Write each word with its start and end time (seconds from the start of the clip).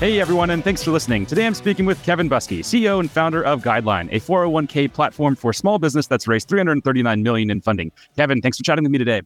Hey 0.00 0.20
everyone, 0.20 0.50
and 0.50 0.62
thanks 0.62 0.80
for 0.84 0.92
listening. 0.92 1.26
Today 1.26 1.44
I'm 1.44 1.54
speaking 1.54 1.84
with 1.84 2.00
Kevin 2.04 2.30
Busque, 2.30 2.60
CEO 2.60 3.00
and 3.00 3.10
founder 3.10 3.42
of 3.42 3.62
Guideline, 3.64 4.08
a 4.12 4.20
401k 4.20 4.92
platform 4.92 5.34
for 5.34 5.52
small 5.52 5.80
business 5.80 6.06
that's 6.06 6.28
raised 6.28 6.46
339 6.48 7.20
million 7.20 7.50
in 7.50 7.60
funding. 7.60 7.90
Kevin, 8.14 8.40
thanks 8.40 8.58
for 8.58 8.62
chatting 8.62 8.84
with 8.84 8.92
me 8.92 8.98
today. 8.98 9.22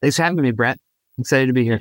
Thanks 0.00 0.14
for 0.14 0.22
having 0.22 0.40
me, 0.40 0.52
Brett. 0.52 0.78
Excited 1.18 1.48
to 1.48 1.52
be 1.52 1.64
here. 1.64 1.80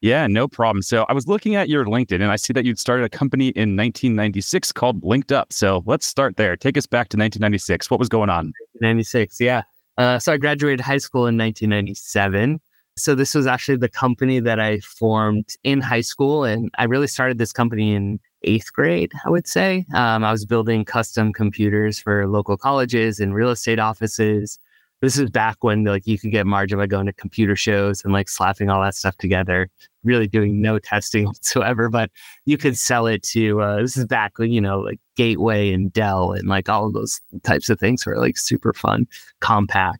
Yeah, 0.00 0.26
no 0.26 0.48
problem. 0.48 0.82
So 0.82 1.06
I 1.08 1.12
was 1.12 1.28
looking 1.28 1.54
at 1.54 1.68
your 1.68 1.84
LinkedIn 1.84 2.20
and 2.20 2.32
I 2.32 2.34
see 2.34 2.52
that 2.54 2.64
you'd 2.64 2.80
started 2.80 3.04
a 3.04 3.08
company 3.08 3.50
in 3.50 3.76
1996 3.76 4.72
called 4.72 5.04
Linked 5.04 5.30
Up. 5.30 5.52
So 5.52 5.84
let's 5.86 6.06
start 6.06 6.36
there. 6.36 6.56
Take 6.56 6.76
us 6.76 6.86
back 6.86 7.08
to 7.10 7.16
1996. 7.16 7.88
What 7.88 8.00
was 8.00 8.08
going 8.08 8.30
on? 8.30 8.52
96, 8.80 9.40
yeah. 9.40 9.62
Uh, 9.96 10.18
so 10.18 10.32
I 10.32 10.38
graduated 10.38 10.80
high 10.80 10.98
school 10.98 11.28
in 11.28 11.38
1997. 11.38 12.60
So 13.00 13.14
this 13.14 13.34
was 13.34 13.46
actually 13.46 13.78
the 13.78 13.88
company 13.88 14.40
that 14.40 14.60
I 14.60 14.80
formed 14.80 15.56
in 15.64 15.80
high 15.80 16.02
school, 16.02 16.44
and 16.44 16.70
I 16.78 16.84
really 16.84 17.06
started 17.06 17.38
this 17.38 17.52
company 17.52 17.94
in 17.94 18.20
eighth 18.42 18.72
grade. 18.72 19.12
I 19.24 19.30
would 19.30 19.46
say 19.46 19.86
um, 19.94 20.24
I 20.24 20.32
was 20.32 20.44
building 20.44 20.84
custom 20.84 21.32
computers 21.32 21.98
for 21.98 22.26
local 22.26 22.56
colleges 22.56 23.20
and 23.20 23.34
real 23.34 23.50
estate 23.50 23.78
offices. 23.78 24.58
This 25.00 25.18
is 25.18 25.30
back 25.30 25.64
when 25.64 25.84
like 25.84 26.06
you 26.06 26.18
could 26.18 26.30
get 26.30 26.46
margin 26.46 26.78
by 26.78 26.86
going 26.86 27.06
to 27.06 27.12
computer 27.14 27.56
shows 27.56 28.04
and 28.04 28.12
like 28.12 28.28
slapping 28.28 28.68
all 28.68 28.82
that 28.82 28.94
stuff 28.94 29.16
together. 29.16 29.70
Really 30.04 30.26
doing 30.26 30.60
no 30.60 30.78
testing 30.78 31.24
whatsoever, 31.26 31.88
but 31.88 32.10
you 32.44 32.58
could 32.58 32.76
sell 32.76 33.06
it 33.06 33.22
to. 33.24 33.62
Uh, 33.62 33.80
this 33.80 33.96
is 33.96 34.04
back 34.04 34.38
when 34.38 34.52
you 34.52 34.60
know 34.60 34.80
like 34.80 35.00
Gateway 35.16 35.72
and 35.72 35.90
Dell 35.92 36.32
and 36.32 36.48
like 36.48 36.68
all 36.68 36.86
of 36.86 36.92
those 36.92 37.20
types 37.44 37.70
of 37.70 37.80
things 37.80 38.04
were 38.04 38.18
like 38.18 38.36
super 38.36 38.74
fun, 38.74 39.06
Compaq 39.40 39.96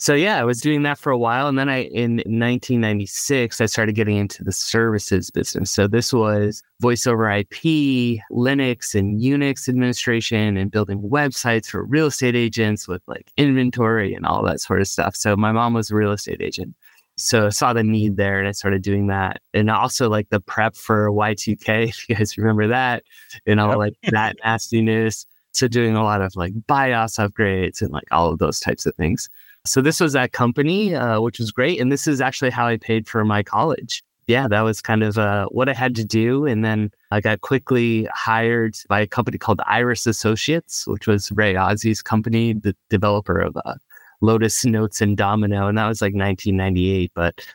so 0.00 0.14
yeah, 0.14 0.38
I 0.38 0.44
was 0.44 0.60
doing 0.60 0.84
that 0.84 0.96
for 0.96 1.10
a 1.10 1.18
while, 1.18 1.48
and 1.48 1.58
then 1.58 1.68
I 1.68 1.84
in 1.86 2.18
1996 2.18 3.60
I 3.60 3.66
started 3.66 3.96
getting 3.96 4.16
into 4.16 4.44
the 4.44 4.52
services 4.52 5.28
business. 5.30 5.72
So 5.72 5.88
this 5.88 6.12
was 6.12 6.62
voice 6.80 7.04
over 7.04 7.28
IP, 7.28 8.20
Linux 8.30 8.94
and 8.94 9.20
Unix 9.20 9.68
administration, 9.68 10.56
and 10.56 10.70
building 10.70 11.02
websites 11.02 11.66
for 11.66 11.84
real 11.84 12.06
estate 12.06 12.36
agents 12.36 12.86
with 12.86 13.02
like 13.08 13.32
inventory 13.36 14.14
and 14.14 14.24
all 14.24 14.44
that 14.44 14.60
sort 14.60 14.80
of 14.80 14.86
stuff. 14.86 15.16
So 15.16 15.36
my 15.36 15.50
mom 15.50 15.74
was 15.74 15.90
a 15.90 15.96
real 15.96 16.12
estate 16.12 16.40
agent. 16.40 16.76
So 17.16 17.46
I 17.46 17.48
saw 17.48 17.72
the 17.72 17.82
need 17.82 18.16
there 18.16 18.38
and 18.38 18.46
I 18.46 18.52
started 18.52 18.82
doing 18.82 19.08
that. 19.08 19.42
And 19.52 19.68
also 19.68 20.08
like 20.08 20.28
the 20.30 20.38
prep 20.38 20.76
for 20.76 21.10
Y2K, 21.10 21.88
if 21.88 22.08
you 22.08 22.14
guys 22.14 22.38
remember 22.38 22.68
that, 22.68 23.02
and 23.46 23.58
all 23.58 23.76
like 23.76 23.94
that 24.10 24.36
nastiness. 24.44 25.26
So 25.50 25.66
doing 25.66 25.96
a 25.96 26.04
lot 26.04 26.22
of 26.22 26.36
like 26.36 26.52
BIOS 26.68 27.16
upgrades 27.16 27.82
and 27.82 27.90
like 27.90 28.06
all 28.12 28.30
of 28.30 28.38
those 28.38 28.60
types 28.60 28.86
of 28.86 28.94
things. 28.94 29.28
So 29.64 29.80
this 29.82 30.00
was 30.00 30.12
that 30.14 30.32
company, 30.32 30.94
uh, 30.94 31.20
which 31.20 31.38
was 31.38 31.50
great. 31.50 31.80
And 31.80 31.92
this 31.92 32.06
is 32.06 32.20
actually 32.20 32.50
how 32.50 32.66
I 32.66 32.76
paid 32.76 33.06
for 33.06 33.24
my 33.24 33.42
college. 33.42 34.02
Yeah, 34.26 34.46
that 34.48 34.60
was 34.60 34.82
kind 34.82 35.02
of 35.02 35.16
uh, 35.16 35.46
what 35.46 35.68
I 35.68 35.74
had 35.74 35.94
to 35.96 36.04
do. 36.04 36.44
And 36.44 36.64
then 36.64 36.90
I 37.10 37.20
got 37.20 37.40
quickly 37.40 38.06
hired 38.12 38.76
by 38.88 39.00
a 39.00 39.06
company 39.06 39.38
called 39.38 39.60
Iris 39.66 40.06
Associates, 40.06 40.86
which 40.86 41.06
was 41.06 41.32
Ray 41.32 41.54
Ozzie's 41.54 42.02
company, 42.02 42.52
the 42.52 42.76
developer 42.90 43.40
of 43.40 43.56
uh, 43.64 43.74
Lotus 44.20 44.64
Notes 44.66 45.00
and 45.00 45.16
Domino. 45.16 45.66
And 45.66 45.78
that 45.78 45.88
was 45.88 46.02
like 46.02 46.14
1998. 46.14 47.12
But 47.14 47.46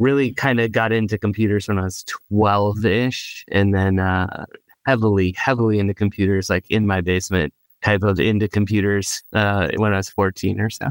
really 0.00 0.32
kind 0.32 0.60
of 0.60 0.72
got 0.72 0.92
into 0.92 1.18
computers 1.18 1.68
when 1.68 1.78
I 1.78 1.84
was 1.84 2.04
12 2.30 2.84
ish. 2.84 3.44
And 3.52 3.74
then 3.74 4.00
uh, 4.00 4.46
heavily, 4.86 5.34
heavily 5.36 5.78
into 5.78 5.94
computers, 5.94 6.50
like 6.50 6.68
in 6.70 6.86
my 6.86 7.00
basement, 7.00 7.52
type 7.82 8.02
of 8.02 8.18
into 8.18 8.48
computers 8.48 9.22
uh, 9.32 9.68
when 9.76 9.92
I 9.92 9.98
was 9.98 10.08
14 10.08 10.60
or 10.60 10.70
so. 10.70 10.88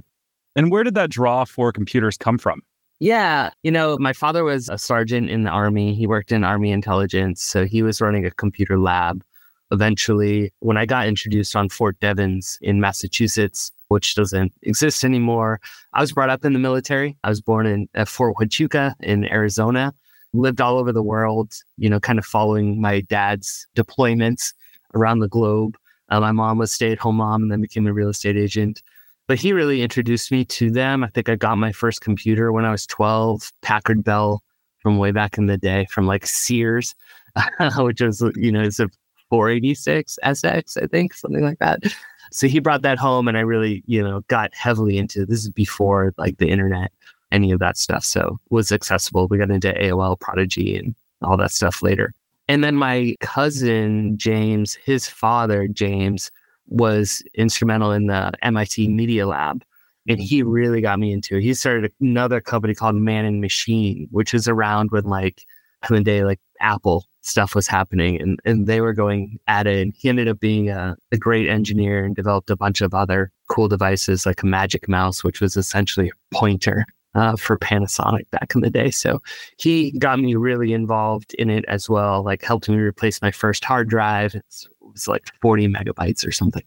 And 0.55 0.71
where 0.71 0.83
did 0.83 0.95
that 0.95 1.09
draw 1.09 1.45
for 1.45 1.71
computers 1.71 2.17
come 2.17 2.37
from? 2.37 2.61
Yeah, 2.99 3.51
you 3.63 3.71
know, 3.71 3.97
my 3.97 4.11
father 4.11 4.43
was 4.43 4.67
a 4.67 4.77
sergeant 4.77 5.29
in 5.29 5.43
the 5.43 5.49
army. 5.49 5.95
He 5.95 6.05
worked 6.05 6.33
in 6.33 6.43
army 6.43 6.71
intelligence, 6.71 7.41
so 7.41 7.65
he 7.65 7.81
was 7.81 8.01
running 8.01 8.25
a 8.25 8.31
computer 8.31 8.77
lab. 8.77 9.23
Eventually, 9.71 10.51
when 10.59 10.77
I 10.77 10.85
got 10.85 11.07
introduced 11.07 11.55
on 11.55 11.69
Fort 11.69 11.97
Devens 11.99 12.57
in 12.61 12.81
Massachusetts, 12.81 13.71
which 13.87 14.15
doesn't 14.15 14.51
exist 14.63 15.03
anymore, 15.03 15.61
I 15.93 16.01
was 16.01 16.11
brought 16.11 16.29
up 16.29 16.43
in 16.43 16.53
the 16.53 16.59
military. 16.59 17.17
I 17.23 17.29
was 17.29 17.39
born 17.39 17.65
in 17.65 17.87
at 17.93 18.09
Fort 18.09 18.35
Huachuca 18.35 18.95
in 18.99 19.25
Arizona. 19.31 19.93
Lived 20.33 20.59
all 20.59 20.77
over 20.77 20.91
the 20.91 21.01
world, 21.01 21.53
you 21.77 21.89
know, 21.89 21.99
kind 21.99 22.19
of 22.19 22.25
following 22.25 22.81
my 22.81 23.01
dad's 23.01 23.65
deployments 23.75 24.53
around 24.93 25.19
the 25.19 25.29
globe. 25.29 25.77
Uh, 26.09 26.19
my 26.19 26.31
mom 26.31 26.57
was 26.57 26.71
stay-at-home 26.71 27.15
mom 27.15 27.43
and 27.43 27.51
then 27.51 27.61
became 27.61 27.87
a 27.87 27.93
real 27.93 28.09
estate 28.09 28.35
agent 28.37 28.81
but 29.29 29.37
he 29.37 29.53
really 29.53 29.83
introduced 29.83 30.31
me 30.31 30.43
to 30.43 30.71
them. 30.71 31.03
I 31.03 31.07
think 31.07 31.29
I 31.29 31.35
got 31.35 31.59
my 31.59 31.71
first 31.71 32.01
computer 32.01 32.51
when 32.51 32.65
I 32.65 32.71
was 32.71 32.87
12, 32.87 33.53
Packard 33.61 34.03
Bell 34.03 34.41
from 34.79 34.97
way 34.97 35.11
back 35.11 35.37
in 35.37 35.45
the 35.45 35.55
day 35.55 35.85
from 35.91 36.07
like 36.07 36.25
Sears, 36.25 36.95
which 37.77 38.01
was, 38.01 38.23
you 38.35 38.51
know, 38.51 38.63
it's 38.63 38.79
a 38.79 38.89
486 39.29 40.17
SX, 40.25 40.81
I 40.81 40.87
think, 40.87 41.13
something 41.13 41.43
like 41.43 41.59
that. 41.59 41.83
So 42.31 42.47
he 42.47 42.59
brought 42.59 42.81
that 42.81 42.97
home 42.97 43.27
and 43.27 43.37
I 43.37 43.41
really, 43.41 43.83
you 43.85 44.01
know, 44.01 44.21
got 44.29 44.53
heavily 44.55 44.97
into 44.97 45.27
this 45.27 45.43
is 45.43 45.51
before 45.51 46.11
like 46.17 46.39
the 46.39 46.49
internet, 46.49 46.91
any 47.31 47.51
of 47.51 47.59
that 47.59 47.77
stuff. 47.77 48.03
So 48.03 48.39
was 48.49 48.71
accessible. 48.71 49.27
We 49.27 49.37
got 49.37 49.51
into 49.51 49.73
AOL 49.73 50.19
Prodigy 50.19 50.75
and 50.75 50.95
all 51.21 51.37
that 51.37 51.51
stuff 51.51 51.83
later. 51.83 52.15
And 52.47 52.63
then 52.63 52.75
my 52.75 53.15
cousin 53.19 54.17
James, 54.17 54.73
his 54.73 55.07
father 55.07 55.67
James, 55.67 56.31
was 56.69 57.21
instrumental 57.33 57.91
in 57.91 58.07
the 58.07 58.31
MIT 58.41 58.87
Media 58.87 59.27
Lab. 59.27 59.63
And 60.07 60.19
he 60.19 60.41
really 60.41 60.81
got 60.81 60.99
me 60.99 61.11
into 61.11 61.37
it. 61.37 61.43
He 61.43 61.53
started 61.53 61.91
another 61.99 62.41
company 62.41 62.73
called 62.73 62.95
Man 62.95 63.25
and 63.25 63.41
Machine, 63.41 64.07
which 64.11 64.33
is 64.33 64.47
around 64.47 64.91
when 64.91 65.03
like 65.03 65.43
in 65.87 65.95
the 65.95 66.03
day 66.03 66.23
like 66.23 66.39
Apple 66.61 67.05
stuff 67.21 67.53
was 67.53 67.67
happening 67.67 68.19
and, 68.19 68.39
and 68.45 68.65
they 68.65 68.81
were 68.81 68.93
going 68.93 69.39
at 69.47 69.67
it. 69.67 69.81
And 69.81 69.93
he 69.95 70.09
ended 70.09 70.27
up 70.27 70.39
being 70.39 70.69
a, 70.69 70.95
a 71.11 71.17
great 71.17 71.47
engineer 71.47 72.03
and 72.03 72.15
developed 72.15 72.49
a 72.49 72.55
bunch 72.55 72.81
of 72.81 72.93
other 72.93 73.31
cool 73.49 73.67
devices 73.67 74.25
like 74.25 74.41
a 74.41 74.47
Magic 74.47 74.87
Mouse, 74.87 75.23
which 75.23 75.41
was 75.41 75.57
essentially 75.57 76.09
a 76.09 76.35
pointer 76.35 76.85
uh, 77.15 77.35
for 77.35 77.57
Panasonic 77.57 78.29
back 78.31 78.53
in 78.55 78.61
the 78.61 78.69
day. 78.69 78.91
So 78.91 79.21
he 79.57 79.91
got 79.99 80.19
me 80.19 80.35
really 80.35 80.73
involved 80.73 81.33
in 81.35 81.49
it 81.49 81.65
as 81.67 81.89
well, 81.89 82.23
like 82.23 82.43
helped 82.43 82.69
me 82.69 82.77
replace 82.77 83.21
my 83.21 83.31
first 83.31 83.63
hard 83.65 83.89
drive. 83.89 84.35
It's, 84.35 84.65
it 84.65 84.78
was 84.91 85.07
like 85.07 85.29
40 85.41 85.67
megabytes 85.67 86.27
or 86.27 86.31
something. 86.31 86.63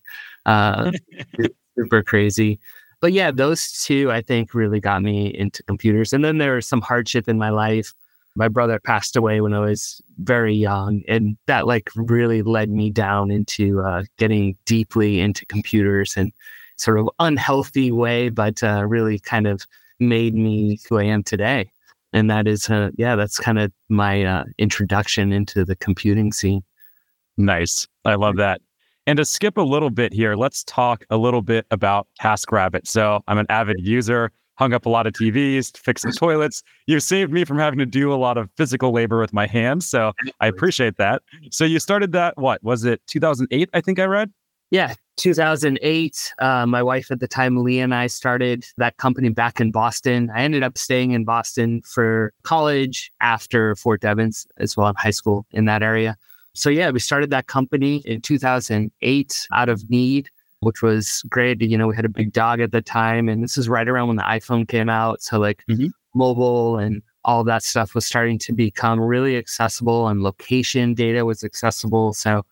Uh, 0.46 0.92
super 1.76 2.02
crazy. 2.02 2.58
But 3.00 3.12
yeah, 3.12 3.30
those 3.30 3.82
two 3.82 4.10
I 4.12 4.22
think 4.22 4.54
really 4.54 4.80
got 4.80 5.02
me 5.02 5.34
into 5.34 5.62
computers. 5.64 6.12
And 6.12 6.24
then 6.24 6.38
there 6.38 6.54
was 6.54 6.68
some 6.68 6.80
hardship 6.80 7.28
in 7.28 7.38
my 7.38 7.50
life. 7.50 7.92
My 8.36 8.48
brother 8.48 8.78
passed 8.78 9.16
away 9.16 9.40
when 9.40 9.52
I 9.52 9.58
was 9.58 10.00
very 10.18 10.54
young, 10.54 11.02
and 11.06 11.36
that 11.46 11.66
like 11.66 11.90
really 11.96 12.40
led 12.40 12.70
me 12.70 12.88
down 12.88 13.30
into 13.30 13.82
uh, 13.82 14.04
getting 14.16 14.56
deeply 14.64 15.20
into 15.20 15.44
computers 15.46 16.16
and 16.16 16.32
sort 16.78 16.98
of 16.98 17.10
unhealthy 17.18 17.92
way, 17.92 18.30
but 18.30 18.62
uh, 18.62 18.84
really 18.86 19.18
kind 19.18 19.46
of 19.46 19.66
made 20.00 20.34
me 20.34 20.78
who 20.88 20.98
I 20.98 21.04
am 21.04 21.22
today. 21.22 21.70
And 22.12 22.30
that 22.30 22.46
is, 22.46 22.68
uh, 22.68 22.90
yeah, 22.96 23.16
that's 23.16 23.38
kind 23.38 23.58
of 23.58 23.72
my 23.88 24.24
uh, 24.24 24.44
introduction 24.58 25.32
into 25.32 25.64
the 25.64 25.76
computing 25.76 26.32
scene. 26.32 26.62
Nice. 27.36 27.86
I 28.04 28.14
love 28.14 28.36
that. 28.36 28.60
And 29.06 29.16
to 29.16 29.24
skip 29.24 29.56
a 29.56 29.62
little 29.62 29.90
bit 29.90 30.12
here, 30.12 30.36
let's 30.36 30.62
talk 30.64 31.04
a 31.10 31.16
little 31.16 31.42
bit 31.42 31.66
about 31.70 32.06
TaskRabbit. 32.20 32.86
So 32.86 33.20
I'm 33.26 33.38
an 33.38 33.46
avid 33.48 33.80
user, 33.80 34.30
hung 34.54 34.72
up 34.72 34.86
a 34.86 34.88
lot 34.88 35.08
of 35.08 35.12
TVs, 35.14 35.76
fixed 35.76 36.04
the 36.04 36.12
toilets. 36.12 36.62
You've 36.86 37.02
saved 37.02 37.32
me 37.32 37.44
from 37.44 37.58
having 37.58 37.80
to 37.80 37.86
do 37.86 38.12
a 38.12 38.14
lot 38.14 38.38
of 38.38 38.48
physical 38.56 38.92
labor 38.92 39.20
with 39.20 39.32
my 39.32 39.46
hands. 39.46 39.86
So 39.86 40.12
I 40.40 40.46
appreciate 40.46 40.98
that. 40.98 41.22
So 41.50 41.64
you 41.64 41.80
started 41.80 42.12
that, 42.12 42.38
what 42.38 42.62
was 42.62 42.84
it, 42.84 43.00
2008? 43.08 43.70
I 43.74 43.80
think 43.80 43.98
I 43.98 44.04
read? 44.04 44.30
Yeah, 44.70 44.94
2008. 45.16 46.32
Uh, 46.38 46.66
my 46.66 46.82
wife 46.82 47.10
at 47.10 47.20
the 47.20 47.28
time, 47.28 47.56
Leah, 47.58 47.84
and 47.84 47.94
I 47.94 48.06
started 48.06 48.64
that 48.78 48.96
company 48.96 49.28
back 49.28 49.60
in 49.60 49.70
Boston. 49.70 50.30
I 50.34 50.42
ended 50.42 50.62
up 50.62 50.78
staying 50.78 51.10
in 51.10 51.24
Boston 51.24 51.82
for 51.82 52.32
college 52.44 53.12
after 53.20 53.74
Fort 53.76 54.00
Devens 54.00 54.46
as 54.56 54.76
well 54.76 54.88
in 54.88 54.94
high 54.94 55.10
school 55.10 55.44
in 55.50 55.66
that 55.66 55.82
area. 55.82 56.16
So, 56.54 56.68
yeah, 56.70 56.90
we 56.90 56.98
started 56.98 57.30
that 57.30 57.46
company 57.46 58.02
in 58.04 58.20
2008 58.20 59.46
out 59.52 59.68
of 59.68 59.88
need, 59.88 60.28
which 60.60 60.82
was 60.82 61.22
great. 61.28 61.62
You 61.62 61.78
know, 61.78 61.86
we 61.86 61.96
had 61.96 62.04
a 62.04 62.10
big 62.10 62.32
dog 62.32 62.60
at 62.60 62.72
the 62.72 62.82
time, 62.82 63.28
and 63.28 63.42
this 63.42 63.56
is 63.56 63.68
right 63.68 63.88
around 63.88 64.08
when 64.08 64.16
the 64.16 64.22
iPhone 64.22 64.68
came 64.68 64.88
out. 64.88 65.22
So, 65.22 65.38
like, 65.38 65.64
mm-hmm. 65.68 65.88
mobile 66.14 66.78
and 66.78 67.02
all 67.24 67.44
that 67.44 67.62
stuff 67.62 67.94
was 67.94 68.04
starting 68.04 68.38
to 68.40 68.52
become 68.52 69.00
really 69.00 69.36
accessible, 69.36 70.08
and 70.08 70.22
location 70.22 70.92
data 70.94 71.24
was 71.24 71.42
accessible. 71.42 72.12
So, 72.12 72.44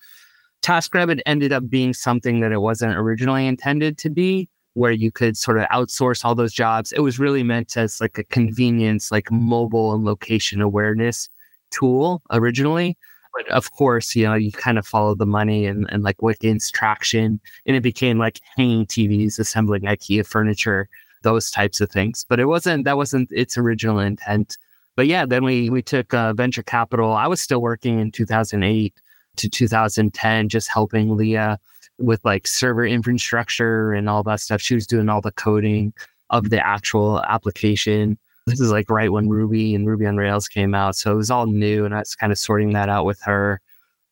TaskRabbit 0.63 1.21
ended 1.27 1.53
up 1.53 1.69
being 1.69 1.93
something 1.93 2.41
that 2.41 2.53
it 2.53 2.61
wasn't 2.61 2.97
originally 2.97 3.47
intended 3.47 3.99
to 3.99 4.11
be, 4.11 4.49
where 4.75 4.93
you 4.93 5.11
could 5.11 5.37
sort 5.37 5.59
of 5.59 5.67
outsource 5.69 6.25
all 6.25 6.35
those 6.35 6.53
jobs. 6.53 6.93
It 6.93 7.01
was 7.01 7.19
really 7.19 7.43
meant 7.43 7.77
as 7.77 8.01
like 8.01 8.19
a 8.19 8.25
convenience, 8.25 9.11
like 9.11 9.31
mobile 9.31 9.95
and 9.95 10.05
location 10.05 10.61
awareness 10.61 11.29
tool 11.71 12.23
originally. 12.31 12.97
But 13.35 13.49
of 13.49 13.73
course, 13.73 14.17
you 14.17 14.25
know, 14.25 14.35
you 14.35 14.53
kind 14.53 14.79
of 14.79 14.87
follow 14.87 15.15
the 15.15 15.27
money 15.27 15.67
and, 15.67 15.87
and 15.91 16.03
like 16.03 16.21
what 16.21 16.39
gains 16.41 16.71
traction. 16.71 17.41
And 17.67 17.77
it 17.77 17.83
became 17.83 18.19
like 18.19 18.41
hanging 18.57 18.87
TVs, 18.87 19.39
assembling 19.39 19.83
IKEA 19.83 20.27
furniture, 20.27 20.89
those 21.23 21.51
types 21.51 21.81
of 21.81 21.91
things. 21.91 22.25
But 22.29 22.41
it 22.41 22.47
wasn't, 22.47 22.85
that 22.85 22.97
wasn't 22.97 23.31
its 23.33 23.57
original 23.57 23.99
intent. 24.01 24.59
But 24.97 25.07
yeah, 25.07 25.25
then 25.25 25.45
we 25.45 25.71
we 25.71 25.83
took 25.83 26.13
uh, 26.13 26.35
venture 26.35 26.63
capital. 26.63 27.13
I 27.13 27.27
was 27.27 27.41
still 27.41 27.63
working 27.63 28.01
in 28.01 28.11
2008 28.11 28.93
to 29.37 29.49
2010, 29.49 30.49
just 30.49 30.69
helping 30.69 31.17
Leah 31.17 31.59
with 31.99 32.25
like 32.25 32.47
server 32.47 32.85
infrastructure 32.85 33.93
and 33.93 34.09
all 34.09 34.23
that 34.25 34.41
stuff. 34.41 34.61
She 34.61 34.75
was 34.75 34.87
doing 34.87 35.09
all 35.09 35.21
the 35.21 35.33
coding 35.33 35.93
of 36.31 36.51
the 36.51 36.65
actual 36.65 37.23
application. 37.23 38.19
This 38.51 38.61
is 38.61 38.73
like 38.73 38.91
right 38.91 39.13
when 39.13 39.29
Ruby 39.29 39.75
and 39.75 39.87
Ruby 39.87 40.07
on 40.07 40.17
Rails 40.17 40.49
came 40.49 40.75
out. 40.75 40.97
So 40.97 41.13
it 41.13 41.17
was 41.17 41.31
all 41.31 41.47
new 41.47 41.85
and 41.85 41.95
I 41.95 42.01
was 42.01 42.15
kind 42.15 42.33
of 42.33 42.39
sorting 42.39 42.73
that 42.73 42.89
out 42.89 43.05
with 43.05 43.21
her. 43.23 43.61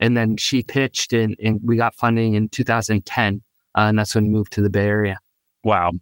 And 0.01 0.17
then 0.17 0.37
she 0.37 0.63
pitched 0.63 1.13
and, 1.13 1.37
and 1.43 1.61
we 1.63 1.77
got 1.77 1.95
funding 1.95 2.35
in 2.35 2.49
2010. 2.49 3.43
Uh, 3.77 3.81
and 3.81 3.99
that's 3.99 4.15
when 4.15 4.25
we 4.25 4.31
moved 4.31 4.53
to 4.53 4.63
the 4.63 4.71
Bay 4.71 4.87
Area. 4.87 5.19
Wow. 5.65 5.93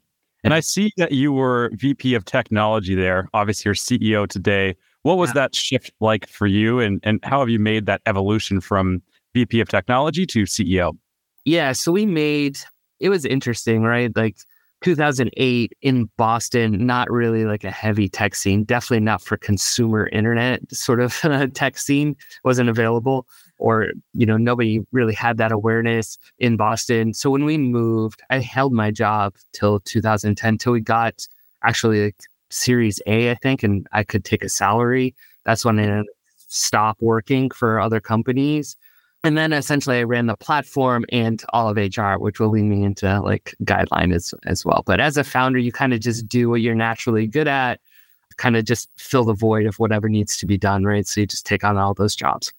And 0.44 0.54
I 0.54 0.60
see 0.60 0.92
that 0.96 1.12
you 1.12 1.32
were 1.32 1.70
VP 1.74 2.14
of 2.14 2.24
technology 2.24 2.94
there. 2.94 3.28
Obviously, 3.34 3.68
you're 3.68 3.74
CEO 3.74 4.28
today. 4.28 4.76
What 5.02 5.18
was 5.18 5.30
yeah. 5.30 5.34
that 5.34 5.54
shift 5.54 5.92
like 6.00 6.28
for 6.28 6.46
you? 6.46 6.78
And, 6.78 7.00
and 7.02 7.18
how 7.24 7.40
have 7.40 7.48
you 7.48 7.58
made 7.58 7.86
that 7.86 8.00
evolution 8.06 8.60
from 8.60 9.02
VP 9.34 9.60
of 9.60 9.68
technology 9.68 10.24
to 10.26 10.44
CEO? 10.44 10.96
Yeah. 11.44 11.72
So 11.72 11.90
we 11.90 12.06
made, 12.06 12.58
it 13.00 13.08
was 13.08 13.24
interesting, 13.24 13.82
right? 13.82 14.14
Like 14.14 14.36
2008 14.82 15.72
in 15.82 16.08
Boston, 16.16 16.86
not 16.86 17.10
really 17.10 17.44
like 17.44 17.64
a 17.64 17.70
heavy 17.70 18.08
tech 18.08 18.34
scene, 18.34 18.64
definitely 18.64 19.04
not 19.04 19.22
for 19.22 19.36
consumer 19.36 20.08
internet 20.08 20.60
sort 20.72 21.00
of 21.00 21.14
tech 21.54 21.78
scene 21.78 22.16
wasn't 22.44 22.68
available 22.68 23.26
or, 23.58 23.88
you 24.12 24.26
know, 24.26 24.36
nobody 24.36 24.80
really 24.92 25.14
had 25.14 25.38
that 25.38 25.52
awareness 25.52 26.18
in 26.38 26.56
Boston. 26.56 27.14
So 27.14 27.30
when 27.30 27.44
we 27.44 27.56
moved, 27.56 28.22
I 28.30 28.38
held 28.40 28.72
my 28.72 28.90
job 28.90 29.34
till 29.52 29.80
2010 29.80 30.58
till 30.58 30.72
we 30.72 30.80
got 30.80 31.26
actually 31.62 32.04
like 32.04 32.20
series 32.50 33.00
A, 33.06 33.30
I 33.30 33.34
think, 33.34 33.62
and 33.62 33.86
I 33.92 34.04
could 34.04 34.24
take 34.24 34.44
a 34.44 34.48
salary. 34.48 35.14
That's 35.44 35.64
when 35.64 35.80
I 35.80 36.02
stopped 36.48 37.02
working 37.02 37.50
for 37.50 37.80
other 37.80 38.00
companies. 38.00 38.76
And 39.26 39.36
then 39.36 39.52
essentially 39.52 39.98
I 39.98 40.04
ran 40.04 40.26
the 40.26 40.36
platform 40.36 41.04
and 41.10 41.42
all 41.52 41.68
of 41.68 41.76
HR, 41.76 42.12
which 42.12 42.38
will 42.38 42.50
lead 42.50 42.62
me 42.62 42.84
into 42.84 43.20
like 43.22 43.56
guideline 43.64 44.14
as, 44.14 44.32
as 44.44 44.64
well. 44.64 44.84
But 44.86 45.00
as 45.00 45.16
a 45.16 45.24
founder, 45.24 45.58
you 45.58 45.72
kind 45.72 45.92
of 45.92 45.98
just 45.98 46.28
do 46.28 46.48
what 46.48 46.60
you're 46.60 46.76
naturally 46.76 47.26
good 47.26 47.48
at, 47.48 47.80
kind 48.36 48.56
of 48.56 48.64
just 48.64 48.88
fill 48.98 49.24
the 49.24 49.34
void 49.34 49.66
of 49.66 49.80
whatever 49.80 50.08
needs 50.08 50.36
to 50.36 50.46
be 50.46 50.56
done, 50.56 50.84
right? 50.84 51.08
So 51.08 51.22
you 51.22 51.26
just 51.26 51.44
take 51.44 51.64
on 51.64 51.76
all 51.76 51.92
those 51.92 52.14
jobs. 52.14 52.52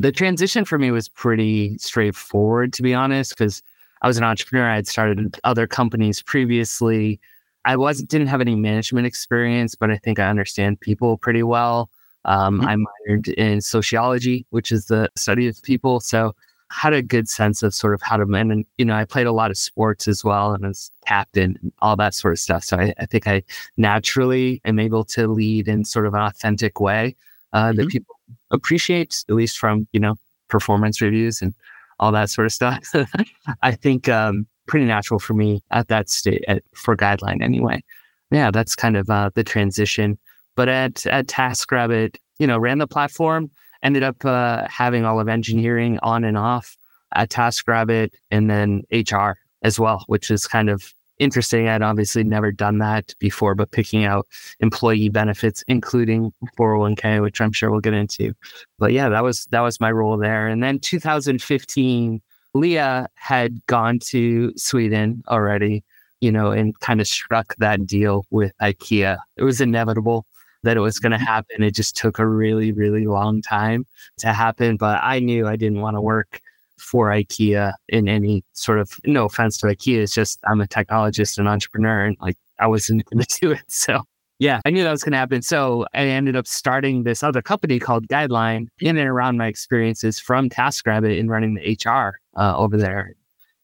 The 0.00 0.10
transition 0.10 0.64
for 0.64 0.80
me 0.80 0.90
was 0.90 1.08
pretty 1.08 1.78
straightforward, 1.78 2.72
to 2.72 2.82
be 2.82 2.92
honest, 2.92 3.38
because 3.38 3.62
I 4.02 4.08
was 4.08 4.18
an 4.18 4.24
entrepreneur. 4.24 4.68
I 4.68 4.74
had 4.74 4.88
started 4.88 5.38
other 5.44 5.68
companies 5.68 6.22
previously. 6.22 7.20
I 7.64 7.76
was 7.76 8.02
didn't 8.02 8.26
have 8.26 8.40
any 8.40 8.56
management 8.56 9.06
experience, 9.06 9.76
but 9.76 9.92
I 9.92 9.96
think 9.98 10.18
I 10.18 10.28
understand 10.28 10.80
people 10.80 11.18
pretty 11.18 11.44
well. 11.44 11.88
Um, 12.24 12.60
mm-hmm. 12.60 12.68
I 12.68 12.76
minored 13.08 13.32
in 13.34 13.60
sociology, 13.60 14.46
which 14.50 14.72
is 14.72 14.86
the 14.86 15.10
study 15.16 15.48
of 15.48 15.62
people. 15.62 16.00
So 16.00 16.34
had 16.70 16.92
a 16.92 17.02
good 17.02 17.28
sense 17.28 17.62
of 17.62 17.74
sort 17.74 17.94
of 17.94 18.02
how 18.02 18.16
to 18.16 18.24
man 18.24 18.50
and 18.50 18.64
you 18.78 18.84
know 18.84 18.94
i 18.94 19.04
played 19.04 19.26
a 19.26 19.32
lot 19.32 19.50
of 19.50 19.58
sports 19.58 20.06
as 20.06 20.24
well 20.24 20.52
and 20.52 20.64
as 20.64 20.90
captain 21.04 21.58
and 21.60 21.72
all 21.80 21.96
that 21.96 22.14
sort 22.14 22.32
of 22.32 22.38
stuff 22.38 22.62
so 22.62 22.76
i, 22.76 22.94
I 22.98 23.06
think 23.06 23.26
i 23.26 23.42
naturally 23.76 24.60
am 24.64 24.78
able 24.78 25.04
to 25.06 25.26
lead 25.26 25.66
in 25.66 25.84
sort 25.84 26.06
of 26.06 26.14
an 26.14 26.20
authentic 26.20 26.80
way 26.80 27.16
uh, 27.52 27.66
mm-hmm. 27.66 27.76
that 27.76 27.88
people 27.88 28.14
appreciate 28.52 29.24
at 29.28 29.34
least 29.34 29.58
from 29.58 29.88
you 29.92 30.00
know 30.00 30.14
performance 30.48 31.00
reviews 31.00 31.42
and 31.42 31.54
all 31.98 32.12
that 32.12 32.30
sort 32.30 32.46
of 32.46 32.52
stuff 32.52 32.78
i 33.62 33.72
think 33.72 34.08
um, 34.08 34.46
pretty 34.66 34.86
natural 34.86 35.18
for 35.18 35.34
me 35.34 35.62
at 35.72 35.88
that 35.88 36.08
state 36.08 36.44
at, 36.46 36.62
for 36.72 36.96
guideline 36.96 37.42
anyway 37.42 37.82
yeah 38.30 38.50
that's 38.50 38.76
kind 38.76 38.96
of 38.96 39.10
uh, 39.10 39.30
the 39.34 39.42
transition 39.42 40.16
but 40.60 40.68
at 40.68 41.06
at 41.06 41.26
TaskRabbit, 41.26 42.18
you 42.38 42.46
know, 42.46 42.58
ran 42.58 42.76
the 42.76 42.86
platform, 42.86 43.50
ended 43.82 44.02
up 44.02 44.22
uh, 44.26 44.66
having 44.68 45.06
all 45.06 45.18
of 45.18 45.26
engineering 45.26 45.98
on 46.02 46.22
and 46.22 46.36
off 46.36 46.76
at 47.14 47.30
TaskRabbit, 47.30 48.10
and 48.30 48.50
then 48.50 48.82
HR 48.92 49.38
as 49.62 49.80
well, 49.80 50.04
which 50.06 50.30
is 50.30 50.46
kind 50.46 50.68
of 50.68 50.92
interesting. 51.18 51.66
I'd 51.66 51.80
obviously 51.80 52.24
never 52.24 52.52
done 52.52 52.76
that 52.76 53.14
before, 53.18 53.54
but 53.54 53.70
picking 53.70 54.04
out 54.04 54.26
employee 54.58 55.08
benefits, 55.08 55.64
including 55.66 56.30
401k, 56.58 57.22
which 57.22 57.40
I'm 57.40 57.52
sure 57.52 57.70
we'll 57.70 57.80
get 57.80 57.94
into. 57.94 58.34
But 58.78 58.92
yeah, 58.92 59.08
that 59.08 59.24
was 59.24 59.46
that 59.46 59.62
was 59.62 59.80
my 59.80 59.90
role 59.90 60.18
there. 60.18 60.46
And 60.46 60.62
then 60.62 60.78
2015, 60.78 62.20
Leah 62.52 63.08
had 63.14 63.64
gone 63.64 63.98
to 64.10 64.52
Sweden 64.56 65.22
already, 65.26 65.84
you 66.20 66.30
know, 66.30 66.50
and 66.50 66.78
kind 66.80 67.00
of 67.00 67.06
struck 67.06 67.56
that 67.56 67.86
deal 67.86 68.26
with 68.28 68.52
IKEA. 68.60 69.16
It 69.38 69.42
was 69.42 69.62
inevitable 69.62 70.26
that 70.62 70.76
it 70.76 70.80
was 70.80 70.98
going 70.98 71.12
to 71.12 71.18
mm-hmm. 71.18 71.26
happen. 71.26 71.62
It 71.62 71.74
just 71.74 71.96
took 71.96 72.18
a 72.18 72.26
really, 72.26 72.72
really 72.72 73.06
long 73.06 73.42
time 73.42 73.86
to 74.18 74.32
happen. 74.32 74.76
But 74.76 75.00
I 75.02 75.18
knew 75.18 75.46
I 75.46 75.56
didn't 75.56 75.80
want 75.80 75.96
to 75.96 76.00
work 76.00 76.40
for 76.78 77.08
IKEA 77.08 77.74
in 77.88 78.08
any 78.08 78.42
sort 78.52 78.80
of 78.80 78.92
no 79.04 79.26
offense 79.26 79.58
to 79.58 79.66
IKEA. 79.66 80.02
It's 80.02 80.14
just 80.14 80.40
I'm 80.48 80.60
a 80.60 80.66
technologist 80.66 81.38
and 81.38 81.48
entrepreneur 81.48 82.04
and 82.04 82.16
like 82.20 82.36
I 82.58 82.66
wasn't 82.66 83.04
going 83.10 83.24
to 83.24 83.38
do 83.40 83.52
it. 83.52 83.62
So 83.68 84.02
yeah, 84.38 84.60
I 84.64 84.70
knew 84.70 84.82
that 84.82 84.90
was 84.90 85.04
going 85.04 85.12
to 85.12 85.18
happen. 85.18 85.42
So 85.42 85.86
I 85.92 86.06
ended 86.06 86.34
up 86.34 86.46
starting 86.46 87.02
this 87.02 87.22
other 87.22 87.42
company 87.42 87.78
called 87.78 88.08
Guideline 88.08 88.68
in 88.80 88.96
and 88.96 89.08
around 89.08 89.36
my 89.36 89.46
experiences 89.46 90.18
from 90.18 90.48
TaskRabbit 90.48 91.18
in 91.18 91.28
running 91.28 91.54
the 91.54 91.78
HR 91.84 92.18
uh, 92.40 92.56
over 92.56 92.78
there 92.78 93.14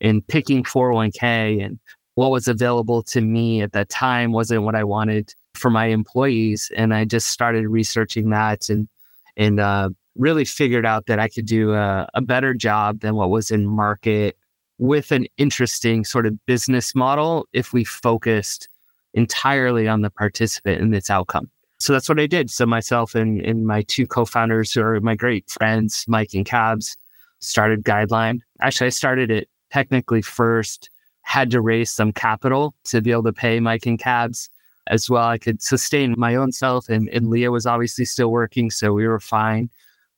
and 0.03 0.27
picking 0.27 0.63
401k 0.63 1.65
and 1.65 1.79
what 2.15 2.31
was 2.31 2.49
available 2.49 3.03
to 3.05 3.21
me 3.23 3.63
at 3.63 3.73
that 3.73 3.89
time 3.89 4.33
wasn't 4.33 4.63
what 4.63 4.75
I 4.75 4.85
wanted 4.85 5.35
for 5.57 5.71
my 5.71 5.87
employees. 5.87 6.71
And 6.77 6.95
I 6.95 7.05
just 7.05 7.29
started 7.29 7.69
researching 7.69 8.31
that 8.31 8.69
and 8.69 8.89
and 9.37 9.61
uh, 9.61 9.91
really 10.15 10.45
figured 10.45 10.87
out 10.87 11.07
that 11.07 11.19
I 11.19 11.29
could 11.29 11.47
do 11.47 11.75
a, 11.75 12.09
a 12.15 12.23
better 12.23 12.55
job 12.55 13.01
than 13.01 13.17
what 13.17 13.31
was 13.31 13.51
in 13.51 13.67
market 13.67 14.37
with 14.79 15.13
an 15.13 15.27
interesting 15.37 16.05
sort 16.05 16.27
of 16.27 16.45
business 16.47 16.95
model 16.95 17.47
if 17.53 17.73
we 17.73 17.85
focused 17.85 18.69
entirely 19.15 19.89
on 19.89 20.03
the 20.03 20.11
participant 20.11 20.81
and 20.81 20.95
its 20.95 21.11
outcome. 21.11 21.51
So 21.79 21.93
that's 21.93 22.09
what 22.09 22.21
I 22.21 22.27
did. 22.27 22.51
So 22.51 22.65
myself 22.67 23.15
and, 23.15 23.41
and 23.41 23.67
my 23.67 23.83
two 23.83 24.07
co-founders 24.07 24.73
who 24.73 24.83
are 24.83 25.01
my 25.01 25.15
great 25.15 25.51
friends, 25.51 26.05
Mike 26.09 26.33
and 26.35 26.47
Cabs, 26.47 26.97
started 27.41 27.85
Guideline. 27.85 28.41
Actually, 28.61 28.87
I 28.87 28.91
started 28.91 29.31
it 29.31 29.49
technically 29.71 30.23
first, 30.23 30.89
had 31.23 31.51
to 31.51 31.61
raise 31.61 31.91
some 31.91 32.13
capital 32.13 32.75
to 32.85 33.03
be 33.03 33.11
able 33.11 33.25
to 33.25 33.33
pay 33.33 33.61
Mike 33.61 33.87
and 33.87 33.99
Cabs 33.99 34.49
as 34.89 35.11
well. 35.11 35.27
I 35.27 35.39
could 35.39 35.63
sustain 35.63 36.15
my 36.17 36.35
own 36.35 36.53
self, 36.53 36.89
and, 36.89 37.09
and 37.11 37.29
Leah 37.29 37.51
was 37.51 37.67
obviously 37.67 38.05
still 38.05 38.31
working, 38.31 38.71
so 38.71 38.93
we 38.93 39.07
were 39.07 39.21
fine 39.21 39.71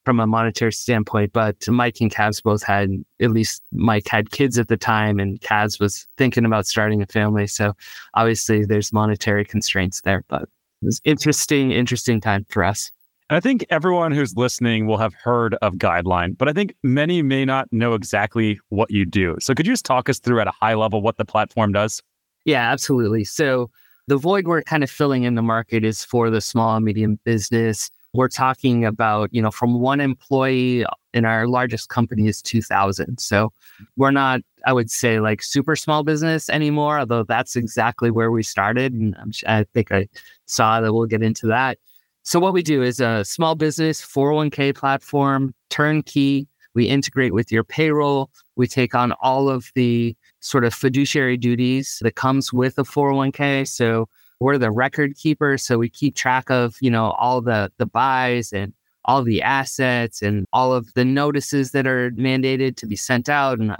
from 0.05 0.21
a 0.21 0.27
monetary 0.27 0.73
standpoint. 0.73 1.33
But 1.33 1.69
Mike 1.69 2.01
and 2.01 2.11
Cabs 2.11 2.41
both 2.41 2.63
had, 2.63 2.91
at 3.21 3.31
least 3.31 3.63
Mike 3.73 4.09
had 4.09 4.31
kids 4.31 4.59
at 4.59 4.69
the 4.69 4.77
time, 4.77 5.19
and 5.19 5.41
Cabs 5.41 5.79
was 5.79 6.07
thinking 6.17 6.45
about 6.45 6.67
starting 6.67 7.03
a 7.03 7.07
family. 7.07 7.47
So 7.47 7.75
obviously, 8.15 8.65
there's 8.65 8.93
monetary 8.93 9.45
constraints 9.45 10.01
there, 10.03 10.25
but 10.29 10.43
it 10.43 10.87
was 10.87 11.01
interesting, 11.05 11.73
interesting 11.73 12.21
time 12.21 12.47
for 12.49 12.65
us. 12.65 12.91
And 13.31 13.37
I 13.37 13.41
think 13.41 13.67
everyone 13.69 14.13
who's 14.13 14.37
listening 14.37 14.87
will 14.87 14.97
have 14.97 15.13
heard 15.13 15.55
of 15.61 15.75
Guideline, 15.75 16.39
but 16.39 16.49
I 16.49 16.55
think 16.55 16.75
many 16.83 17.21
may 17.21 17.45
not 17.45 17.71
know 17.71 17.93
exactly 17.93 18.59
what 18.71 18.91
you 18.91 19.05
do. 19.05 19.37
So 19.41 19.55
could 19.55 19.67
you 19.67 19.73
just 19.75 19.85
talk 19.85 20.09
us 20.09 20.19
through 20.19 20.41
at 20.41 20.47
a 20.47 20.53
high 20.59 20.75
level 20.75 21.03
what 21.03 21.19
the 21.19 21.27
platform 21.27 21.73
does? 21.73 22.03
Yeah, 22.47 22.73
absolutely. 22.73 23.25
So 23.25 23.71
the 24.09 24.17
void 24.17 24.49
we're 24.49 24.63
kind 24.63 24.83
of 24.83 24.91
filling 24.91 25.25
in 25.25 25.35
the 25.35 25.43
market 25.43 25.85
is 25.85 26.03
for 26.03 26.31
the 26.31 26.41
small 26.41 26.75
and 26.75 26.85
medium 26.85 27.21
business. 27.25 27.91
We're 28.15 28.29
talking 28.29 28.87
about, 28.87 29.29
you 29.33 29.43
know, 29.43 29.51
from 29.51 29.81
one 29.81 30.01
employee 30.01 30.83
uh, 30.83 30.89
in 31.13 31.27
our 31.27 31.47
largest 31.47 31.91
company 31.91 32.27
is 32.27 32.41
2000. 32.41 33.21
So 33.21 33.53
we're 33.97 34.11
not, 34.11 34.41
I 34.67 34.73
would 34.73 34.91
say, 34.91 35.21
like 35.21 35.43
super 35.43 35.77
small 35.77 36.05
business 36.05 36.49
anymore, 36.49 36.99
although 36.99 37.23
that's 37.23 37.55
exactly 37.55 38.11
where 38.11 38.31
we 38.31 38.43
started. 38.43 38.95
And 38.95 39.15
i 39.47 39.65
think 39.75 39.93
I 39.93 40.09
saw 40.47 40.81
that 40.81 40.95
we'll 40.95 41.05
get 41.05 41.23
into 41.23 41.47
that. 41.49 41.77
So 42.23 42.41
what 42.41 42.55
we 42.55 42.63
do 42.63 42.83
is 42.83 43.01
a 43.01 43.27
small 43.27 43.57
business 43.57 44.01
401k 44.01 44.75
platform, 44.75 45.55
turnkey. 45.69 46.49
We 46.75 46.87
integrate 46.87 47.35
with 47.35 47.53
your 47.53 47.65
payroll. 47.65 48.31
We 48.57 48.69
take 48.69 48.95
on 48.95 49.13
all 49.21 49.51
of 49.51 49.71
the 49.75 50.17
sort 50.41 50.65
of 50.65 50.75
fiduciary 50.75 51.37
duties 51.37 51.99
that 52.03 52.15
comes 52.15 52.53
with 52.53 52.79
a 52.79 52.83
401k. 52.83 53.67
So 53.67 54.09
we're 54.41 54.59
the 54.59 54.71
record 54.71 55.17
keeper. 55.17 55.59
So 55.59 55.79
we 55.79 55.89
keep 55.89 56.15
track 56.15 56.51
of, 56.51 56.77
you 56.81 56.91
know, 56.91 57.11
all 57.13 57.41
the 57.41 57.73
the 57.79 57.87
buys 57.87 58.53
and 58.53 58.73
all 59.05 59.23
the 59.23 59.43
assets 59.43 60.23
and 60.23 60.47
all 60.53 60.73
of 60.73 60.93
the 60.95 61.05
notices 61.05 61.73
that 61.73 61.87
are 61.87 62.11
mandated 62.13 62.77
to 62.77 62.87
be 62.87 62.97
sent 62.97 63.29
out 63.29 63.59
and 63.59 63.75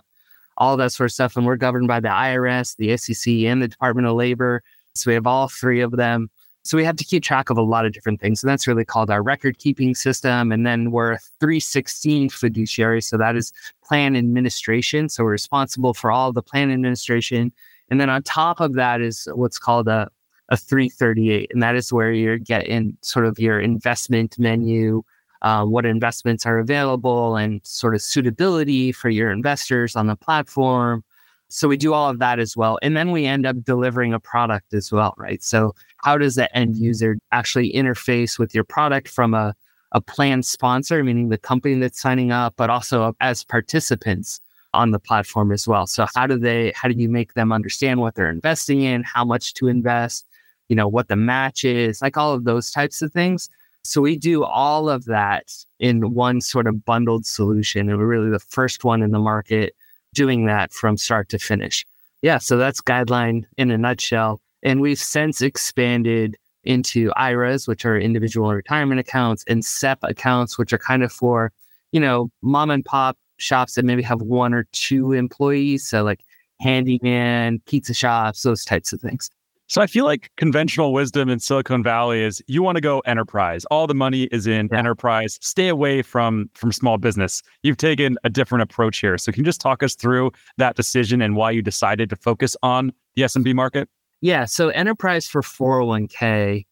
all 0.57 0.77
that 0.77 0.91
sort 0.91 1.09
of 1.11 1.13
stuff. 1.13 1.37
And 1.37 1.47
we're 1.47 1.57
governed 1.57 1.87
by 1.87 2.01
the 2.01 2.09
IRS, 2.09 2.77
the 2.77 2.97
SEC, 2.97 3.33
and 3.45 3.63
the 3.63 3.69
Department 3.69 4.07
of 4.07 4.15
Labor. 4.15 4.63
So 4.95 5.11
we 5.11 5.15
have 5.15 5.27
all 5.27 5.49
three 5.49 5.81
of 5.81 5.93
them. 5.93 6.31
So 6.69 6.77
we 6.77 6.85
have 6.85 6.97
to 6.97 7.05
keep 7.05 7.23
track 7.23 7.49
of 7.49 7.57
a 7.57 7.63
lot 7.63 7.87
of 7.87 7.93
different 7.93 8.21
things. 8.21 8.43
And 8.43 8.51
that's 8.51 8.67
really 8.67 8.85
called 8.85 9.11
our 9.11 9.23
record 9.23 9.57
keeping 9.57 9.95
system. 9.95 10.53
And 10.53 10.67
then 10.67 10.91
we're 10.91 11.13
a 11.13 11.19
316 11.41 12.29
fiduciary. 12.29 13.01
So 13.01 13.17
that 13.17 13.37
is 13.37 13.55
plan 13.83 14.15
administration. 14.15 15.09
So 15.09 15.25
we're 15.25 15.31
responsible 15.31 15.95
for 15.95 16.13
all 16.13 16.31
the 16.31 16.43
plan 16.43 16.71
administration. 16.71 17.53
And 17.89 17.99
then 17.99 18.11
on 18.11 18.23
top 18.23 18.61
of 18.61 18.75
that 18.75 19.01
is 19.01 19.27
what's 19.33 19.59
called 19.59 19.89
a, 19.89 20.11
a 20.51 20.59
338. 20.59 21.51
And 21.55 21.63
that 21.63 21.75
is 21.75 21.91
where 21.91 22.13
you're 22.13 22.37
getting 22.37 22.99
sort 23.01 23.25
of 23.25 23.39
your 23.39 23.59
investment 23.59 24.39
menu, 24.39 25.03
uh, 25.41 25.65
what 25.65 25.87
investments 25.87 26.45
are 26.45 26.59
available 26.59 27.37
and 27.37 27.63
sort 27.65 27.95
of 27.95 28.03
suitability 28.03 28.93
for 28.93 29.09
your 29.09 29.31
investors 29.31 29.97
on 29.97 30.07
the 30.07 30.17
platform. 30.17 31.03
So 31.51 31.67
we 31.67 31.77
do 31.77 31.95
all 31.95 32.11
of 32.11 32.19
that 32.19 32.39
as 32.39 32.57
well. 32.57 32.79
And 32.83 32.97
then 32.97 33.11
we 33.11 33.25
end 33.25 33.47
up 33.47 33.63
delivering 33.63 34.13
a 34.13 34.21
product 34.21 34.75
as 34.75 34.93
well, 34.93 35.15
right? 35.17 35.43
So 35.43 35.75
how 35.99 36.19
does 36.19 36.35
the 36.35 36.55
end 36.57 36.77
user 36.77 37.19
actually 37.33 37.73
interface 37.73 38.39
with 38.39 38.55
your 38.55 38.65
product 38.65 39.09
from 39.09 39.33
a, 39.33 39.55
a 39.93 40.01
plan 40.01 40.43
sponsor, 40.43 41.03
meaning 41.03 41.31
the 41.31 41.39
company 41.39 41.75
that's 41.77 42.01
signing 42.01 42.33
up, 42.33 42.55
but 42.57 42.69
also 42.69 43.17
as 43.21 43.45
participants 43.45 44.41
on 44.75 44.91
the 44.91 44.99
platform 44.99 45.51
as 45.51 45.67
well. 45.67 45.87
So 45.87 46.07
how 46.15 46.27
do 46.27 46.39
they, 46.39 46.73
how 46.75 46.89
do 46.89 46.95
you 46.95 47.09
make 47.09 47.33
them 47.33 47.53
understand 47.53 48.01
what 48.01 48.15
they're 48.15 48.31
investing 48.31 48.83
in, 48.83 49.03
how 49.03 49.25
much 49.25 49.55
to 49.55 49.69
invest, 49.69 50.27
you 50.69 50.77
know, 50.77 50.87
what 50.87 51.09
the 51.09 51.17
match 51.17 51.65
is, 51.65 52.03
like 52.03 52.19
all 52.19 52.35
of 52.35 52.45
those 52.45 52.71
types 52.71 53.01
of 53.01 53.11
things. 53.11 53.49
So 53.83 54.03
we 54.03 54.19
do 54.19 54.45
all 54.45 54.91
of 54.91 55.07
that 55.07 55.51
in 55.79 56.13
one 56.13 56.43
sort 56.43 56.67
of 56.67 56.85
bundled 56.85 57.25
solution. 57.25 57.89
And 57.89 57.99
we're 57.99 58.07
really 58.07 58.31
the 58.31 58.39
first 58.39 58.85
one 58.85 59.03
in 59.03 59.13
the 59.13 59.19
market 59.19 59.75
doing 60.15 60.47
that 60.47 60.73
from 60.73 60.97
start 60.97 61.29
to 61.31 61.39
finish. 61.39 61.85
Yeah, 62.23 62.39
so 62.39 62.57
that's 62.57 62.81
guideline 62.81 63.45
in 63.57 63.71
a 63.71 63.79
nutshell. 63.79 64.41
And 64.63 64.81
we've 64.81 64.99
since 64.99 65.41
expanded 65.41 66.37
into 66.65 67.13
IRAs, 67.17 67.69
which 67.69 67.85
are 67.85 67.99
individual 67.99 68.53
retirement 68.53 69.01
accounts, 69.01 69.45
and 69.47 69.65
SEP 69.65 69.99
accounts, 70.03 70.59
which 70.59 70.73
are 70.73 70.79
kind 70.79 71.03
of 71.03 71.13
for, 71.13 71.53
you 71.93 72.01
know, 72.01 72.31
mom 72.43 72.71
and 72.71 72.85
pop 72.85 73.17
shops 73.37 73.75
that 73.75 73.85
maybe 73.85 74.03
have 74.03 74.21
one 74.21 74.53
or 74.53 74.65
two 74.73 75.13
employees. 75.13 75.89
So 75.89 76.03
like 76.03 76.25
handyman, 76.61 77.61
pizza 77.67 77.95
shops, 77.95 78.43
those 78.43 78.65
types 78.65 78.93
of 78.93 79.01
things. 79.01 79.31
So 79.69 79.83
I 79.83 79.87
feel 79.87 80.07
like 80.07 80.31
conventional 80.39 80.95
wisdom 80.95 81.29
in 81.29 81.41
Silicon 81.41 81.83
Valley 81.83 82.23
is 82.23 82.43
you 82.47 82.63
want 82.63 82.77
to 82.77 82.81
go 82.81 83.01
enterprise. 83.01 83.67
All 83.67 83.87
the 83.87 83.95
money 83.95 84.23
is 84.25 84.47
in 84.47 84.71
yeah. 84.73 84.79
enterprise. 84.79 85.39
Stay 85.43 85.69
away 85.69 86.01
from 86.01 86.49
from 86.55 86.73
small 86.73 86.97
business. 86.97 87.43
You've 87.63 87.77
taken 87.77 88.17
a 88.25 88.31
different 88.31 88.63
approach 88.63 88.99
here. 88.99 89.19
So 89.19 89.31
can 89.31 89.41
you 89.41 89.45
just 89.45 89.61
talk 89.61 89.83
us 89.83 89.95
through 89.95 90.33
that 90.57 90.75
decision 90.75 91.21
and 91.21 91.37
why 91.37 91.51
you 91.51 91.61
decided 91.61 92.09
to 92.09 92.17
focus 92.17 92.57
on 92.63 92.93
the 93.15 93.23
SMB 93.23 93.55
market? 93.55 93.91
Yeah, 94.23 94.47
so 94.47 94.71
enterprise 94.71 95.29
for 95.29 95.43
401k 95.43 96.65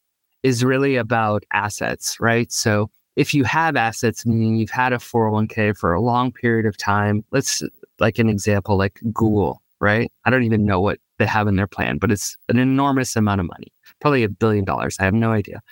is 0.43 0.65
really 0.65 0.97
about 0.97 1.45
assets, 1.53 2.19
right? 2.19 2.51
So 2.51 2.91
if 3.15 3.35
you 3.35 3.45
have 3.45 3.77
assets, 3.77 4.25
meaning 4.25 4.57
you've 4.57 4.71
had 4.71 4.95
a 4.95 4.99
401k 4.99 5.77
for 5.77 5.93
a 5.93 6.01
long 6.01 6.33
period 6.33 6.65
of 6.65 6.79
time, 6.79 7.25
let's 7.31 7.63
like 7.99 8.19
an 8.19 8.31
example 8.31 8.79
like 8.79 9.01
Google, 9.13 9.63
right? 9.81 10.11
I 10.25 10.31
don't 10.31 10.45
even 10.45 10.65
know 10.65 10.81
what 10.81 10.99
they 11.19 11.27
have 11.27 11.49
in 11.49 11.57
their 11.57 11.67
plan, 11.67 11.99
but 11.99 12.11
it's 12.11 12.37
an 12.49 12.59
enormous 12.59 13.17
amount 13.17 13.41
of 13.41 13.47
money, 13.47 13.73
probably 14.01 14.23
a 14.23 14.29
billion 14.29 14.65
dollars. 14.65 14.97
I 15.01 15.05
have 15.05 15.15
no 15.15 15.33
idea. 15.33 15.63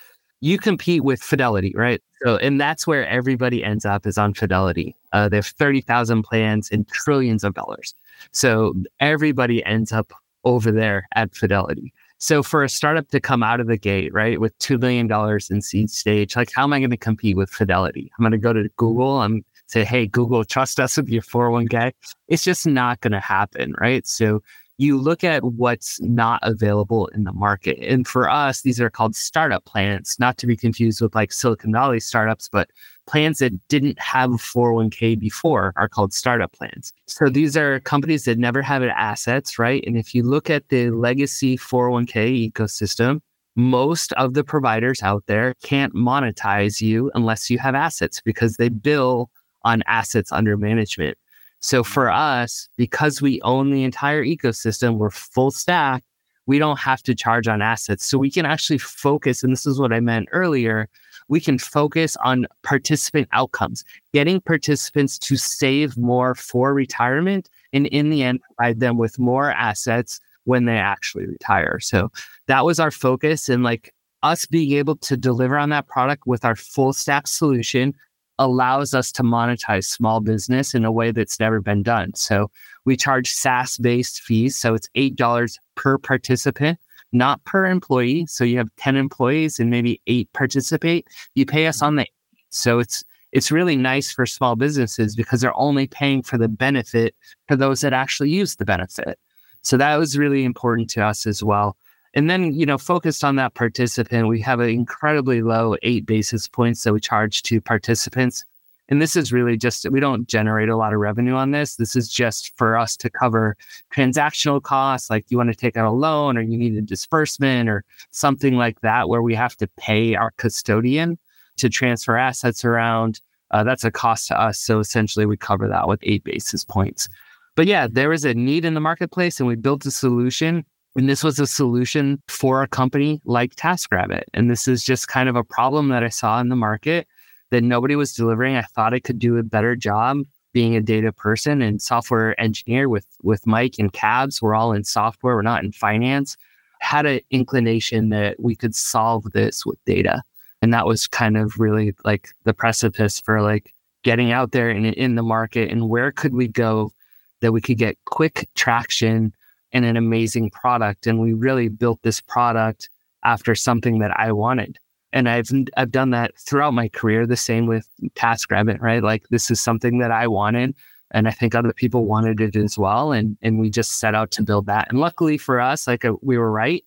You 0.40 0.58
compete 0.58 1.04
with 1.04 1.22
Fidelity, 1.22 1.72
right? 1.74 2.02
So, 2.24 2.36
and 2.36 2.60
that's 2.60 2.86
where 2.86 3.06
everybody 3.06 3.64
ends 3.64 3.84
up 3.84 4.06
is 4.06 4.18
on 4.18 4.34
Fidelity. 4.34 4.94
Uh, 5.12 5.28
they 5.28 5.36
have 5.36 5.46
30,000 5.46 6.22
plans 6.22 6.70
and 6.70 6.86
trillions 6.88 7.44
of 7.44 7.54
dollars. 7.54 7.94
So 8.32 8.74
everybody 9.00 9.64
ends 9.64 9.92
up 9.92 10.12
over 10.44 10.70
there 10.70 11.06
at 11.14 11.34
Fidelity. 11.34 11.92
So 12.18 12.42
for 12.42 12.62
a 12.62 12.68
startup 12.68 13.08
to 13.08 13.20
come 13.20 13.42
out 13.42 13.60
of 13.60 13.66
the 13.66 13.78
gate, 13.78 14.12
right, 14.12 14.40
with 14.40 14.58
$2 14.58 14.80
million 14.80 15.10
in 15.50 15.62
seed 15.62 15.90
stage, 15.90 16.36
like 16.36 16.50
how 16.54 16.64
am 16.64 16.72
I 16.72 16.78
going 16.78 16.90
to 16.90 16.96
compete 16.96 17.36
with 17.36 17.50
Fidelity? 17.50 18.10
I'm 18.18 18.22
going 18.22 18.32
to 18.32 18.38
go 18.38 18.52
to 18.52 18.68
Google. 18.76 19.20
I'm 19.20 19.44
say, 19.66 19.84
hey, 19.84 20.06
Google, 20.06 20.44
trust 20.44 20.78
us 20.78 20.96
with 20.96 21.08
your 21.08 21.22
401k. 21.22 21.92
It's 22.28 22.44
just 22.44 22.66
not 22.66 23.00
going 23.00 23.12
to 23.12 23.20
happen, 23.20 23.74
right? 23.78 24.06
So 24.06 24.42
you 24.78 24.98
look 24.98 25.22
at 25.22 25.44
what's 25.44 26.00
not 26.00 26.40
available 26.42 27.06
in 27.08 27.24
the 27.24 27.32
market. 27.32 27.78
And 27.80 28.06
for 28.06 28.28
us, 28.28 28.62
these 28.62 28.80
are 28.80 28.90
called 28.90 29.14
startup 29.14 29.64
plans, 29.64 30.16
not 30.18 30.36
to 30.38 30.46
be 30.46 30.56
confused 30.56 31.00
with 31.00 31.14
like 31.14 31.32
Silicon 31.32 31.72
Valley 31.72 32.00
startups, 32.00 32.48
but 32.48 32.70
plans 33.06 33.38
that 33.38 33.68
didn't 33.68 33.98
have 34.00 34.32
a 34.32 34.36
401k 34.36 35.18
before 35.18 35.72
are 35.76 35.88
called 35.88 36.12
startup 36.12 36.52
plans. 36.52 36.92
So 37.06 37.28
these 37.28 37.56
are 37.56 37.80
companies 37.80 38.24
that 38.24 38.38
never 38.38 38.62
have 38.62 38.82
assets, 38.82 39.58
right? 39.58 39.84
And 39.86 39.96
if 39.96 40.14
you 40.14 40.22
look 40.22 40.50
at 40.50 40.68
the 40.68 40.90
legacy 40.90 41.56
401k 41.56 42.50
ecosystem, 42.50 43.20
most 43.56 44.12
of 44.14 44.34
the 44.34 44.42
providers 44.42 45.02
out 45.02 45.24
there 45.26 45.54
can't 45.62 45.94
monetize 45.94 46.80
you 46.80 47.12
unless 47.14 47.48
you 47.48 47.58
have 47.58 47.76
assets 47.76 48.20
because 48.20 48.56
they 48.56 48.68
bill 48.68 49.30
on 49.62 49.82
assets 49.86 50.32
under 50.32 50.56
management. 50.56 51.16
So 51.64 51.82
for 51.82 52.10
us, 52.10 52.68
because 52.76 53.22
we 53.22 53.40
own 53.40 53.70
the 53.70 53.84
entire 53.84 54.22
ecosystem, 54.22 54.98
we're 54.98 55.08
full 55.08 55.50
stack, 55.50 56.04
we 56.44 56.58
don't 56.58 56.78
have 56.78 57.02
to 57.04 57.14
charge 57.14 57.48
on 57.48 57.62
assets. 57.62 58.04
So 58.04 58.18
we 58.18 58.30
can 58.30 58.44
actually 58.44 58.76
focus, 58.76 59.42
and 59.42 59.50
this 59.50 59.64
is 59.64 59.80
what 59.80 59.90
I 59.90 60.00
meant 60.00 60.28
earlier, 60.30 60.90
we 61.28 61.40
can 61.40 61.58
focus 61.58 62.18
on 62.22 62.46
participant 62.64 63.28
outcomes, 63.32 63.82
getting 64.12 64.42
participants 64.42 65.18
to 65.20 65.38
save 65.38 65.96
more 65.96 66.34
for 66.34 66.74
retirement 66.74 67.48
and 67.72 67.86
in 67.86 68.10
the 68.10 68.22
end 68.22 68.40
provide 68.42 68.80
them 68.80 68.98
with 68.98 69.18
more 69.18 69.50
assets 69.50 70.20
when 70.44 70.66
they 70.66 70.76
actually 70.76 71.24
retire. 71.24 71.80
So 71.80 72.12
that 72.46 72.66
was 72.66 72.78
our 72.78 72.90
focus 72.90 73.48
and 73.48 73.62
like 73.62 73.94
us 74.22 74.44
being 74.44 74.72
able 74.72 74.96
to 74.96 75.16
deliver 75.16 75.56
on 75.56 75.70
that 75.70 75.86
product 75.86 76.26
with 76.26 76.44
our 76.44 76.56
full 76.56 76.92
stack 76.92 77.26
solution 77.26 77.94
allows 78.38 78.94
us 78.94 79.12
to 79.12 79.22
monetize 79.22 79.84
small 79.84 80.20
business 80.20 80.74
in 80.74 80.84
a 80.84 80.92
way 80.92 81.12
that's 81.12 81.38
never 81.38 81.60
been 81.60 81.82
done. 81.82 82.14
So 82.14 82.50
we 82.84 82.96
charge 82.96 83.30
SaaS 83.30 83.78
based 83.78 84.20
fees. 84.20 84.56
So 84.56 84.74
it's 84.74 84.88
$8 84.96 85.58
per 85.74 85.98
participant, 85.98 86.78
not 87.12 87.44
per 87.44 87.66
employee. 87.66 88.26
So 88.26 88.44
you 88.44 88.58
have 88.58 88.68
10 88.76 88.96
employees 88.96 89.58
and 89.58 89.70
maybe 89.70 90.00
eight 90.06 90.32
participate. 90.32 91.06
You 91.34 91.46
pay 91.46 91.66
us 91.66 91.82
on 91.82 91.96
the 91.96 92.06
so 92.54 92.78
it's 92.78 93.02
it's 93.32 93.50
really 93.50 93.74
nice 93.74 94.12
for 94.12 94.26
small 94.26 94.54
businesses 94.54 95.16
because 95.16 95.40
they're 95.40 95.58
only 95.58 95.88
paying 95.88 96.22
for 96.22 96.38
the 96.38 96.46
benefit 96.46 97.16
for 97.48 97.56
those 97.56 97.80
that 97.80 97.92
actually 97.92 98.30
use 98.30 98.54
the 98.54 98.64
benefit. 98.64 99.18
So 99.62 99.76
that 99.76 99.96
was 99.96 100.16
really 100.16 100.44
important 100.44 100.88
to 100.90 101.04
us 101.04 101.26
as 101.26 101.42
well. 101.42 101.76
And 102.14 102.30
then, 102.30 102.54
you 102.54 102.64
know, 102.64 102.78
focused 102.78 103.24
on 103.24 103.36
that 103.36 103.54
participant, 103.54 104.28
we 104.28 104.40
have 104.40 104.60
an 104.60 104.70
incredibly 104.70 105.42
low 105.42 105.76
eight 105.82 106.06
basis 106.06 106.46
points 106.46 106.84
that 106.84 106.92
we 106.92 107.00
charge 107.00 107.42
to 107.42 107.60
participants. 107.60 108.44
And 108.88 109.02
this 109.02 109.16
is 109.16 109.32
really 109.32 109.56
just, 109.56 109.88
we 109.90 109.98
don't 109.98 110.28
generate 110.28 110.68
a 110.68 110.76
lot 110.76 110.92
of 110.92 111.00
revenue 111.00 111.34
on 111.34 111.50
this. 111.50 111.76
This 111.76 111.96
is 111.96 112.08
just 112.08 112.56
for 112.56 112.76
us 112.76 112.96
to 112.98 113.10
cover 113.10 113.56
transactional 113.92 114.62
costs, 114.62 115.10
like 115.10 115.24
you 115.28 115.38
want 115.38 115.50
to 115.50 115.56
take 115.56 115.76
out 115.76 115.86
a 115.86 115.90
loan 115.90 116.36
or 116.38 116.42
you 116.42 116.56
need 116.56 116.76
a 116.76 116.82
disbursement 116.82 117.68
or 117.68 117.82
something 118.12 118.56
like 118.56 118.80
that, 118.82 119.08
where 119.08 119.22
we 119.22 119.34
have 119.34 119.56
to 119.56 119.66
pay 119.78 120.14
our 120.14 120.32
custodian 120.36 121.18
to 121.56 121.68
transfer 121.68 122.16
assets 122.16 122.64
around. 122.64 123.20
Uh, 123.50 123.64
that's 123.64 123.84
a 123.84 123.90
cost 123.90 124.28
to 124.28 124.40
us. 124.40 124.58
So 124.58 124.78
essentially, 124.80 125.26
we 125.26 125.36
cover 125.36 125.66
that 125.66 125.88
with 125.88 126.00
eight 126.02 126.22
basis 126.22 126.64
points. 126.64 127.08
But 127.56 127.66
yeah, 127.66 127.88
there 127.90 128.12
is 128.12 128.24
a 128.24 128.34
need 128.34 128.64
in 128.64 128.74
the 128.74 128.80
marketplace 128.80 129.40
and 129.40 129.46
we 129.46 129.56
built 129.56 129.86
a 129.86 129.90
solution 129.90 130.64
and 130.96 131.08
this 131.08 131.24
was 131.24 131.38
a 131.38 131.46
solution 131.46 132.22
for 132.28 132.62
a 132.62 132.68
company 132.68 133.20
like 133.24 133.56
TaskRabbit. 133.56 134.24
And 134.32 134.50
this 134.50 134.68
is 134.68 134.84
just 134.84 135.08
kind 135.08 135.28
of 135.28 135.36
a 135.36 135.44
problem 135.44 135.88
that 135.88 136.04
I 136.04 136.08
saw 136.08 136.40
in 136.40 136.48
the 136.48 136.56
market 136.56 137.08
that 137.50 137.62
nobody 137.62 137.96
was 137.96 138.14
delivering. 138.14 138.56
I 138.56 138.62
thought 138.62 138.94
I 138.94 139.00
could 139.00 139.18
do 139.18 139.36
a 139.36 139.42
better 139.42 139.74
job 139.74 140.22
being 140.52 140.76
a 140.76 140.80
data 140.80 141.12
person 141.12 141.60
and 141.62 141.82
software 141.82 142.40
engineer 142.40 142.88
with 142.88 143.06
with 143.22 143.46
Mike 143.46 143.74
and 143.78 143.92
Cabs. 143.92 144.40
We're 144.40 144.54
all 144.54 144.72
in 144.72 144.84
software, 144.84 145.34
we're 145.34 145.42
not 145.42 145.64
in 145.64 145.72
finance. 145.72 146.36
Had 146.80 147.06
an 147.06 147.20
inclination 147.30 148.10
that 148.10 148.38
we 148.38 148.54
could 148.54 148.74
solve 148.74 149.32
this 149.32 149.66
with 149.66 149.84
data. 149.84 150.22
And 150.62 150.72
that 150.72 150.86
was 150.86 151.06
kind 151.06 151.36
of 151.36 151.58
really 151.58 151.92
like 152.04 152.28
the 152.44 152.54
precipice 152.54 153.20
for 153.20 153.42
like 153.42 153.74
getting 154.04 154.32
out 154.32 154.52
there 154.52 154.70
in, 154.70 154.84
in 154.84 155.14
the 155.16 155.22
market 155.22 155.70
and 155.70 155.88
where 155.88 156.12
could 156.12 156.34
we 156.34 156.46
go 156.46 156.92
that 157.40 157.52
we 157.52 157.60
could 157.60 157.78
get 157.78 157.96
quick 158.04 158.48
traction 158.54 159.32
and 159.74 159.84
an 159.84 159.96
amazing 159.96 160.50
product. 160.50 161.06
And 161.06 161.20
we 161.20 161.34
really 161.34 161.68
built 161.68 162.00
this 162.02 162.20
product 162.20 162.88
after 163.24 163.54
something 163.54 163.98
that 163.98 164.18
I 164.18 164.32
wanted. 164.32 164.78
And 165.12 165.28
I've 165.28 165.50
I've 165.76 165.90
done 165.90 166.10
that 166.10 166.36
throughout 166.38 166.72
my 166.72 166.88
career. 166.88 167.26
The 167.26 167.36
same 167.36 167.66
with 167.66 167.86
TaskRabbit, 168.14 168.80
right? 168.80 169.02
Like 169.02 169.28
this 169.28 169.50
is 169.50 169.60
something 169.60 169.98
that 169.98 170.10
I 170.10 170.26
wanted, 170.26 170.74
and 171.12 171.28
I 171.28 171.30
think 171.30 171.54
other 171.54 171.72
people 171.72 172.04
wanted 172.06 172.40
it 172.40 172.56
as 172.56 172.76
well. 172.76 173.12
And 173.12 173.36
and 173.40 173.60
we 173.60 173.70
just 173.70 174.00
set 174.00 174.14
out 174.16 174.32
to 174.32 174.42
build 174.42 174.66
that. 174.66 174.88
And 174.90 174.98
luckily 174.98 175.38
for 175.38 175.60
us, 175.60 175.86
like 175.86 176.04
uh, 176.04 176.14
we 176.20 176.36
were 176.36 176.50
right, 176.50 176.84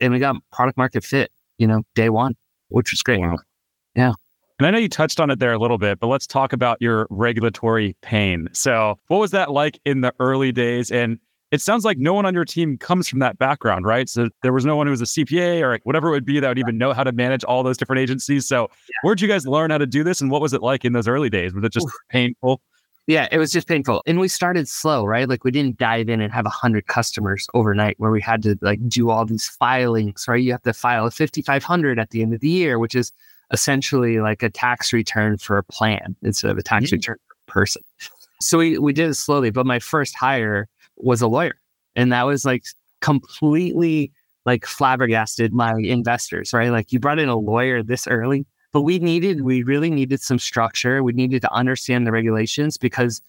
and 0.00 0.12
we 0.12 0.18
got 0.18 0.36
product 0.50 0.76
market 0.76 1.02
fit. 1.02 1.32
You 1.56 1.66
know, 1.66 1.82
day 1.94 2.10
one, 2.10 2.34
which 2.68 2.90
was 2.90 3.02
great. 3.02 3.20
Wow. 3.20 3.38
Yeah. 3.94 4.12
And 4.58 4.66
I 4.66 4.70
know 4.70 4.78
you 4.78 4.88
touched 4.88 5.18
on 5.18 5.30
it 5.30 5.38
there 5.38 5.52
a 5.52 5.58
little 5.58 5.78
bit, 5.78 5.98
but 5.98 6.08
let's 6.08 6.26
talk 6.26 6.52
about 6.52 6.76
your 6.80 7.06
regulatory 7.08 7.96
pain. 8.02 8.48
So, 8.52 8.98
what 9.08 9.18
was 9.18 9.30
that 9.30 9.50
like 9.50 9.80
in 9.86 10.02
the 10.02 10.12
early 10.20 10.52
days? 10.52 10.90
And 10.90 11.18
it 11.52 11.60
sounds 11.60 11.84
like 11.84 11.98
no 11.98 12.14
one 12.14 12.24
on 12.24 12.32
your 12.32 12.46
team 12.46 12.78
comes 12.78 13.06
from 13.06 13.18
that 13.18 13.38
background, 13.38 13.84
right? 13.84 14.08
So 14.08 14.30
there 14.42 14.54
was 14.54 14.64
no 14.64 14.74
one 14.74 14.86
who 14.86 14.90
was 14.90 15.02
a 15.02 15.04
CPA 15.04 15.60
or 15.60 15.78
whatever 15.84 16.08
it 16.08 16.12
would 16.12 16.24
be 16.24 16.40
that 16.40 16.48
would 16.48 16.58
even 16.58 16.78
know 16.78 16.94
how 16.94 17.04
to 17.04 17.12
manage 17.12 17.44
all 17.44 17.62
those 17.62 17.76
different 17.76 18.00
agencies. 18.00 18.48
So 18.48 18.62
yeah. 18.88 18.94
where'd 19.02 19.20
you 19.20 19.28
guys 19.28 19.46
learn 19.46 19.70
how 19.70 19.78
to 19.78 19.86
do 19.86 20.02
this 20.02 20.22
and 20.22 20.30
what 20.30 20.40
was 20.40 20.54
it 20.54 20.62
like 20.62 20.84
in 20.86 20.94
those 20.94 21.06
early 21.06 21.28
days? 21.28 21.52
Was 21.52 21.62
it 21.62 21.72
just 21.72 21.86
Oof. 21.86 21.92
painful? 22.08 22.62
Yeah, 23.06 23.28
it 23.30 23.36
was 23.36 23.50
just 23.50 23.68
painful. 23.68 24.02
And 24.06 24.18
we 24.18 24.28
started 24.28 24.66
slow, 24.66 25.04
right? 25.04 25.28
Like 25.28 25.44
we 25.44 25.50
didn't 25.50 25.76
dive 25.76 26.08
in 26.08 26.22
and 26.22 26.32
have 26.32 26.46
a 26.46 26.50
hundred 26.50 26.86
customers 26.86 27.46
overnight 27.52 27.96
where 27.98 28.10
we 28.10 28.22
had 28.22 28.42
to 28.44 28.56
like 28.62 28.88
do 28.88 29.10
all 29.10 29.26
these 29.26 29.48
filings, 29.48 30.24
right? 30.26 30.42
You 30.42 30.52
have 30.52 30.62
to 30.62 30.72
file 30.72 31.06
a 31.06 31.10
5,500 31.10 31.98
at 31.98 32.10
the 32.10 32.22
end 32.22 32.32
of 32.32 32.40
the 32.40 32.48
year, 32.48 32.78
which 32.78 32.94
is 32.94 33.12
essentially 33.50 34.20
like 34.20 34.42
a 34.42 34.48
tax 34.48 34.90
return 34.92 35.36
for 35.36 35.58
a 35.58 35.64
plan 35.64 36.16
instead 36.22 36.50
of 36.50 36.56
a 36.56 36.62
tax 36.62 36.86
mm-hmm. 36.86 36.94
return 36.94 37.16
for 37.26 37.34
a 37.34 37.52
person. 37.52 37.82
So 38.40 38.56
we, 38.56 38.78
we 38.78 38.94
did 38.94 39.10
it 39.10 39.14
slowly, 39.14 39.50
but 39.50 39.66
my 39.66 39.78
first 39.78 40.14
hire 40.16 40.68
was 41.02 41.22
a 41.22 41.28
lawyer. 41.28 41.54
And 41.96 42.12
that 42.12 42.24
was 42.24 42.44
like 42.44 42.64
completely 43.00 44.12
like 44.44 44.66
flabbergasted 44.66 45.52
my 45.52 45.74
investors, 45.78 46.52
right? 46.52 46.70
Like 46.70 46.92
you 46.92 46.98
brought 46.98 47.18
in 47.18 47.28
a 47.28 47.36
lawyer 47.36 47.82
this 47.82 48.06
early 48.06 48.46
but 48.72 48.82
we 48.82 48.98
needed, 48.98 49.42
we 49.42 49.62
really 49.62 49.90
needed 49.90 50.20
some 50.20 50.38
structure. 50.38 51.02
We 51.02 51.12
needed 51.12 51.42
to 51.42 51.52
understand 51.52 52.06
the 52.06 52.12
regulations 52.12 52.78
because, 52.78 53.20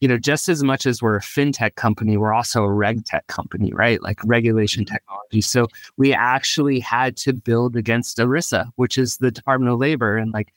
you 0.00 0.08
know, 0.08 0.18
just 0.18 0.50
as 0.50 0.62
much 0.62 0.84
as 0.84 1.00
we're 1.00 1.16
a 1.16 1.20
fintech 1.20 1.74
company, 1.74 2.18
we're 2.18 2.34
also 2.34 2.62
a 2.62 2.72
reg 2.72 3.04
tech 3.06 3.26
company, 3.26 3.72
right? 3.72 4.02
Like 4.02 4.20
regulation 4.24 4.84
mm-hmm. 4.84 4.94
technology. 4.94 5.40
So 5.40 5.68
we 5.96 6.12
actually 6.12 6.80
had 6.80 7.16
to 7.18 7.32
build 7.32 7.76
against 7.76 8.18
ERISA, 8.18 8.68
which 8.76 8.98
is 8.98 9.16
the 9.16 9.30
Department 9.30 9.72
of 9.72 9.78
Labor. 9.78 10.18
And 10.18 10.32
like 10.32 10.52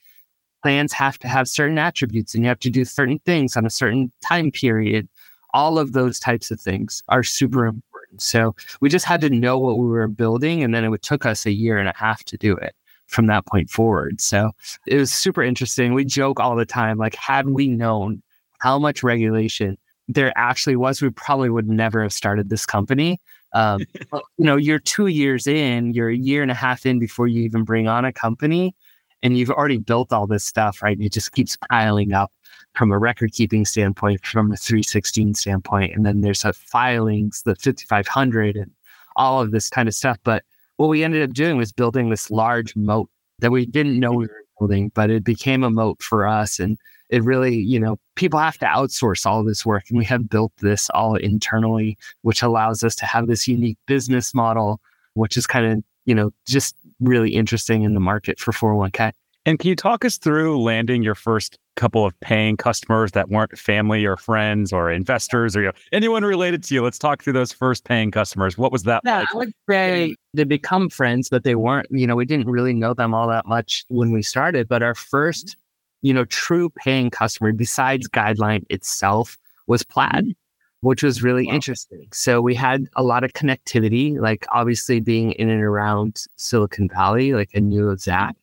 plans 0.62 0.92
have 0.92 1.18
to 1.20 1.28
have 1.28 1.48
certain 1.48 1.78
attributes 1.78 2.34
and 2.34 2.44
you 2.44 2.48
have 2.48 2.60
to 2.60 2.70
do 2.70 2.84
certain 2.84 3.20
things 3.20 3.56
on 3.56 3.64
a 3.64 3.70
certain 3.70 4.12
time 4.22 4.50
period. 4.50 5.08
All 5.54 5.78
of 5.78 5.92
those 5.92 6.20
types 6.20 6.50
of 6.50 6.60
things 6.60 7.02
are 7.08 7.22
super 7.22 7.66
important. 7.66 8.22
So 8.22 8.54
we 8.80 8.88
just 8.88 9.04
had 9.04 9.20
to 9.22 9.30
know 9.30 9.58
what 9.58 9.78
we 9.78 9.86
were 9.86 10.08
building. 10.08 10.62
And 10.62 10.74
then 10.74 10.84
it 10.84 11.02
took 11.02 11.26
us 11.26 11.46
a 11.46 11.52
year 11.52 11.78
and 11.78 11.88
a 11.88 11.94
half 11.96 12.24
to 12.24 12.36
do 12.36 12.56
it 12.56 12.74
from 13.06 13.26
that 13.26 13.46
point 13.46 13.70
forward. 13.70 14.20
So 14.20 14.50
it 14.86 14.96
was 14.96 15.12
super 15.12 15.42
interesting. 15.42 15.94
We 15.94 16.04
joke 16.04 16.40
all 16.40 16.56
the 16.56 16.66
time, 16.66 16.98
like, 16.98 17.14
had 17.14 17.50
we 17.50 17.68
known 17.68 18.22
how 18.58 18.78
much 18.78 19.02
regulation 19.02 19.78
there 20.08 20.32
actually 20.36 20.76
was, 20.76 21.02
we 21.02 21.10
probably 21.10 21.50
would 21.50 21.68
never 21.68 22.02
have 22.02 22.12
started 22.12 22.50
this 22.50 22.66
company. 22.66 23.20
Um, 23.52 23.82
you 24.12 24.44
know, 24.44 24.56
you're 24.56 24.78
two 24.78 25.06
years 25.06 25.46
in, 25.46 25.92
you're 25.92 26.10
a 26.10 26.16
year 26.16 26.42
and 26.42 26.50
a 26.50 26.54
half 26.54 26.86
in 26.86 26.98
before 26.98 27.26
you 27.26 27.42
even 27.42 27.64
bring 27.64 27.88
on 27.88 28.04
a 28.04 28.12
company, 28.12 28.74
and 29.22 29.36
you've 29.36 29.50
already 29.50 29.78
built 29.78 30.12
all 30.12 30.26
this 30.26 30.44
stuff, 30.44 30.82
right? 30.82 30.98
it 31.00 31.12
just 31.12 31.32
keeps 31.32 31.56
piling 31.70 32.12
up 32.12 32.32
from 32.78 32.92
a 32.92 32.98
record 32.98 33.32
keeping 33.32 33.64
standpoint, 33.64 34.24
from 34.24 34.52
a 34.52 34.56
316 34.56 35.34
standpoint, 35.34 35.94
and 35.96 36.06
then 36.06 36.20
there's 36.20 36.44
a 36.44 36.52
filings, 36.52 37.42
the 37.42 37.56
5500, 37.56 38.54
and 38.56 38.70
all 39.16 39.42
of 39.42 39.50
this 39.50 39.68
kind 39.68 39.88
of 39.88 39.94
stuff. 39.94 40.16
But 40.22 40.44
what 40.76 40.86
we 40.86 41.02
ended 41.02 41.28
up 41.28 41.34
doing 41.34 41.56
was 41.56 41.72
building 41.72 42.08
this 42.08 42.30
large 42.30 42.76
moat 42.76 43.10
that 43.40 43.50
we 43.50 43.66
didn't 43.66 43.98
know 43.98 44.12
we 44.12 44.26
were 44.26 44.44
building, 44.60 44.92
but 44.94 45.10
it 45.10 45.24
became 45.24 45.64
a 45.64 45.70
moat 45.70 46.00
for 46.02 46.24
us. 46.24 46.60
And 46.60 46.78
it 47.10 47.24
really, 47.24 47.56
you 47.56 47.80
know, 47.80 47.98
people 48.14 48.38
have 48.38 48.58
to 48.58 48.66
outsource 48.66 49.26
all 49.26 49.42
this 49.42 49.66
work. 49.66 49.84
And 49.88 49.98
we 49.98 50.04
have 50.04 50.28
built 50.28 50.52
this 50.58 50.88
all 50.90 51.16
internally, 51.16 51.98
which 52.22 52.42
allows 52.42 52.84
us 52.84 52.94
to 52.96 53.06
have 53.06 53.26
this 53.26 53.48
unique 53.48 53.78
business 53.86 54.34
model, 54.34 54.80
which 55.14 55.36
is 55.36 55.48
kind 55.48 55.66
of, 55.66 55.82
you 56.04 56.14
know, 56.14 56.30
just 56.46 56.76
really 57.00 57.34
interesting 57.34 57.82
in 57.82 57.94
the 57.94 58.00
market 58.00 58.38
for 58.38 58.52
401k. 58.52 59.12
And 59.46 59.58
can 59.58 59.68
you 59.68 59.76
talk 59.76 60.04
us 60.04 60.18
through 60.18 60.60
landing 60.60 61.02
your 61.02 61.14
first 61.14 61.58
couple 61.76 62.04
of 62.04 62.18
paying 62.20 62.56
customers 62.56 63.12
that 63.12 63.30
weren't 63.30 63.56
family 63.58 64.04
or 64.04 64.16
friends 64.16 64.72
or 64.72 64.90
investors 64.90 65.56
or 65.56 65.62
you 65.62 65.66
know, 65.68 65.72
anyone 65.92 66.24
related 66.24 66.62
to 66.64 66.74
you? 66.74 66.82
Let's 66.82 66.98
talk 66.98 67.22
through 67.22 67.32
those 67.32 67.52
first 67.52 67.84
paying 67.84 68.10
customers. 68.10 68.58
What 68.58 68.72
was 68.72 68.82
that 68.82 69.02
yeah, 69.04 69.20
like? 69.20 69.28
I 69.32 69.36
would 69.36 69.52
say 69.70 70.16
they 70.34 70.44
become 70.44 70.90
friends, 70.90 71.30
but 71.30 71.44
they 71.44 71.54
weren't, 71.54 71.86
you 71.90 72.06
know, 72.06 72.16
we 72.16 72.26
didn't 72.26 72.48
really 72.48 72.74
know 72.74 72.94
them 72.94 73.14
all 73.14 73.28
that 73.28 73.46
much 73.46 73.84
when 73.88 74.12
we 74.12 74.22
started. 74.22 74.68
But 74.68 74.82
our 74.82 74.94
first, 74.94 75.56
you 76.02 76.12
know, 76.12 76.24
true 76.26 76.68
paying 76.70 77.08
customer 77.08 77.52
besides 77.52 78.08
Guideline 78.08 78.64
itself 78.68 79.38
was 79.66 79.82
Plaid. 79.82 80.24
Mm-hmm. 80.24 80.30
Which 80.80 81.02
was 81.02 81.24
really 81.24 81.44
wow. 81.48 81.54
interesting. 81.54 82.06
So 82.12 82.40
we 82.40 82.54
had 82.54 82.86
a 82.94 83.02
lot 83.02 83.24
of 83.24 83.32
connectivity, 83.32 84.16
like 84.16 84.46
obviously 84.52 85.00
being 85.00 85.32
in 85.32 85.50
and 85.50 85.60
around 85.60 86.22
Silicon 86.36 86.88
Valley, 86.88 87.32
like 87.32 87.50
I 87.56 87.58
knew 87.58 87.96
Zach 87.96 88.36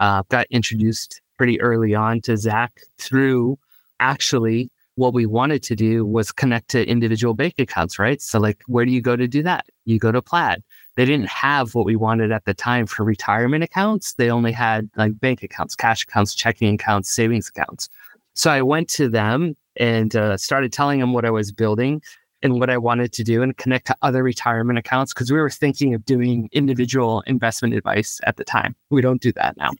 uh, 0.00 0.22
got 0.28 0.46
introduced 0.50 1.20
pretty 1.36 1.60
early 1.60 1.94
on 1.94 2.20
to 2.22 2.36
Zach 2.36 2.82
through 2.98 3.58
actually 4.00 4.70
what 4.96 5.14
we 5.14 5.24
wanted 5.24 5.62
to 5.62 5.76
do 5.76 6.04
was 6.04 6.32
connect 6.32 6.68
to 6.68 6.86
individual 6.86 7.32
bank 7.32 7.54
accounts, 7.58 7.98
right? 7.98 8.20
So, 8.20 8.38
like, 8.38 8.62
where 8.66 8.84
do 8.84 8.90
you 8.90 9.00
go 9.00 9.16
to 9.16 9.26
do 9.26 9.42
that? 9.44 9.66
You 9.84 9.98
go 9.98 10.12
to 10.12 10.20
Plaid. 10.20 10.62
They 10.96 11.04
didn't 11.04 11.28
have 11.28 11.74
what 11.74 11.86
we 11.86 11.96
wanted 11.96 12.32
at 12.32 12.44
the 12.44 12.52
time 12.52 12.86
for 12.86 13.04
retirement 13.04 13.64
accounts. 13.64 14.14
They 14.14 14.30
only 14.30 14.52
had 14.52 14.90
like 14.96 15.18
bank 15.18 15.42
accounts, 15.42 15.74
cash 15.74 16.02
accounts, 16.02 16.34
checking 16.34 16.74
accounts, 16.74 17.08
savings 17.08 17.48
accounts. 17.48 17.88
So 18.34 18.50
I 18.50 18.60
went 18.62 18.88
to 18.90 19.08
them 19.08 19.56
and 19.76 20.14
uh, 20.14 20.36
started 20.36 20.72
telling 20.72 21.00
them 21.00 21.12
what 21.12 21.24
I 21.24 21.30
was 21.30 21.52
building 21.52 22.02
and 22.42 22.58
what 22.58 22.70
I 22.70 22.76
wanted 22.78 23.12
to 23.14 23.24
do 23.24 23.42
and 23.42 23.56
connect 23.56 23.86
to 23.86 23.96
other 24.02 24.22
retirement 24.22 24.78
accounts 24.78 25.14
because 25.14 25.30
we 25.30 25.38
were 25.38 25.50
thinking 25.50 25.94
of 25.94 26.04
doing 26.04 26.48
individual 26.52 27.22
investment 27.26 27.74
advice 27.74 28.20
at 28.24 28.36
the 28.36 28.44
time. 28.44 28.74
We 28.90 29.00
don't 29.00 29.22
do 29.22 29.32
that 29.32 29.56
now. 29.56 29.70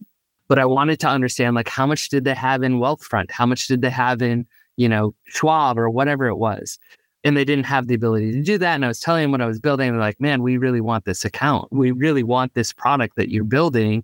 But 0.50 0.58
I 0.58 0.64
wanted 0.64 0.98
to 0.98 1.08
understand 1.08 1.54
like 1.54 1.68
how 1.68 1.86
much 1.86 2.08
did 2.08 2.24
they 2.24 2.34
have 2.34 2.64
in 2.64 2.80
Wealthfront? 2.80 3.30
How 3.30 3.46
much 3.46 3.68
did 3.68 3.82
they 3.82 3.90
have 3.90 4.20
in, 4.20 4.48
you 4.76 4.88
know, 4.88 5.14
Schwab 5.28 5.78
or 5.78 5.88
whatever 5.88 6.26
it 6.26 6.38
was? 6.38 6.76
And 7.22 7.36
they 7.36 7.44
didn't 7.44 7.66
have 7.66 7.86
the 7.86 7.94
ability 7.94 8.32
to 8.32 8.42
do 8.42 8.58
that. 8.58 8.74
And 8.74 8.84
I 8.84 8.88
was 8.88 8.98
telling 8.98 9.22
them 9.22 9.30
what 9.30 9.40
I 9.40 9.46
was 9.46 9.60
building. 9.60 9.92
They're 9.92 10.00
like, 10.00 10.20
man, 10.20 10.42
we 10.42 10.58
really 10.58 10.80
want 10.80 11.04
this 11.04 11.24
account. 11.24 11.68
We 11.70 11.92
really 11.92 12.24
want 12.24 12.54
this 12.54 12.72
product 12.72 13.14
that 13.14 13.30
you're 13.30 13.44
building. 13.44 14.02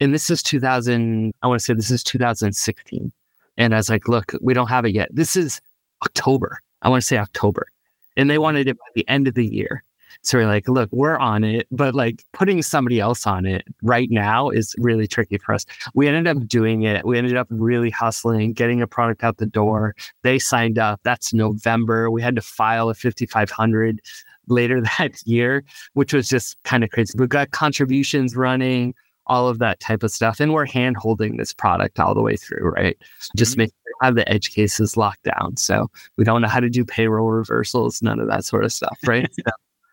And 0.00 0.12
this 0.12 0.28
is 0.28 0.42
2000, 0.42 1.32
I 1.42 1.46
want 1.46 1.60
to 1.60 1.64
say 1.64 1.74
this 1.74 1.92
is 1.92 2.02
2016. 2.02 3.12
And 3.56 3.72
I 3.72 3.76
was 3.76 3.88
like, 3.88 4.08
look, 4.08 4.32
we 4.40 4.54
don't 4.54 4.66
have 4.66 4.86
it 4.86 4.92
yet. 4.92 5.08
This 5.12 5.36
is 5.36 5.60
October. 6.04 6.58
I 6.82 6.88
want 6.88 7.00
to 7.00 7.06
say 7.06 7.16
October 7.16 7.68
and 8.16 8.28
they 8.28 8.38
wanted 8.38 8.66
it 8.66 8.76
by 8.76 8.86
the 8.96 9.08
end 9.08 9.28
of 9.28 9.34
the 9.34 9.46
year. 9.46 9.84
So 10.22 10.38
we're 10.38 10.46
like, 10.46 10.68
look, 10.68 10.88
we're 10.92 11.18
on 11.18 11.44
it, 11.44 11.66
but 11.70 11.94
like 11.94 12.24
putting 12.32 12.62
somebody 12.62 13.00
else 13.00 13.26
on 13.26 13.46
it 13.46 13.64
right 13.82 14.08
now 14.10 14.50
is 14.50 14.74
really 14.78 15.06
tricky 15.06 15.38
for 15.38 15.54
us. 15.54 15.64
We 15.94 16.08
ended 16.08 16.26
up 16.36 16.46
doing 16.46 16.82
it. 16.82 17.04
We 17.04 17.18
ended 17.18 17.36
up 17.36 17.46
really 17.50 17.90
hustling, 17.90 18.52
getting 18.52 18.82
a 18.82 18.86
product 18.86 19.24
out 19.24 19.38
the 19.38 19.46
door. 19.46 19.94
They 20.22 20.38
signed 20.38 20.78
up. 20.78 21.00
That's 21.04 21.32
November. 21.32 22.10
We 22.10 22.22
had 22.22 22.36
to 22.36 22.42
file 22.42 22.88
a 22.88 22.94
5500 22.94 24.00
later 24.48 24.80
that 24.98 25.26
year, 25.26 25.64
which 25.94 26.12
was 26.12 26.28
just 26.28 26.62
kind 26.64 26.84
of 26.84 26.90
crazy. 26.90 27.14
We 27.18 27.26
got 27.26 27.50
contributions 27.50 28.36
running, 28.36 28.94
all 29.26 29.48
of 29.48 29.58
that 29.58 29.80
type 29.80 30.02
of 30.02 30.10
stuff. 30.10 30.40
And 30.40 30.52
we're 30.52 30.66
hand 30.66 30.96
holding 30.96 31.36
this 31.36 31.52
product 31.52 31.98
all 31.98 32.14
the 32.14 32.22
way 32.22 32.36
through, 32.36 32.68
right? 32.70 32.96
Just 33.36 33.52
mm-hmm. 33.52 33.62
make 33.62 33.72
have 34.02 34.14
the 34.14 34.28
edge 34.30 34.50
cases 34.50 34.96
locked 34.96 35.22
down. 35.22 35.56
So 35.56 35.90
we 36.16 36.24
don't 36.24 36.42
know 36.42 36.48
how 36.48 36.60
to 36.60 36.68
do 36.68 36.84
payroll 36.84 37.30
reversals, 37.30 38.02
none 38.02 38.20
of 38.20 38.28
that 38.28 38.44
sort 38.44 38.64
of 38.64 38.72
stuff, 38.72 38.98
right? 39.06 39.30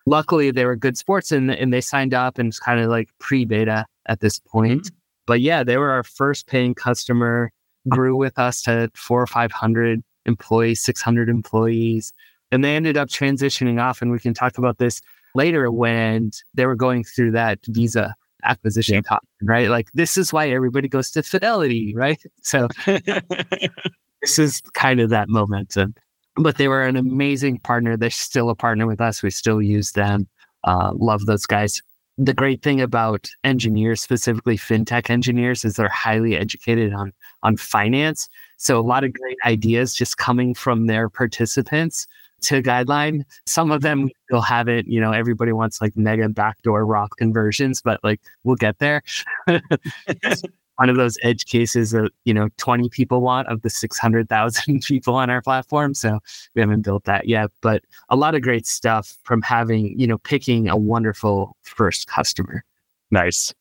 Luckily 0.06 0.50
they 0.50 0.64
were 0.64 0.76
good 0.76 0.98
sports 0.98 1.32
and, 1.32 1.50
and 1.50 1.72
they 1.72 1.80
signed 1.80 2.14
up 2.14 2.38
and 2.38 2.48
it's 2.48 2.58
kind 2.58 2.80
of 2.80 2.90
like 2.90 3.08
pre-beta 3.18 3.86
at 4.06 4.20
this 4.20 4.38
point. 4.38 4.82
Mm-hmm. 4.82 4.96
But 5.26 5.40
yeah, 5.40 5.64
they 5.64 5.78
were 5.78 5.90
our 5.90 6.02
first 6.02 6.46
paying 6.46 6.74
customer, 6.74 7.50
grew 7.88 8.16
with 8.16 8.38
us 8.38 8.62
to 8.62 8.90
four 8.94 9.22
or 9.22 9.26
500 9.26 10.02
employees, 10.26 10.82
600 10.82 11.28
employees. 11.28 12.12
And 12.50 12.62
they 12.62 12.76
ended 12.76 12.96
up 12.96 13.08
transitioning 13.08 13.80
off. 13.80 14.02
And 14.02 14.10
we 14.10 14.18
can 14.18 14.34
talk 14.34 14.58
about 14.58 14.78
this 14.78 15.00
later 15.34 15.70
when 15.70 16.30
they 16.52 16.66
were 16.66 16.76
going 16.76 17.04
through 17.04 17.32
that 17.32 17.58
Visa 17.68 18.14
acquisition 18.44 19.02
yep. 19.10 19.20
right? 19.42 19.68
Like 19.68 19.90
this 19.92 20.16
is 20.16 20.32
why 20.32 20.50
everybody 20.50 20.88
goes 20.88 21.10
to 21.12 21.22
Fidelity, 21.22 21.94
right? 21.94 22.22
So 22.42 22.68
this 24.20 24.38
is 24.38 24.60
kind 24.74 25.00
of 25.00 25.10
that 25.10 25.28
momentum. 25.28 25.94
But 26.36 26.58
they 26.58 26.68
were 26.68 26.82
an 26.82 26.96
amazing 26.96 27.60
partner. 27.60 27.96
They're 27.96 28.10
still 28.10 28.50
a 28.50 28.54
partner 28.54 28.86
with 28.86 29.00
us. 29.00 29.22
We 29.22 29.30
still 29.30 29.62
use 29.62 29.92
them. 29.92 30.28
Uh, 30.64 30.92
love 30.94 31.26
those 31.26 31.46
guys. 31.46 31.80
The 32.16 32.34
great 32.34 32.62
thing 32.62 32.80
about 32.80 33.28
engineers, 33.42 34.00
specifically 34.00 34.56
fintech 34.56 35.10
engineers, 35.10 35.64
is 35.64 35.74
they're 35.74 35.88
highly 35.88 36.36
educated 36.36 36.92
on 36.92 37.12
on 37.42 37.56
finance. 37.56 38.28
So 38.56 38.78
a 38.78 38.82
lot 38.82 39.04
of 39.04 39.12
great 39.12 39.36
ideas 39.44 39.94
just 39.94 40.16
coming 40.16 40.54
from 40.54 40.86
their 40.86 41.08
participants 41.08 42.06
to 42.42 42.62
guideline. 42.62 43.24
Some 43.46 43.70
of 43.70 43.82
them 43.82 44.10
will 44.30 44.42
have 44.42 44.68
it, 44.68 44.86
you 44.86 45.00
know, 45.00 45.12
everybody 45.12 45.52
wants 45.52 45.80
like 45.80 45.96
mega 45.96 46.28
backdoor 46.28 46.86
Roth 46.86 47.16
conversions, 47.16 47.80
but 47.82 48.02
like 48.04 48.20
we'll 48.44 48.56
get 48.56 48.78
there. 48.78 49.02
One 50.76 50.90
of 50.90 50.96
those 50.96 51.16
edge 51.22 51.46
cases 51.46 51.92
that, 51.92 52.10
you 52.24 52.34
know, 52.34 52.48
20 52.56 52.88
people 52.88 53.20
want 53.20 53.48
of 53.48 53.62
the 53.62 53.70
600,000 53.70 54.82
people 54.84 55.14
on 55.14 55.30
our 55.30 55.42
platform. 55.42 55.94
So 55.94 56.18
we 56.54 56.60
haven't 56.60 56.82
built 56.82 57.04
that 57.04 57.28
yet, 57.28 57.50
but 57.60 57.84
a 58.08 58.16
lot 58.16 58.34
of 58.34 58.42
great 58.42 58.66
stuff 58.66 59.16
from 59.24 59.42
having, 59.42 59.98
you 59.98 60.06
know, 60.06 60.18
picking 60.18 60.68
a 60.68 60.76
wonderful 60.76 61.56
first 61.62 62.06
customer. 62.08 62.64
Nice. 63.10 63.54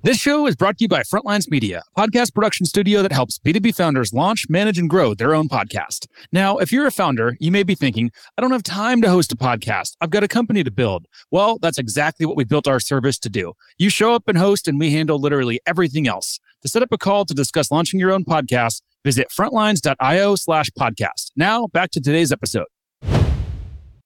This 0.00 0.16
show 0.16 0.46
is 0.46 0.54
brought 0.54 0.78
to 0.78 0.84
you 0.84 0.88
by 0.88 1.02
Frontlines 1.02 1.50
Media, 1.50 1.82
a 1.96 2.00
podcast 2.00 2.32
production 2.32 2.66
studio 2.66 3.02
that 3.02 3.10
helps 3.10 3.40
B2B 3.40 3.74
founders 3.74 4.12
launch, 4.12 4.46
manage, 4.48 4.78
and 4.78 4.88
grow 4.88 5.12
their 5.12 5.34
own 5.34 5.48
podcast. 5.48 6.06
Now, 6.30 6.58
if 6.58 6.70
you're 6.70 6.86
a 6.86 6.92
founder, 6.92 7.36
you 7.40 7.50
may 7.50 7.64
be 7.64 7.74
thinking, 7.74 8.12
I 8.36 8.40
don't 8.40 8.52
have 8.52 8.62
time 8.62 9.02
to 9.02 9.10
host 9.10 9.32
a 9.32 9.36
podcast. 9.36 9.96
I've 10.00 10.10
got 10.10 10.22
a 10.22 10.28
company 10.28 10.62
to 10.62 10.70
build. 10.70 11.06
Well, 11.32 11.58
that's 11.58 11.78
exactly 11.78 12.26
what 12.26 12.36
we 12.36 12.44
built 12.44 12.68
our 12.68 12.78
service 12.78 13.18
to 13.18 13.28
do. 13.28 13.54
You 13.76 13.90
show 13.90 14.14
up 14.14 14.28
and 14.28 14.38
host, 14.38 14.68
and 14.68 14.78
we 14.78 14.92
handle 14.92 15.18
literally 15.18 15.58
everything 15.66 16.06
else. 16.06 16.38
To 16.62 16.68
set 16.68 16.84
up 16.84 16.92
a 16.92 16.98
call 16.98 17.24
to 17.24 17.34
discuss 17.34 17.72
launching 17.72 17.98
your 17.98 18.12
own 18.12 18.24
podcast, 18.24 18.82
visit 19.04 19.30
frontlines.io 19.36 20.36
slash 20.36 20.70
podcast. 20.78 21.32
Now, 21.34 21.66
back 21.66 21.90
to 21.90 22.00
today's 22.00 22.30
episode. 22.30 22.66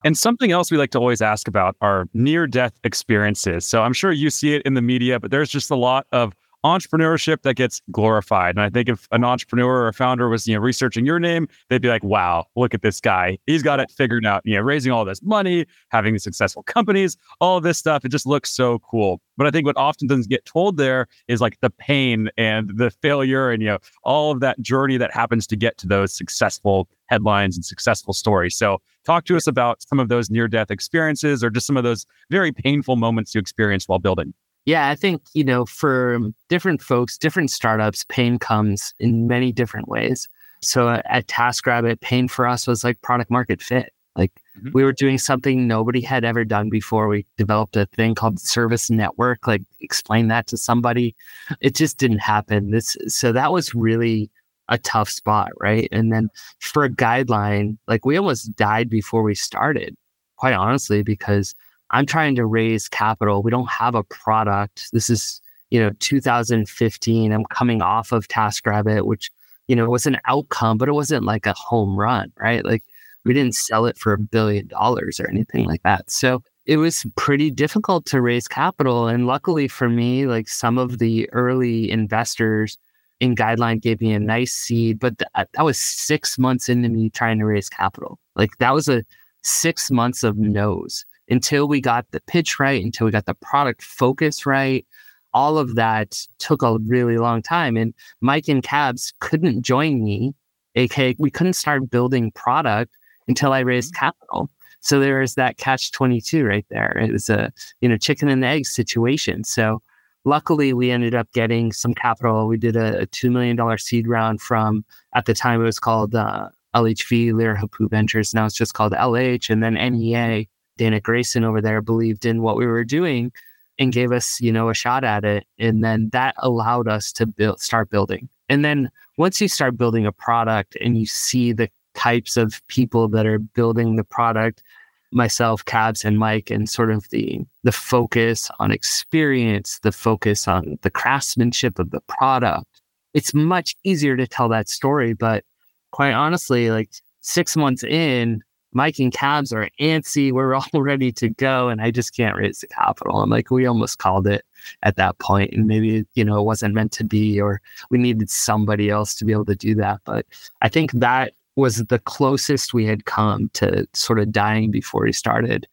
And 0.03 0.17
something 0.17 0.51
else 0.51 0.69
we 0.69 0.77
like 0.77 0.91
to 0.91 0.99
always 0.99 1.21
ask 1.21 1.47
about 1.47 1.75
are 1.81 2.07
near 2.13 2.45
death 2.45 2.73
experiences. 2.83 3.65
So 3.65 3.83
I'm 3.83 3.93
sure 3.93 4.11
you 4.11 4.29
see 4.29 4.53
it 4.53 4.61
in 4.63 4.73
the 4.73 4.81
media, 4.81 5.19
but 5.19 5.31
there's 5.31 5.49
just 5.49 5.71
a 5.71 5.75
lot 5.75 6.07
of 6.11 6.33
entrepreneurship 6.63 7.41
that 7.41 7.55
gets 7.55 7.81
glorified. 7.91 8.55
And 8.55 8.61
I 8.61 8.69
think 8.69 8.89
if 8.89 9.07
an 9.11 9.23
entrepreneur 9.23 9.83
or 9.83 9.87
a 9.87 9.93
founder 9.93 10.29
was, 10.29 10.47
you 10.47 10.55
know, 10.55 10.61
researching 10.61 11.05
your 11.05 11.19
name, 11.19 11.47
they'd 11.69 11.81
be 11.81 11.89
like, 11.89 12.03
wow, 12.03 12.45
look 12.55 12.73
at 12.73 12.81
this 12.81 13.01
guy. 13.01 13.37
He's 13.45 13.63
got 13.63 13.79
it 13.79 13.91
figured 13.91 14.25
out, 14.25 14.41
you 14.45 14.55
know, 14.55 14.61
raising 14.61 14.91
all 14.91 15.05
this 15.05 15.21
money, 15.21 15.65
having 15.89 16.17
successful 16.17 16.63
companies, 16.63 17.17
all 17.41 17.57
of 17.57 17.63
this 17.63 17.77
stuff. 17.77 18.05
It 18.05 18.09
just 18.09 18.25
looks 18.25 18.51
so 18.51 18.79
cool. 18.79 19.21
But 19.35 19.47
I 19.47 19.51
think 19.51 19.65
what 19.65 19.77
often 19.77 20.07
doesn't 20.07 20.29
get 20.29 20.45
told 20.45 20.77
there 20.77 21.07
is 21.27 21.41
like 21.41 21.59
the 21.59 21.69
pain 21.69 22.29
and 22.37 22.71
the 22.77 22.91
failure 22.91 23.51
and, 23.51 23.61
you 23.61 23.69
know, 23.69 23.79
all 24.03 24.31
of 24.31 24.39
that 24.39 24.61
journey 24.61 24.97
that 24.97 25.13
happens 25.13 25.47
to 25.47 25.55
get 25.55 25.77
to 25.79 25.87
those 25.87 26.13
successful 26.13 26.87
headlines 27.07 27.57
and 27.57 27.65
successful 27.65 28.13
stories. 28.13 28.55
So 28.55 28.79
talk 29.05 29.25
to 29.25 29.35
us 29.35 29.47
about 29.47 29.81
some 29.83 29.99
of 29.99 30.07
those 30.07 30.29
near 30.29 30.47
death 30.47 30.71
experiences 30.71 31.43
or 31.43 31.49
just 31.49 31.67
some 31.67 31.77
of 31.77 31.83
those 31.83 32.05
very 32.29 32.51
painful 32.51 32.95
moments 32.95 33.35
you 33.35 33.39
experienced 33.39 33.89
while 33.89 33.99
building. 33.99 34.33
Yeah, 34.65 34.89
I 34.89 34.95
think, 34.95 35.23
you 35.33 35.43
know, 35.43 35.65
for 35.65 36.19
different 36.47 36.81
folks, 36.81 37.17
different 37.17 37.51
startups, 37.51 38.05
pain 38.07 38.39
comes 38.39 38.93
in 38.99 39.27
many 39.27 39.51
different 39.51 39.89
ways. 39.89 40.29
So 40.61 40.89
at 40.89 41.27
TaskRabbit, 41.27 41.99
pain 41.99 42.27
for 42.27 42.47
us 42.47 42.65
was 42.65 42.83
like 42.83 43.01
product 43.01 43.29
market 43.29 43.61
fit. 43.61 43.91
Like 44.15 44.31
mm-hmm. 44.57 44.69
we 44.73 44.83
were 44.83 44.93
doing 44.93 45.17
something 45.17 45.67
nobody 45.67 46.01
had 46.01 46.23
ever 46.23 46.45
done 46.45 46.69
before. 46.69 47.07
We 47.07 47.25
developed 47.37 47.75
a 47.75 47.87
thing 47.87 48.15
called 48.15 48.39
service 48.39 48.89
network, 48.89 49.47
like 49.47 49.63
explain 49.81 50.27
that 50.29 50.47
to 50.47 50.57
somebody. 50.57 51.15
It 51.61 51.75
just 51.75 51.97
didn't 51.97 52.19
happen. 52.19 52.71
This 52.71 52.95
so 53.07 53.31
that 53.31 53.51
was 53.51 53.73
really 53.73 54.29
a 54.69 54.77
tough 54.77 55.09
spot, 55.09 55.49
right? 55.59 55.89
And 55.91 56.11
then 56.13 56.29
for 56.59 56.83
a 56.83 56.89
guideline, 56.89 57.77
like 57.87 58.05
we 58.05 58.17
almost 58.17 58.55
died 58.55 58.89
before 58.89 59.23
we 59.23 59.35
started, 59.35 59.95
quite 60.37 60.53
honestly, 60.53 61.03
because 61.03 61.53
I'm 61.93 62.07
trying 62.07 62.35
to 62.35 62.45
raise 62.45 62.89
capital. 62.89 63.43
We 63.43 63.51
don't 63.51 63.69
have 63.69 63.93
a 63.93 64.03
product. 64.03 64.89
This 64.91 65.11
is, 65.11 65.39
you 65.69 65.79
know, 65.79 65.91
2015. 65.99 67.31
I'm 67.31 67.45
coming 67.45 67.83
off 67.83 68.11
of 68.11 68.27
TaskRabbit, 68.27 69.05
which, 69.05 69.29
you 69.67 69.75
know, 69.75 69.87
was 69.87 70.07
an 70.07 70.17
outcome, 70.25 70.79
but 70.79 70.89
it 70.89 70.93
wasn't 70.93 71.23
like 71.23 71.45
a 71.45 71.53
home 71.53 71.95
run, 71.95 72.33
right? 72.39 72.65
Like 72.65 72.83
we 73.25 73.33
didn't 73.33 73.55
sell 73.55 73.85
it 73.85 73.97
for 73.97 74.11
a 74.11 74.17
billion 74.17 74.67
dollars 74.67 75.19
or 75.19 75.29
anything 75.29 75.65
like 75.65 75.83
that. 75.83 76.09
So 76.09 76.41
it 76.65 76.77
was 76.77 77.05
pretty 77.15 77.51
difficult 77.51 78.05
to 78.07 78.21
raise 78.21 78.47
capital. 78.47 79.07
And 79.07 79.27
luckily 79.27 79.67
for 79.67 79.87
me, 79.87 80.25
like 80.25 80.49
some 80.49 80.79
of 80.79 80.97
the 80.97 81.29
early 81.31 81.91
investors 81.91 82.77
in 83.19 83.35
Guideline 83.35 83.81
gave 83.81 84.01
me 84.01 84.13
a 84.13 84.19
nice 84.19 84.51
seed, 84.51 84.99
but 84.99 85.19
th- 85.19 85.29
uh, 85.35 85.45
that 85.53 85.63
was 85.63 85.77
six 85.77 86.39
months 86.39 86.69
into 86.69 86.89
me 86.89 87.11
trying 87.11 87.37
to 87.37 87.45
raise 87.45 87.69
capital. 87.69 88.17
Like 88.35 88.57
that 88.57 88.73
was 88.73 88.89
a 88.89 89.05
six 89.43 89.91
months 89.91 90.23
of 90.23 90.37
no's 90.37 91.05
until 91.29 91.67
we 91.67 91.81
got 91.81 92.05
the 92.11 92.21
pitch 92.21 92.59
right, 92.59 92.83
until 92.83 93.05
we 93.05 93.11
got 93.11 93.25
the 93.25 93.35
product 93.35 93.81
focus 93.81 94.45
right. 94.45 94.85
All 95.33 95.57
of 95.57 95.75
that 95.75 96.19
took 96.37 96.61
a 96.61 96.77
really 96.79 97.17
long 97.17 97.41
time. 97.41 97.75
And 97.75 97.93
Mike 98.21 98.47
and 98.47 98.61
Cabs 98.61 99.13
couldn't 99.19 99.63
join 99.63 100.03
me, 100.03 100.33
aka 100.75 101.15
we 101.17 101.31
couldn't 101.31 101.53
start 101.53 101.89
building 101.89 102.31
product 102.31 102.93
until 103.27 103.53
I 103.53 103.59
raised 103.59 103.93
mm-hmm. 103.93 104.05
capital. 104.05 104.49
So 104.81 104.99
there 104.99 105.21
is 105.21 105.35
that 105.35 105.57
catch 105.57 105.91
22 105.91 106.45
right 106.45 106.65
there. 106.69 106.97
It 106.97 107.11
was 107.11 107.29
a, 107.29 107.53
you 107.79 107.87
know, 107.87 107.97
chicken 107.97 108.27
and 108.27 108.43
egg 108.43 108.65
situation. 108.65 109.45
So 109.45 109.81
luckily 110.25 110.73
we 110.73 110.91
ended 110.91 111.15
up 111.15 111.31
getting 111.31 111.71
some 111.71 111.93
capital. 111.93 112.47
We 112.47 112.57
did 112.57 112.75
a, 112.75 113.01
a 113.01 113.07
$2 113.07 113.31
million 113.31 113.77
seed 113.77 114.07
round 114.07 114.41
from, 114.41 114.83
at 115.15 115.25
the 115.25 115.33
time 115.33 115.61
it 115.61 115.65
was 115.65 115.79
called 115.79 116.13
uh, 116.15 116.49
LHV, 116.75 117.31
Lerer 117.31 117.57
Hippeau 117.57 117.89
Ventures. 117.89 118.33
Now 118.33 118.45
it's 118.45 118.55
just 118.55 118.73
called 118.73 118.91
LH 118.91 119.49
and 119.49 119.63
then 119.63 119.75
NEA. 119.75 120.45
Dana 120.77 120.99
Grayson 120.99 121.43
over 121.43 121.61
there 121.61 121.81
believed 121.81 122.25
in 122.25 122.41
what 122.41 122.57
we 122.57 122.65
were 122.65 122.83
doing 122.83 123.31
and 123.79 123.91
gave 123.91 124.11
us, 124.11 124.39
you 124.39 124.51
know, 124.51 124.69
a 124.69 124.73
shot 124.73 125.03
at 125.03 125.23
it. 125.23 125.45
And 125.57 125.83
then 125.83 126.09
that 126.11 126.35
allowed 126.39 126.87
us 126.87 127.11
to 127.13 127.25
build, 127.25 127.59
start 127.59 127.89
building. 127.89 128.29
And 128.49 128.63
then 128.63 128.89
once 129.17 129.41
you 129.41 129.47
start 129.47 129.77
building 129.77 130.05
a 130.05 130.11
product 130.11 130.77
and 130.81 130.97
you 130.97 131.05
see 131.05 131.53
the 131.53 131.69
types 131.93 132.37
of 132.37 132.65
people 132.67 133.07
that 133.09 133.25
are 133.25 133.39
building 133.39 133.95
the 133.95 134.03
product, 134.03 134.63
myself, 135.11 135.63
Cabs, 135.65 136.03
and 136.03 136.17
Mike, 136.17 136.49
and 136.49 136.67
sort 136.69 136.91
of 136.91 137.07
the 137.09 137.41
the 137.63 137.71
focus 137.71 138.49
on 138.59 138.71
experience, 138.71 139.79
the 139.79 139.91
focus 139.91 140.47
on 140.47 140.77
the 140.81 140.89
craftsmanship 140.89 141.79
of 141.79 141.91
the 141.91 142.01
product, 142.01 142.81
it's 143.13 143.33
much 143.33 143.75
easier 143.83 144.17
to 144.17 144.27
tell 144.27 144.49
that 144.49 144.69
story. 144.69 145.13
But 145.13 145.43
quite 145.91 146.13
honestly, 146.13 146.71
like 146.71 146.89
six 147.21 147.55
months 147.55 147.83
in, 147.83 148.43
Mike 148.73 148.99
and 148.99 149.13
Cabs 149.13 149.53
are 149.53 149.69
antsy. 149.79 150.31
We're 150.31 150.55
all 150.55 150.65
ready 150.73 151.11
to 151.13 151.29
go. 151.29 151.69
And 151.69 151.81
I 151.81 151.91
just 151.91 152.15
can't 152.15 152.35
raise 152.35 152.59
the 152.59 152.67
capital. 152.67 153.21
I'm 153.21 153.29
like, 153.29 153.51
we 153.51 153.65
almost 153.65 153.99
called 153.99 154.27
it 154.27 154.45
at 154.83 154.95
that 154.95 155.17
point, 155.19 155.53
And 155.53 155.67
maybe, 155.67 156.05
you 156.13 156.23
know, 156.23 156.39
it 156.39 156.43
wasn't 156.43 156.73
meant 156.73 156.91
to 156.93 157.03
be, 157.03 157.39
or 157.39 157.61
we 157.89 157.97
needed 157.97 158.29
somebody 158.29 158.89
else 158.89 159.13
to 159.15 159.25
be 159.25 159.33
able 159.33 159.45
to 159.45 159.55
do 159.55 159.75
that. 159.75 160.01
But 160.05 160.25
I 160.61 160.69
think 160.69 160.91
that 160.93 161.33
was 161.55 161.85
the 161.85 161.99
closest 161.99 162.73
we 162.73 162.85
had 162.85 163.05
come 163.05 163.49
to 163.53 163.87
sort 163.93 164.19
of 164.19 164.31
dying 164.31 164.71
before 164.71 165.03
we 165.03 165.11
started. 165.11 165.67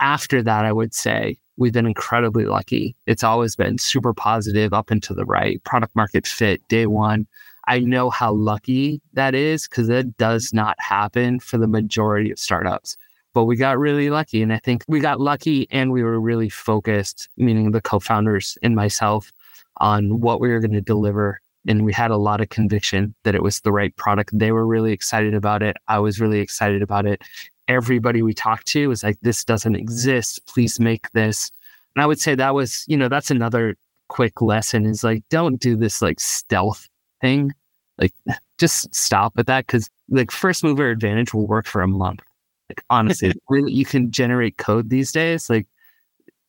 After 0.00 0.42
that, 0.42 0.64
I 0.64 0.72
would 0.72 0.94
say 0.94 1.38
we've 1.56 1.72
been 1.72 1.86
incredibly 1.86 2.44
lucky. 2.44 2.96
It's 3.06 3.24
always 3.24 3.56
been 3.56 3.78
super 3.78 4.12
positive 4.12 4.72
up 4.72 4.90
and 4.90 5.02
to 5.04 5.14
the 5.14 5.24
right, 5.24 5.62
product 5.64 5.94
market 5.94 6.26
fit 6.26 6.66
day 6.68 6.86
one. 6.86 7.26
I 7.68 7.80
know 7.80 8.10
how 8.10 8.32
lucky 8.32 9.00
that 9.12 9.34
is 9.34 9.68
because 9.68 9.88
it 9.88 10.16
does 10.16 10.52
not 10.52 10.76
happen 10.80 11.40
for 11.40 11.58
the 11.58 11.68
majority 11.68 12.30
of 12.30 12.38
startups. 12.38 12.96
But 13.34 13.44
we 13.44 13.56
got 13.56 13.78
really 13.78 14.10
lucky. 14.10 14.42
And 14.42 14.52
I 14.52 14.58
think 14.58 14.84
we 14.88 15.00
got 15.00 15.20
lucky 15.20 15.66
and 15.70 15.90
we 15.90 16.02
were 16.02 16.20
really 16.20 16.50
focused, 16.50 17.28
meaning 17.36 17.70
the 17.70 17.80
co 17.80 17.98
founders 17.98 18.58
and 18.62 18.74
myself, 18.74 19.32
on 19.78 20.20
what 20.20 20.40
we 20.40 20.48
were 20.48 20.60
going 20.60 20.72
to 20.72 20.82
deliver. 20.82 21.40
And 21.66 21.84
we 21.84 21.92
had 21.92 22.10
a 22.10 22.16
lot 22.16 22.40
of 22.40 22.48
conviction 22.50 23.14
that 23.22 23.34
it 23.34 23.42
was 23.42 23.60
the 23.60 23.72
right 23.72 23.94
product. 23.96 24.36
They 24.36 24.52
were 24.52 24.66
really 24.66 24.92
excited 24.92 25.32
about 25.32 25.62
it. 25.62 25.76
I 25.88 25.98
was 25.98 26.20
really 26.20 26.40
excited 26.40 26.82
about 26.82 27.06
it. 27.06 27.22
Everybody 27.68 28.20
we 28.20 28.34
talked 28.34 28.66
to 28.68 28.88
was 28.88 29.02
like, 29.02 29.18
this 29.22 29.44
doesn't 29.44 29.76
exist. 29.76 30.44
Please 30.46 30.80
make 30.80 31.10
this. 31.12 31.52
And 31.94 32.02
I 32.02 32.06
would 32.06 32.20
say 32.20 32.34
that 32.34 32.54
was, 32.54 32.84
you 32.88 32.96
know, 32.96 33.08
that's 33.08 33.30
another 33.30 33.76
quick 34.08 34.42
lesson 34.42 34.84
is 34.84 35.04
like, 35.04 35.22
don't 35.30 35.58
do 35.60 35.76
this 35.76 36.02
like 36.02 36.20
stealth 36.20 36.88
thing, 37.22 37.52
like 37.98 38.12
just 38.58 38.94
stop 38.94 39.32
at 39.38 39.46
that 39.46 39.66
because 39.66 39.88
like 40.10 40.30
first 40.30 40.62
mover 40.62 40.90
advantage 40.90 41.32
will 41.32 41.46
work 41.46 41.66
for 41.66 41.80
a 41.80 41.88
month. 41.88 42.20
Like 42.68 42.84
honestly, 42.90 43.32
really, 43.48 43.72
you 43.72 43.86
can 43.86 44.10
generate 44.10 44.58
code 44.58 44.90
these 44.90 45.12
days. 45.12 45.48
Like 45.48 45.66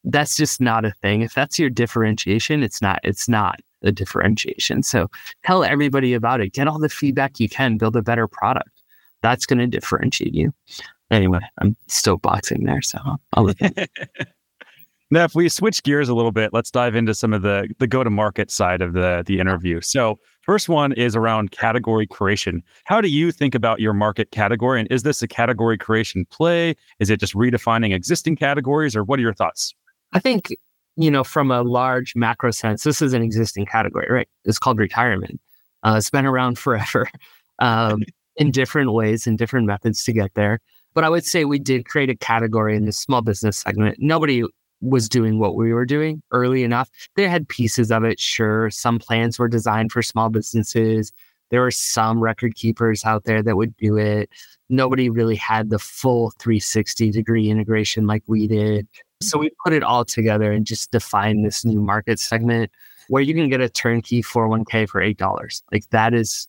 that's 0.03 0.36
just 0.36 0.59
not 0.59 0.83
a 0.83 0.91
thing. 0.91 1.21
If 1.21 1.33
that's 1.33 1.57
your 1.57 1.69
differentiation, 1.69 2.62
it's 2.63 2.81
not. 2.81 2.99
It's 3.03 3.29
not 3.29 3.62
a 3.83 3.91
differentiation. 3.91 4.83
So 4.83 5.09
tell 5.45 5.63
everybody 5.63 6.13
about 6.13 6.41
it. 6.41 6.53
Get 6.53 6.67
all 6.67 6.79
the 6.79 6.89
feedback 6.89 7.39
you 7.39 7.49
can. 7.49 7.77
Build 7.77 7.95
a 7.95 8.01
better 8.01 8.27
product. 8.27 8.81
That's 9.21 9.45
going 9.45 9.59
to 9.59 9.67
differentiate 9.67 10.33
you. 10.33 10.53
Anyway, 11.12 11.39
I'm 11.59 11.75
still 11.88 12.17
boxing 12.17 12.63
there, 12.63 12.81
so 12.81 12.99
I'll 13.33 13.43
let 13.43 13.89
Now, 15.12 15.25
if 15.25 15.36
we 15.36 15.47
switch 15.47 15.83
gears 15.83 16.09
a 16.09 16.15
little 16.15 16.31
bit, 16.31 16.53
let's 16.53 16.71
dive 16.71 16.95
into 16.95 17.13
some 17.13 17.33
of 17.33 17.43
the 17.43 17.69
the 17.77 17.86
go 17.86 18.03
to 18.03 18.09
market 18.09 18.49
side 18.49 18.81
of 18.81 18.93
the 18.93 19.23
the 19.25 19.39
interview. 19.39 19.79
So, 19.79 20.17
first 20.43 20.69
one 20.69 20.93
is 20.93 21.15
around 21.15 21.51
category 21.51 22.08
creation. 22.08 22.63
How 22.86 23.01
do 23.01 23.10
you 23.10 23.32
think 23.32 23.56
about 23.56 23.79
your 23.79 23.93
market 23.93 24.32
category, 24.32 24.79
and 24.79 24.91
is 24.91 25.03
this 25.03 25.21
a 25.21 25.27
category 25.27 25.77
creation 25.77 26.25
play? 26.29 26.75
Is 26.99 27.10
it 27.10 27.19
just 27.19 27.34
redefining 27.34 27.93
existing 27.93 28.36
categories, 28.36 28.95
or 28.95 29.03
what 29.03 29.19
are 29.19 29.23
your 29.23 29.34
thoughts? 29.34 29.73
I 30.13 30.19
think 30.19 30.53
you 30.95 31.10
know, 31.10 31.23
from 31.23 31.51
a 31.51 31.63
large 31.63 32.15
macro 32.15 32.51
sense, 32.51 32.84
this 32.84 33.01
is 33.01 33.13
an 33.13 33.23
existing 33.23 33.65
category, 33.65 34.08
right? 34.10 34.27
It's 34.45 34.60
called 34.60 34.77
retirement. 34.77 35.39
Uh, 35.84 35.95
it's 35.97 36.10
been 36.10 36.25
around 36.25 36.58
forever 36.60 37.10
um, 37.60 38.03
in 38.36 38.51
different 38.51 38.93
ways 38.93 39.27
and 39.27 39.38
different 39.38 39.67
methods 39.67 40.03
to 40.03 40.13
get 40.13 40.34
there. 40.36 40.60
But 40.93 41.03
I 41.03 41.10
would 41.10 41.25
say 41.25 41.45
we 41.45 41.58
did 41.58 41.86
create 41.86 42.10
a 42.10 42.15
category 42.15 42.75
in 42.75 42.86
the 42.86 42.91
small 42.91 43.21
business 43.21 43.58
segment. 43.58 43.97
Nobody 43.99 44.43
was 44.83 45.07
doing 45.07 45.39
what 45.39 45.55
we 45.55 45.73
were 45.73 45.85
doing 45.85 46.21
early 46.31 46.63
enough. 46.63 46.89
They 47.15 47.27
had 47.27 47.47
pieces 47.47 47.91
of 47.91 48.03
it, 48.03 48.19
sure. 48.19 48.69
Some 48.69 48.99
plans 48.99 49.39
were 49.39 49.47
designed 49.47 49.91
for 49.91 50.01
small 50.01 50.29
businesses. 50.29 51.11
There 51.49 51.61
were 51.61 51.71
some 51.71 52.19
record 52.19 52.55
keepers 52.55 53.05
out 53.05 53.23
there 53.23 53.41
that 53.41 53.55
would 53.55 53.75
do 53.77 53.97
it. 53.97 54.29
Nobody 54.69 55.09
really 55.09 55.35
had 55.35 55.69
the 55.69 55.79
full 55.79 56.31
360 56.39 57.11
degree 57.11 57.49
integration 57.49 58.07
like 58.07 58.23
we 58.27 58.47
did. 58.47 58.87
So 59.21 59.37
we 59.37 59.51
put 59.63 59.73
it 59.73 59.83
all 59.83 60.03
together 60.03 60.51
and 60.51 60.65
just 60.65 60.91
defined 60.91 61.45
this 61.45 61.63
new 61.63 61.79
market 61.81 62.19
segment 62.19 62.71
where 63.07 63.21
you 63.21 63.33
can 63.33 63.49
get 63.49 63.61
a 63.61 63.69
turnkey 63.69 64.21
401k 64.21 64.89
for 64.89 65.01
$8. 65.01 65.61
Like 65.71 65.89
that 65.91 66.13
is 66.13 66.47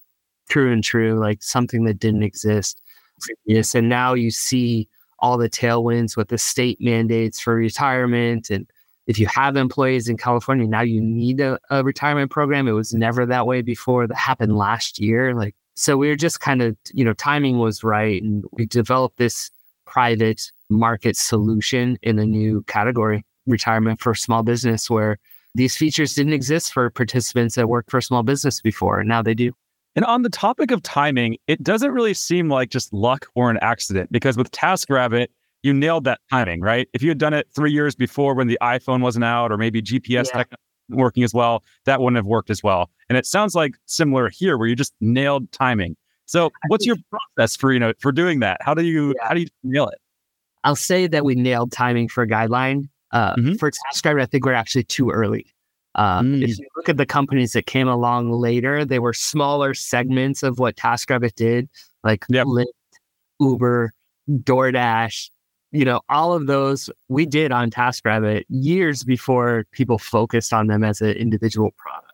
true 0.48 0.72
and 0.72 0.82
true, 0.82 1.18
like 1.18 1.42
something 1.42 1.84
that 1.84 1.98
didn't 1.98 2.22
exist 2.22 2.80
previous. 3.20 3.74
And 3.74 3.88
now 3.88 4.14
you 4.14 4.30
see 4.30 4.88
all 5.24 5.38
the 5.38 5.48
tailwinds 5.48 6.18
with 6.18 6.28
the 6.28 6.36
state 6.36 6.76
mandates 6.82 7.40
for 7.40 7.54
retirement. 7.54 8.50
And 8.50 8.68
if 9.06 9.18
you 9.18 9.26
have 9.26 9.56
employees 9.56 10.06
in 10.06 10.18
California, 10.18 10.66
now 10.68 10.82
you 10.82 11.00
need 11.00 11.40
a, 11.40 11.58
a 11.70 11.82
retirement 11.82 12.30
program. 12.30 12.68
It 12.68 12.72
was 12.72 12.92
never 12.92 13.24
that 13.24 13.46
way 13.46 13.62
before. 13.62 14.06
That 14.06 14.18
happened 14.18 14.54
last 14.54 15.00
year. 15.00 15.34
Like, 15.34 15.54
so 15.76 15.96
we 15.96 16.08
were 16.08 16.14
just 16.14 16.40
kind 16.40 16.60
of, 16.60 16.76
you 16.92 17.06
know, 17.06 17.14
timing 17.14 17.56
was 17.56 17.82
right. 17.82 18.22
And 18.22 18.44
we 18.52 18.66
developed 18.66 19.16
this 19.16 19.50
private 19.86 20.52
market 20.68 21.16
solution 21.16 21.98
in 22.02 22.18
a 22.18 22.26
new 22.26 22.62
category, 22.64 23.24
retirement 23.46 24.02
for 24.02 24.14
small 24.14 24.42
business, 24.42 24.90
where 24.90 25.16
these 25.54 25.74
features 25.74 26.12
didn't 26.12 26.34
exist 26.34 26.70
for 26.70 26.90
participants 26.90 27.54
that 27.54 27.70
worked 27.70 27.90
for 27.90 28.02
small 28.02 28.24
business 28.24 28.60
before. 28.60 29.00
And 29.00 29.08
now 29.08 29.22
they 29.22 29.32
do. 29.34 29.52
And 29.96 30.04
on 30.04 30.22
the 30.22 30.28
topic 30.28 30.70
of 30.70 30.82
timing, 30.82 31.36
it 31.46 31.62
doesn't 31.62 31.92
really 31.92 32.14
seem 32.14 32.48
like 32.48 32.70
just 32.70 32.92
luck 32.92 33.26
or 33.34 33.50
an 33.50 33.58
accident 33.62 34.10
because 34.10 34.36
with 34.36 34.50
TaskRabbit, 34.50 35.28
you 35.62 35.72
nailed 35.72 36.04
that 36.04 36.20
timing, 36.30 36.60
right? 36.60 36.88
If 36.92 37.02
you 37.02 37.08
had 37.08 37.18
done 37.18 37.32
it 37.32 37.46
three 37.54 37.72
years 37.72 37.94
before 37.94 38.34
when 38.34 38.48
the 38.48 38.58
iPhone 38.60 39.00
wasn't 39.00 39.24
out 39.24 39.52
or 39.52 39.56
maybe 39.56 39.80
GPS 39.80 40.28
yeah. 40.34 40.44
working 40.90 41.22
as 41.22 41.32
well, 41.32 41.62
that 41.86 42.00
wouldn't 42.00 42.16
have 42.16 42.26
worked 42.26 42.50
as 42.50 42.62
well. 42.62 42.90
And 43.08 43.16
it 43.16 43.24
sounds 43.24 43.54
like 43.54 43.76
similar 43.86 44.28
here 44.28 44.58
where 44.58 44.66
you 44.66 44.76
just 44.76 44.94
nailed 45.00 45.50
timing. 45.52 45.96
So 46.26 46.50
what's 46.68 46.86
your 46.86 46.96
process 47.10 47.56
for, 47.56 47.72
you 47.72 47.78
know, 47.78 47.92
for 48.00 48.12
doing 48.12 48.40
that? 48.40 48.58
How 48.62 48.74
do 48.74 48.82
you, 48.82 49.14
yeah. 49.16 49.28
how 49.28 49.34
do 49.34 49.40
you 49.40 49.48
nail 49.62 49.88
it? 49.88 49.98
I'll 50.64 50.76
say 50.76 51.06
that 51.06 51.24
we 51.24 51.34
nailed 51.34 51.72
timing 51.72 52.08
for 52.08 52.22
a 52.22 52.28
guideline. 52.28 52.88
Uh, 53.12 53.36
mm-hmm. 53.36 53.54
For 53.54 53.70
TaskRabbit, 53.70 54.22
I 54.22 54.26
think 54.26 54.44
we're 54.44 54.54
actually 54.54 54.84
too 54.84 55.10
early. 55.10 55.53
Uh, 55.94 56.20
mm. 56.20 56.42
If 56.42 56.58
you 56.58 56.66
look 56.76 56.88
at 56.88 56.96
the 56.96 57.06
companies 57.06 57.52
that 57.52 57.66
came 57.66 57.88
along 57.88 58.32
later, 58.32 58.84
they 58.84 58.98
were 58.98 59.12
smaller 59.12 59.74
segments 59.74 60.42
of 60.42 60.58
what 60.58 60.76
TaskRabbit 60.76 61.34
did, 61.34 61.68
like 62.02 62.24
yep. 62.28 62.46
Lyft, 62.46 62.66
Uber, 63.40 63.92
DoorDash. 64.28 65.30
You 65.70 65.84
know, 65.84 66.00
all 66.08 66.32
of 66.32 66.46
those 66.46 66.88
we 67.08 67.26
did 67.26 67.50
on 67.50 67.70
TaskRabbit 67.70 68.44
years 68.48 69.02
before 69.02 69.66
people 69.72 69.98
focused 69.98 70.52
on 70.52 70.68
them 70.68 70.84
as 70.84 71.00
an 71.00 71.10
individual 71.10 71.72
product. 71.76 72.12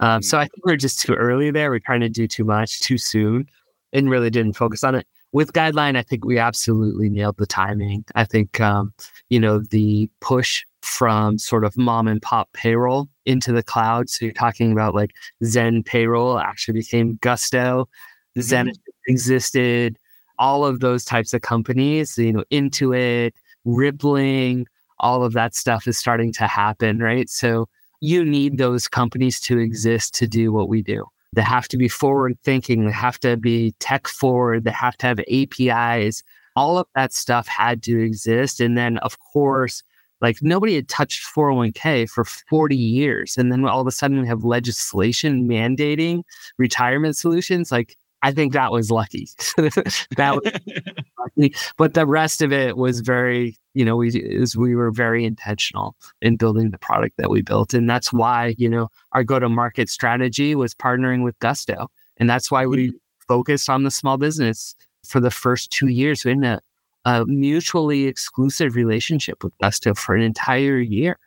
Um, 0.00 0.20
mm. 0.20 0.24
So 0.24 0.38
I 0.38 0.42
think 0.42 0.64
we're 0.64 0.76
just 0.76 1.00
too 1.00 1.14
early 1.14 1.50
there. 1.50 1.70
We're 1.70 1.78
trying 1.78 2.00
to 2.00 2.08
do 2.08 2.26
too 2.26 2.44
much 2.44 2.80
too 2.80 2.98
soon 2.98 3.48
and 3.92 4.10
really 4.10 4.30
didn't 4.30 4.54
focus 4.54 4.82
on 4.84 4.94
it. 4.94 5.06
With 5.32 5.52
Guideline, 5.52 5.96
I 5.96 6.02
think 6.02 6.24
we 6.24 6.38
absolutely 6.38 7.10
nailed 7.10 7.36
the 7.36 7.46
timing. 7.46 8.04
I 8.14 8.24
think, 8.24 8.60
um, 8.60 8.94
you 9.28 9.40
know, 9.40 9.58
the 9.58 10.08
push 10.20 10.64
from 10.86 11.38
sort 11.38 11.64
of 11.64 11.76
mom 11.76 12.08
and 12.08 12.22
pop 12.22 12.52
payroll 12.52 13.08
into 13.24 13.52
the 13.52 13.62
cloud. 13.62 14.08
So 14.08 14.24
you're 14.24 14.34
talking 14.34 14.72
about 14.72 14.94
like 14.94 15.12
ZenPayroll 15.42 16.42
actually 16.42 16.80
became 16.80 17.18
Gusto. 17.20 17.88
Zen 18.40 18.66
mm-hmm. 18.66 19.12
existed, 19.12 19.98
all 20.38 20.64
of 20.64 20.80
those 20.80 21.04
types 21.04 21.32
of 21.32 21.42
companies, 21.42 22.18
you 22.18 22.32
know, 22.32 22.44
Intuit, 22.50 23.32
Rippling, 23.64 24.66
all 24.98 25.24
of 25.24 25.32
that 25.32 25.54
stuff 25.54 25.86
is 25.86 25.98
starting 25.98 26.32
to 26.34 26.46
happen, 26.46 26.98
right? 26.98 27.28
So 27.28 27.68
you 28.00 28.24
need 28.24 28.58
those 28.58 28.88
companies 28.88 29.40
to 29.40 29.58
exist 29.58 30.14
to 30.16 30.26
do 30.26 30.52
what 30.52 30.68
we 30.68 30.82
do. 30.82 31.04
They 31.32 31.42
have 31.42 31.68
to 31.68 31.76
be 31.76 31.88
forward 31.88 32.38
thinking, 32.44 32.86
they 32.86 32.92
have 32.92 33.18
to 33.20 33.36
be 33.36 33.72
tech 33.78 34.06
forward, 34.06 34.64
they 34.64 34.70
have 34.70 34.96
to 34.98 35.06
have 35.06 35.20
APIs. 35.30 36.22
All 36.54 36.78
of 36.78 36.86
that 36.94 37.12
stuff 37.12 37.46
had 37.46 37.82
to 37.82 37.98
exist. 37.98 38.60
And 38.60 38.78
then, 38.78 38.96
of 38.98 39.18
course, 39.18 39.82
like 40.20 40.38
nobody 40.42 40.74
had 40.74 40.88
touched 40.88 41.24
401k 41.34 42.08
for 42.08 42.24
40 42.24 42.76
years. 42.76 43.36
And 43.36 43.52
then 43.52 43.64
all 43.66 43.80
of 43.80 43.86
a 43.86 43.92
sudden 43.92 44.20
we 44.20 44.26
have 44.26 44.44
legislation 44.44 45.48
mandating 45.48 46.22
retirement 46.58 47.16
solutions. 47.16 47.70
Like, 47.70 47.96
I 48.22 48.32
think 48.32 48.54
that 48.54 48.72
was 48.72 48.90
lucky. 48.90 49.28
that 49.56 50.40
was 50.42 50.52
lucky. 51.38 51.54
But 51.76 51.94
the 51.94 52.06
rest 52.06 52.42
of 52.42 52.52
it 52.52 52.76
was 52.76 53.00
very, 53.00 53.56
you 53.74 53.84
know, 53.84 53.96
we 53.96 54.08
is 54.08 54.56
we 54.56 54.74
were 54.74 54.90
very 54.90 55.24
intentional 55.24 55.96
in 56.22 56.36
building 56.36 56.70
the 56.70 56.78
product 56.78 57.18
that 57.18 57.30
we 57.30 57.42
built. 57.42 57.74
And 57.74 57.88
that's 57.88 58.12
why, 58.12 58.54
you 58.58 58.68
know, 58.68 58.88
our 59.12 59.22
go-to-market 59.22 59.88
strategy 59.90 60.54
was 60.54 60.74
partnering 60.74 61.22
with 61.22 61.38
Gusto. 61.40 61.88
And 62.16 62.28
that's 62.28 62.50
why 62.50 62.66
we 62.66 62.88
mm-hmm. 62.88 62.96
focused 63.28 63.68
on 63.68 63.84
the 63.84 63.90
small 63.90 64.16
business 64.16 64.74
for 65.06 65.20
the 65.20 65.30
first 65.30 65.70
two 65.70 65.88
years. 65.88 66.24
We 66.24 66.32
didn't 66.32 66.62
a 67.06 67.24
mutually 67.24 68.04
exclusive 68.06 68.74
relationship 68.74 69.42
with 69.44 69.56
Gusto 69.62 69.94
for 69.94 70.14
an 70.14 70.22
entire 70.22 70.78
year. 70.78 71.18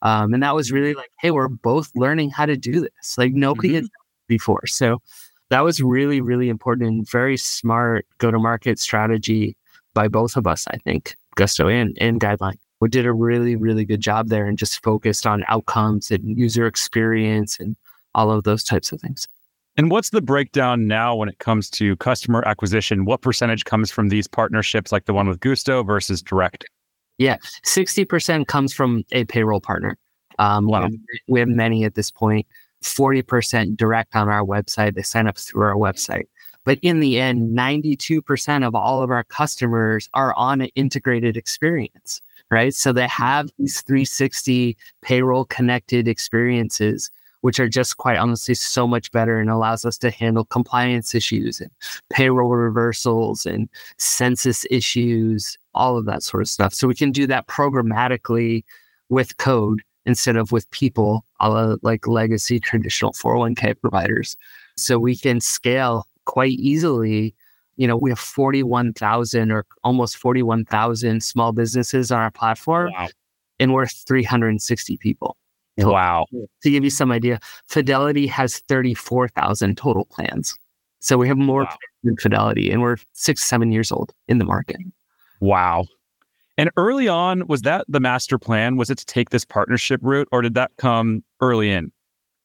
Um, 0.00 0.32
and 0.32 0.42
that 0.42 0.54
was 0.54 0.72
really 0.72 0.94
like, 0.94 1.10
hey, 1.20 1.30
we're 1.30 1.48
both 1.48 1.90
learning 1.94 2.30
how 2.30 2.46
to 2.46 2.56
do 2.56 2.80
this. 2.80 3.18
Like 3.18 3.34
nobody 3.34 3.68
mm-hmm. 3.68 3.76
had 3.76 3.86
before. 4.26 4.66
So 4.66 5.02
that 5.50 5.60
was 5.60 5.82
really, 5.82 6.22
really 6.22 6.48
important 6.48 6.88
and 6.88 7.10
very 7.10 7.36
smart 7.36 8.06
go 8.16 8.30
to 8.30 8.38
market 8.38 8.78
strategy 8.78 9.54
by 9.92 10.08
both 10.08 10.36
of 10.36 10.46
us, 10.46 10.66
I 10.68 10.78
think, 10.78 11.14
Gusto 11.36 11.68
and, 11.68 11.96
and 12.00 12.20
Guideline. 12.20 12.58
We 12.80 12.88
did 12.88 13.04
a 13.04 13.12
really, 13.12 13.54
really 13.54 13.84
good 13.84 14.00
job 14.00 14.28
there 14.28 14.46
and 14.46 14.56
just 14.56 14.82
focused 14.82 15.26
on 15.26 15.44
outcomes 15.48 16.10
and 16.10 16.38
user 16.38 16.66
experience 16.66 17.60
and 17.60 17.76
all 18.14 18.30
of 18.30 18.44
those 18.44 18.64
types 18.64 18.92
of 18.92 19.00
things. 19.00 19.28
And 19.78 19.92
what's 19.92 20.10
the 20.10 20.20
breakdown 20.20 20.88
now 20.88 21.14
when 21.14 21.28
it 21.28 21.38
comes 21.38 21.70
to 21.70 21.96
customer 21.98 22.42
acquisition? 22.44 23.04
What 23.04 23.22
percentage 23.22 23.64
comes 23.64 23.92
from 23.92 24.08
these 24.08 24.26
partnerships 24.26 24.90
like 24.90 25.04
the 25.04 25.14
one 25.14 25.28
with 25.28 25.38
Gusto 25.38 25.84
versus 25.84 26.20
direct? 26.20 26.66
Yeah, 27.18 27.36
60% 27.64 28.48
comes 28.48 28.74
from 28.74 29.04
a 29.12 29.24
payroll 29.24 29.60
partner. 29.60 29.96
Um, 30.40 30.66
wow. 30.66 30.88
We 31.28 31.38
have 31.38 31.48
many 31.48 31.84
at 31.84 31.94
this 31.94 32.10
point. 32.10 32.44
40% 32.82 33.76
direct 33.76 34.16
on 34.16 34.28
our 34.28 34.44
website. 34.44 34.96
They 34.96 35.02
sign 35.02 35.28
up 35.28 35.38
through 35.38 35.62
our 35.62 35.76
website. 35.76 36.26
But 36.64 36.80
in 36.82 36.98
the 36.98 37.20
end, 37.20 37.56
92% 37.56 38.66
of 38.66 38.74
all 38.74 39.02
of 39.02 39.10
our 39.10 39.24
customers 39.24 40.08
are 40.12 40.34
on 40.36 40.60
an 40.60 40.70
integrated 40.74 41.36
experience, 41.36 42.20
right? 42.50 42.74
So 42.74 42.92
they 42.92 43.06
have 43.06 43.48
these 43.58 43.80
360 43.82 44.76
payroll 45.02 45.44
connected 45.44 46.08
experiences 46.08 47.10
which 47.42 47.60
are 47.60 47.68
just 47.68 47.96
quite 47.96 48.16
honestly 48.16 48.54
so 48.54 48.86
much 48.86 49.12
better 49.12 49.38
and 49.38 49.48
allows 49.50 49.84
us 49.84 49.96
to 49.98 50.10
handle 50.10 50.44
compliance 50.44 51.14
issues 51.14 51.60
and 51.60 51.70
payroll 52.10 52.50
reversals 52.50 53.46
and 53.46 53.68
census 53.98 54.66
issues, 54.70 55.56
all 55.74 55.96
of 55.96 56.04
that 56.06 56.22
sort 56.22 56.42
of 56.42 56.48
stuff. 56.48 56.74
So 56.74 56.88
we 56.88 56.94
can 56.94 57.12
do 57.12 57.26
that 57.28 57.46
programmatically 57.46 58.64
with 59.08 59.36
code 59.36 59.82
instead 60.04 60.36
of 60.36 60.52
with 60.52 60.70
people, 60.70 61.24
like 61.82 62.06
legacy 62.06 62.58
traditional 62.58 63.12
401k 63.12 63.80
providers. 63.80 64.36
So 64.76 64.98
we 64.98 65.16
can 65.16 65.40
scale 65.40 66.06
quite 66.24 66.52
easily. 66.52 67.34
You 67.76 67.86
know, 67.86 67.96
we 67.96 68.10
have 68.10 68.18
41,000 68.18 69.52
or 69.52 69.64
almost 69.84 70.16
41,000 70.16 71.22
small 71.22 71.52
businesses 71.52 72.10
on 72.10 72.18
our 72.18 72.30
platform, 72.30 72.90
wow. 72.92 73.08
and 73.60 73.72
we're 73.72 73.86
360 73.86 74.96
people. 74.96 75.36
Wow. 75.78 76.26
To 76.62 76.70
give 76.70 76.84
you 76.84 76.90
some 76.90 77.12
idea, 77.12 77.40
Fidelity 77.68 78.26
has 78.26 78.58
34,000 78.68 79.76
total 79.76 80.04
plans. 80.06 80.58
So 81.00 81.16
we 81.16 81.28
have 81.28 81.38
more 81.38 81.62
wow. 81.62 81.76
than 82.02 82.16
Fidelity, 82.16 82.70
and 82.70 82.82
we're 82.82 82.96
six, 83.12 83.44
seven 83.44 83.70
years 83.70 83.92
old 83.92 84.12
in 84.26 84.38
the 84.38 84.44
market. 84.44 84.78
Wow. 85.40 85.86
And 86.56 86.70
early 86.76 87.06
on, 87.06 87.46
was 87.46 87.62
that 87.62 87.84
the 87.88 88.00
master 88.00 88.38
plan? 88.38 88.76
Was 88.76 88.90
it 88.90 88.98
to 88.98 89.06
take 89.06 89.30
this 89.30 89.44
partnership 89.44 90.00
route, 90.02 90.28
or 90.32 90.42
did 90.42 90.54
that 90.54 90.72
come 90.76 91.22
early 91.40 91.70
in? 91.70 91.92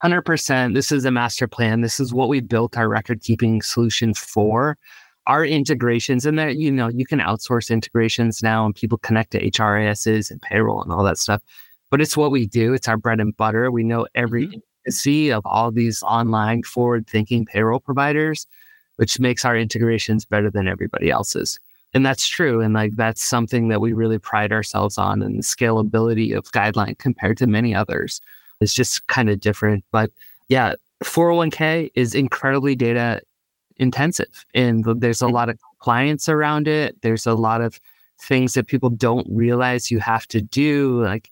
100%. 0.04 0.76
This 0.76 0.92
is 0.92 1.06
a 1.06 1.12
master 1.12 1.48
plan. 1.48 1.82
This 1.82 2.00
is 2.00 2.14
what 2.14 2.30
we 2.30 2.42
built 2.42 2.78
our 2.78 2.90
record 2.90 3.22
keeping 3.22 3.62
solution 3.62 4.14
for. 4.14 4.78
Our 5.26 5.46
integrations, 5.46 6.26
and 6.26 6.38
that, 6.38 6.58
you 6.58 6.70
know, 6.70 6.90
you 6.90 7.06
can 7.06 7.20
outsource 7.20 7.72
integrations 7.72 8.44
now, 8.44 8.66
and 8.66 8.76
people 8.76 8.98
connect 8.98 9.32
to 9.32 9.50
HRISs 9.50 10.30
and 10.30 10.42
payroll 10.42 10.84
and 10.84 10.92
all 10.92 11.04
that 11.06 11.18
stuff 11.18 11.42
but 11.94 12.02
it's 12.02 12.18
what 12.18 12.32
we 12.32 12.48
do. 12.48 12.74
It's 12.74 12.88
our 12.88 12.98
bread 12.98 13.20
and 13.20 13.38
butter. 13.38 13.70
We 13.70 13.84
know 13.84 14.08
every 14.16 14.48
mm-hmm. 14.48 15.38
of 15.38 15.46
all 15.46 15.70
these 15.70 16.02
online 16.02 16.64
forward 16.64 17.06
thinking 17.06 17.46
payroll 17.46 17.80
providers, 17.80 18.48
which 18.96 19.20
makes 19.20 19.46
our 19.46 19.56
integrations 19.56 20.26
better 20.26 20.50
than 20.50 20.68
everybody 20.68 21.12
else's. 21.12 21.60
And 21.94 22.04
that's 22.04 22.26
true. 22.26 22.62
And 22.62 22.74
like 22.74 22.96
that's 22.96 23.24
something 23.24 23.68
that 23.68 23.80
we 23.80 23.94
really 23.94 24.18
pride 24.18 24.52
ourselves 24.52 24.98
on 24.98 25.22
and 25.22 25.38
the 25.38 25.44
scalability 25.44 26.36
of 26.36 26.46
guideline 26.46 26.98
compared 26.98 27.38
to 27.38 27.46
many 27.46 27.76
others 27.76 28.22
is 28.60 28.74
just 28.74 29.06
kind 29.06 29.30
of 29.30 29.40
different. 29.40 29.86
But 29.92 30.10
yeah, 30.48 30.74
401k 31.04 31.92
is 31.94 32.16
incredibly 32.16 32.74
data 32.74 33.22
intensive 33.78 34.48
and 34.56 34.84
there's 35.00 35.22
a 35.22 35.26
mm-hmm. 35.26 35.36
lot 35.36 35.50
of 35.50 35.60
compliance 35.70 36.28
around 36.28 36.68
it. 36.68 37.00
There's 37.04 37.28
a 37.28 37.36
lot 37.36 37.62
of 37.62 37.80
things 38.20 38.56
that 38.56 38.66
people 38.66 38.90
don't 38.90 39.28
realize 39.30 39.92
you 39.92 40.00
have 40.00 40.26
to 40.30 40.42
do. 40.42 41.04
Like 41.04 41.30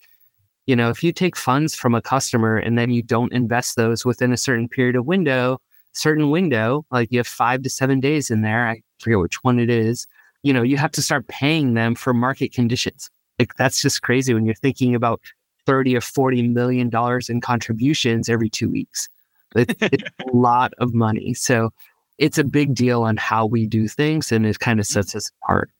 you 0.66 0.76
know, 0.76 0.90
if 0.90 1.02
you 1.02 1.12
take 1.12 1.36
funds 1.36 1.74
from 1.74 1.94
a 1.94 2.02
customer 2.02 2.56
and 2.56 2.78
then 2.78 2.90
you 2.90 3.02
don't 3.02 3.32
invest 3.32 3.76
those 3.76 4.04
within 4.04 4.32
a 4.32 4.36
certain 4.36 4.68
period 4.68 4.96
of 4.96 5.06
window, 5.06 5.60
certain 5.92 6.30
window, 6.30 6.86
like 6.90 7.10
you 7.10 7.18
have 7.18 7.26
five 7.26 7.62
to 7.62 7.70
seven 7.70 8.00
days 8.00 8.30
in 8.30 8.42
there, 8.42 8.68
I 8.68 8.82
forget 8.98 9.18
which 9.18 9.42
one 9.42 9.58
it 9.58 9.70
is, 9.70 10.06
you 10.42 10.52
know, 10.52 10.62
you 10.62 10.76
have 10.76 10.92
to 10.92 11.02
start 11.02 11.28
paying 11.28 11.74
them 11.74 11.94
for 11.94 12.14
market 12.14 12.52
conditions. 12.52 13.10
Like 13.38 13.54
that's 13.56 13.82
just 13.82 14.02
crazy 14.02 14.34
when 14.34 14.44
you're 14.44 14.54
thinking 14.54 14.94
about 14.94 15.20
30 15.66 15.96
or 15.96 16.00
40 16.00 16.48
million 16.48 16.88
dollars 16.88 17.28
in 17.28 17.40
contributions 17.40 18.28
every 18.28 18.50
two 18.50 18.70
weeks. 18.70 19.08
It's, 19.54 19.74
it's 19.80 20.02
a 20.32 20.36
lot 20.36 20.72
of 20.78 20.94
money. 20.94 21.34
So 21.34 21.70
it's 22.18 22.38
a 22.38 22.44
big 22.44 22.74
deal 22.74 23.02
on 23.02 23.16
how 23.16 23.46
we 23.46 23.66
do 23.66 23.88
things 23.88 24.32
and 24.32 24.46
it 24.46 24.58
kind 24.60 24.80
of 24.80 24.86
sets 24.86 25.14
us 25.14 25.30
apart. 25.42 25.70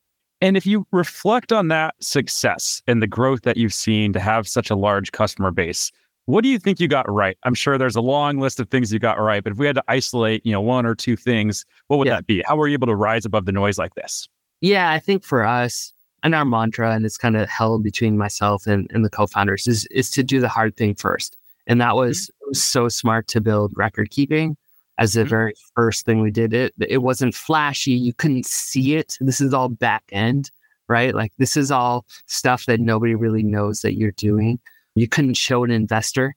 And 0.43 0.57
if 0.57 0.67
you 0.67 0.85
reflect 0.91 1.53
on 1.53 1.69
that 1.69 1.95
success 2.01 2.83
and 2.89 3.01
the 3.01 3.07
growth 3.07 3.43
that 3.43 3.57
you've 3.57 3.73
seen 3.73 4.13
to 4.13 4.19
have 4.19 4.49
such 4.49 4.71
a 4.71 4.75
large 4.75 5.13
customer 5.13 5.53
base, 5.53 5.93
what 6.27 6.43
do 6.43 6.49
you 6.49 6.59
think 6.59 6.81
you 6.81 6.89
got 6.89 7.11
right? 7.11 7.39
I'm 7.45 7.55
sure 7.55 7.79
there's 7.79 7.95
a 7.95 8.01
long 8.01 8.39
list 8.39 8.59
of 8.59 8.69
things 8.69 8.93
you 8.93 8.99
got 8.99 9.21
right, 9.21 9.43
but 9.43 9.53
if 9.53 9.59
we 9.59 9.67
had 9.67 9.77
to 9.77 9.85
isolate, 9.87 10.45
you 10.45 10.51
know, 10.51 10.61
one 10.61 10.85
or 10.85 10.97
two 10.97 11.17
things, 11.17 11.65
what 11.87 11.99
would 11.99 12.09
yeah. 12.09 12.17
that 12.17 12.27
be? 12.27 12.43
How 12.45 12.57
were 12.57 12.67
you 12.67 12.75
able 12.75 12.89
to 12.89 12.95
rise 12.97 13.25
above 13.25 13.47
the 13.47 13.53
noise 13.53 13.79
like 13.79 13.95
this? 13.95 14.29
Yeah, 14.61 14.91
I 14.91 14.99
think 14.99 15.25
for 15.25 15.45
us, 15.45 15.93
and 16.25 16.35
our 16.35 16.45
mantra, 16.45 16.93
and 16.93 17.07
it's 17.07 17.19
kind 17.19 17.37
of 17.37 17.49
held 17.49 17.85
between 17.85 18.19
myself 18.19 18.67
and, 18.67 18.91
and 18.93 19.05
the 19.05 19.11
co-founders, 19.11 19.69
is 19.69 19.87
is 19.87 20.11
to 20.11 20.25
do 20.25 20.41
the 20.41 20.49
hard 20.49 20.77
thing 20.77 20.95
first. 20.95 21.37
And 21.69 21.81
that 21.81 21.95
was, 21.95 22.19
mm-hmm. 22.19 22.49
was 22.49 22.63
so 22.63 22.89
smart 22.89 23.29
to 23.29 23.41
build 23.41 23.73
record 23.77 24.11
keeping 24.11 24.57
as 24.99 25.15
the 25.15 25.21
mm-hmm. 25.21 25.31
very 25.31 25.55
first 25.75 26.05
thing 26.05 26.21
we 26.21 26.31
did. 26.31 26.53
It 26.53 26.75
it 26.89 26.99
wasn't 26.99 27.35
flashy. 27.35 27.93
You 27.93 28.13
couldn't 28.13 28.47
see 28.47 28.97
it. 28.97 29.17
This 29.21 29.41
is 29.41 29.55
all 29.55 29.69
back 29.69 30.05
end, 30.13 30.51
right? 30.89 31.15
Like 31.15 31.33
this 31.39 31.57
is 31.57 31.71
all 31.71 32.07
stuff 32.27 32.67
that 32.67 32.81
nobody 32.81 33.15
really 33.15 33.43
knows 33.43 33.81
that 33.83 33.95
you're 33.95 34.13
doing. 34.13 34.61
You 34.95 35.09
couldn't 35.09 35.35
show 35.35 35.65
an 35.65 35.71
investor. 35.71 36.35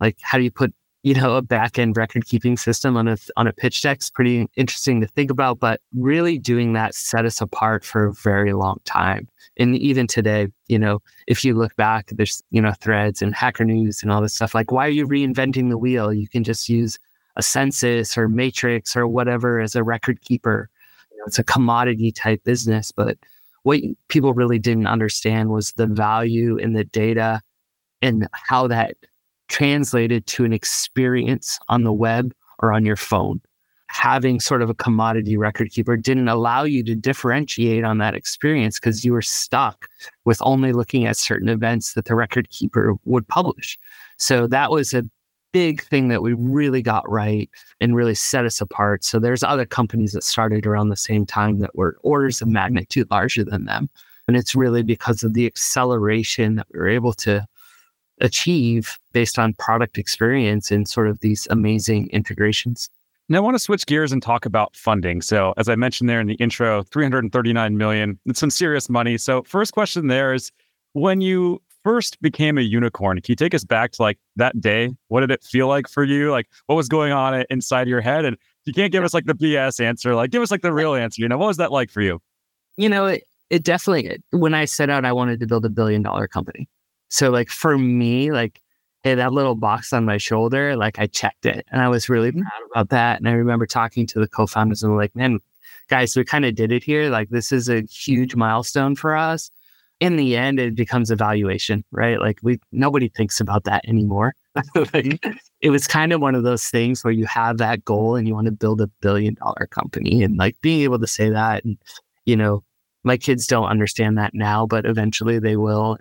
Like 0.00 0.18
how 0.22 0.38
do 0.38 0.44
you 0.44 0.50
put 0.50 0.72
you 1.06 1.14
know, 1.14 1.36
a 1.36 1.42
back 1.42 1.78
end 1.78 1.96
record 1.96 2.26
keeping 2.26 2.56
system 2.56 2.96
on 2.96 3.06
a 3.06 3.16
on 3.36 3.46
a 3.46 3.52
pitch 3.52 3.80
deck 3.80 3.98
It's 3.98 4.10
pretty 4.10 4.48
interesting 4.56 5.00
to 5.00 5.06
think 5.06 5.30
about. 5.30 5.60
But 5.60 5.80
really 5.94 6.36
doing 6.36 6.72
that 6.72 6.96
set 6.96 7.24
us 7.24 7.40
apart 7.40 7.84
for 7.84 8.06
a 8.06 8.12
very 8.12 8.52
long 8.52 8.80
time. 8.84 9.28
And 9.56 9.76
even 9.76 10.08
today, 10.08 10.48
you 10.66 10.80
know, 10.80 11.00
if 11.28 11.44
you 11.44 11.54
look 11.54 11.76
back, 11.76 12.08
there's 12.10 12.42
you 12.50 12.60
know 12.60 12.72
threads 12.72 13.22
and 13.22 13.36
Hacker 13.36 13.64
News 13.64 14.02
and 14.02 14.10
all 14.10 14.20
this 14.20 14.34
stuff. 14.34 14.52
Like, 14.52 14.72
why 14.72 14.84
are 14.84 14.90
you 14.90 15.06
reinventing 15.06 15.68
the 15.70 15.78
wheel? 15.78 16.12
You 16.12 16.26
can 16.26 16.42
just 16.42 16.68
use 16.68 16.98
Ascensus 17.36 18.16
or 18.16 18.28
matrix 18.28 18.96
or 18.96 19.06
whatever 19.06 19.60
as 19.60 19.74
a 19.74 19.82
record 19.84 20.20
keeper. 20.22 20.70
You 21.10 21.18
know, 21.18 21.24
it's 21.26 21.38
a 21.38 21.44
commodity 21.44 22.12
type 22.12 22.42
business, 22.44 22.92
but 22.92 23.18
what 23.62 23.80
people 24.08 24.32
really 24.32 24.58
didn't 24.58 24.86
understand 24.86 25.50
was 25.50 25.72
the 25.72 25.86
value 25.86 26.56
in 26.56 26.72
the 26.72 26.84
data 26.84 27.40
and 28.00 28.28
how 28.32 28.68
that 28.68 28.96
translated 29.48 30.26
to 30.26 30.44
an 30.44 30.52
experience 30.52 31.58
on 31.68 31.82
the 31.82 31.92
web 31.92 32.32
or 32.60 32.72
on 32.72 32.84
your 32.84 32.96
phone. 32.96 33.40
Having 33.88 34.40
sort 34.40 34.62
of 34.62 34.70
a 34.70 34.74
commodity 34.74 35.36
record 35.36 35.70
keeper 35.70 35.96
didn't 35.96 36.28
allow 36.28 36.64
you 36.64 36.82
to 36.84 36.94
differentiate 36.94 37.84
on 37.84 37.98
that 37.98 38.14
experience 38.14 38.78
because 38.78 39.04
you 39.04 39.12
were 39.12 39.22
stuck 39.22 39.88
with 40.24 40.38
only 40.42 40.72
looking 40.72 41.06
at 41.06 41.16
certain 41.16 41.48
events 41.48 41.94
that 41.94 42.04
the 42.04 42.14
record 42.14 42.50
keeper 42.50 42.94
would 43.04 43.26
publish. 43.28 43.78
So 44.18 44.46
that 44.48 44.70
was 44.70 44.92
a 44.92 45.04
big 45.56 45.82
thing 45.84 46.08
that 46.08 46.20
we 46.20 46.34
really 46.34 46.82
got 46.82 47.10
right 47.10 47.48
and 47.80 47.96
really 47.96 48.14
set 48.14 48.44
us 48.44 48.60
apart. 48.60 49.02
So 49.02 49.18
there's 49.18 49.42
other 49.42 49.64
companies 49.64 50.12
that 50.12 50.22
started 50.22 50.66
around 50.66 50.90
the 50.90 50.96
same 50.98 51.24
time 51.24 51.60
that 51.60 51.74
were 51.74 51.96
orders 52.02 52.42
of 52.42 52.48
magnitude 52.48 53.10
larger 53.10 53.42
than 53.42 53.64
them. 53.64 53.88
And 54.28 54.36
it's 54.36 54.54
really 54.54 54.82
because 54.82 55.22
of 55.22 55.32
the 55.32 55.46
acceleration 55.46 56.56
that 56.56 56.66
we 56.70 56.78
were 56.78 56.90
able 56.90 57.14
to 57.14 57.46
achieve 58.20 58.98
based 59.14 59.38
on 59.38 59.54
product 59.54 59.96
experience 59.96 60.70
and 60.70 60.86
sort 60.86 61.08
of 61.08 61.20
these 61.20 61.48
amazing 61.48 62.10
integrations. 62.10 62.90
Now 63.30 63.38
I 63.38 63.40
want 63.40 63.54
to 63.54 63.58
switch 63.58 63.86
gears 63.86 64.12
and 64.12 64.22
talk 64.22 64.44
about 64.44 64.76
funding. 64.76 65.22
So 65.22 65.54
as 65.56 65.70
I 65.70 65.74
mentioned 65.74 66.10
there 66.10 66.20
in 66.20 66.26
the 66.26 66.34
intro, 66.34 66.82
339 66.82 67.78
million, 67.78 68.18
it's 68.26 68.40
some 68.40 68.50
serious 68.50 68.90
money. 68.90 69.16
So 69.16 69.42
first 69.44 69.72
question 69.72 70.08
there 70.08 70.34
is 70.34 70.52
when 70.92 71.22
you 71.22 71.62
first 71.86 72.20
became 72.20 72.58
a 72.58 72.62
unicorn, 72.62 73.20
can 73.20 73.30
you 73.30 73.36
take 73.36 73.54
us 73.54 73.62
back 73.62 73.92
to 73.92 74.02
like 74.02 74.18
that 74.34 74.60
day? 74.60 74.90
What 75.06 75.20
did 75.20 75.30
it 75.30 75.44
feel 75.44 75.68
like 75.68 75.88
for 75.88 76.02
you? 76.02 76.32
Like 76.32 76.48
what 76.66 76.74
was 76.74 76.88
going 76.88 77.12
on 77.12 77.44
inside 77.48 77.86
your 77.86 78.00
head? 78.00 78.24
And 78.24 78.36
you 78.64 78.72
can't 78.72 78.90
give 78.90 79.04
us 79.04 79.14
like 79.14 79.26
the 79.26 79.34
BS 79.34 79.78
answer, 79.78 80.16
like 80.16 80.32
give 80.32 80.42
us 80.42 80.50
like 80.50 80.62
the 80.62 80.72
real 80.72 80.96
answer. 80.96 81.22
You 81.22 81.28
know, 81.28 81.38
what 81.38 81.46
was 81.46 81.58
that 81.58 81.70
like 81.70 81.92
for 81.92 82.00
you? 82.00 82.20
You 82.76 82.88
know, 82.88 83.06
it, 83.06 83.22
it 83.50 83.62
definitely, 83.62 84.18
when 84.32 84.52
I 84.52 84.64
set 84.64 84.90
out, 84.90 85.04
I 85.04 85.12
wanted 85.12 85.38
to 85.38 85.46
build 85.46 85.64
a 85.64 85.68
billion 85.68 86.02
dollar 86.02 86.26
company. 86.26 86.68
So 87.08 87.30
like 87.30 87.50
for 87.50 87.78
me, 87.78 88.32
like 88.32 88.60
hey, 89.04 89.14
that 89.14 89.32
little 89.32 89.54
box 89.54 89.92
on 89.92 90.04
my 90.04 90.18
shoulder, 90.18 90.74
like 90.74 90.98
I 90.98 91.06
checked 91.06 91.46
it 91.46 91.64
and 91.70 91.80
I 91.80 91.88
was 91.88 92.08
really 92.08 92.32
mm-hmm. 92.32 92.40
proud 92.40 92.62
about 92.72 92.88
that. 92.88 93.20
And 93.20 93.28
I 93.28 93.32
remember 93.32 93.64
talking 93.64 94.04
to 94.08 94.18
the 94.18 94.26
co-founders 94.26 94.82
and 94.82 94.96
like, 94.96 95.14
man, 95.14 95.38
guys, 95.86 96.16
we 96.16 96.24
kind 96.24 96.44
of 96.44 96.56
did 96.56 96.72
it 96.72 96.82
here. 96.82 97.10
Like 97.10 97.28
this 97.28 97.52
is 97.52 97.68
a 97.68 97.82
huge 97.82 98.34
milestone 98.34 98.96
for 98.96 99.14
us. 99.16 99.52
In 99.98 100.16
the 100.16 100.36
end, 100.36 100.60
it 100.60 100.74
becomes 100.74 101.10
a 101.10 101.16
valuation, 101.16 101.82
right? 101.90 102.20
Like 102.20 102.38
we 102.42 102.60
nobody 102.72 103.08
thinks 103.08 103.40
about 103.40 103.64
that 103.64 103.82
anymore. 103.88 104.34
like, 104.54 104.64
mm-hmm. 104.92 105.36
it 105.60 105.70
was 105.70 105.86
kind 105.86 106.12
of 106.12 106.20
one 106.20 106.34
of 106.34 106.42
those 106.42 106.64
things 106.64 107.02
where 107.02 107.12
you 107.12 107.26
have 107.26 107.58
that 107.58 107.84
goal 107.84 108.16
and 108.16 108.28
you 108.28 108.34
want 108.34 108.46
to 108.46 108.52
build 108.52 108.80
a 108.80 108.88
billion 109.00 109.34
dollar 109.34 109.66
company 109.70 110.22
and 110.22 110.36
like 110.36 110.56
being 110.60 110.82
able 110.82 110.98
to 110.98 111.06
say 111.06 111.30
that 111.30 111.64
and 111.64 111.76
you 112.24 112.36
know 112.36 112.62
my 113.04 113.16
kids 113.16 113.46
don't 113.46 113.68
understand 113.68 114.16
that 114.16 114.32
now 114.34 114.66
but 114.66 114.86
eventually 114.86 115.38
they 115.38 115.56
will 115.56 115.98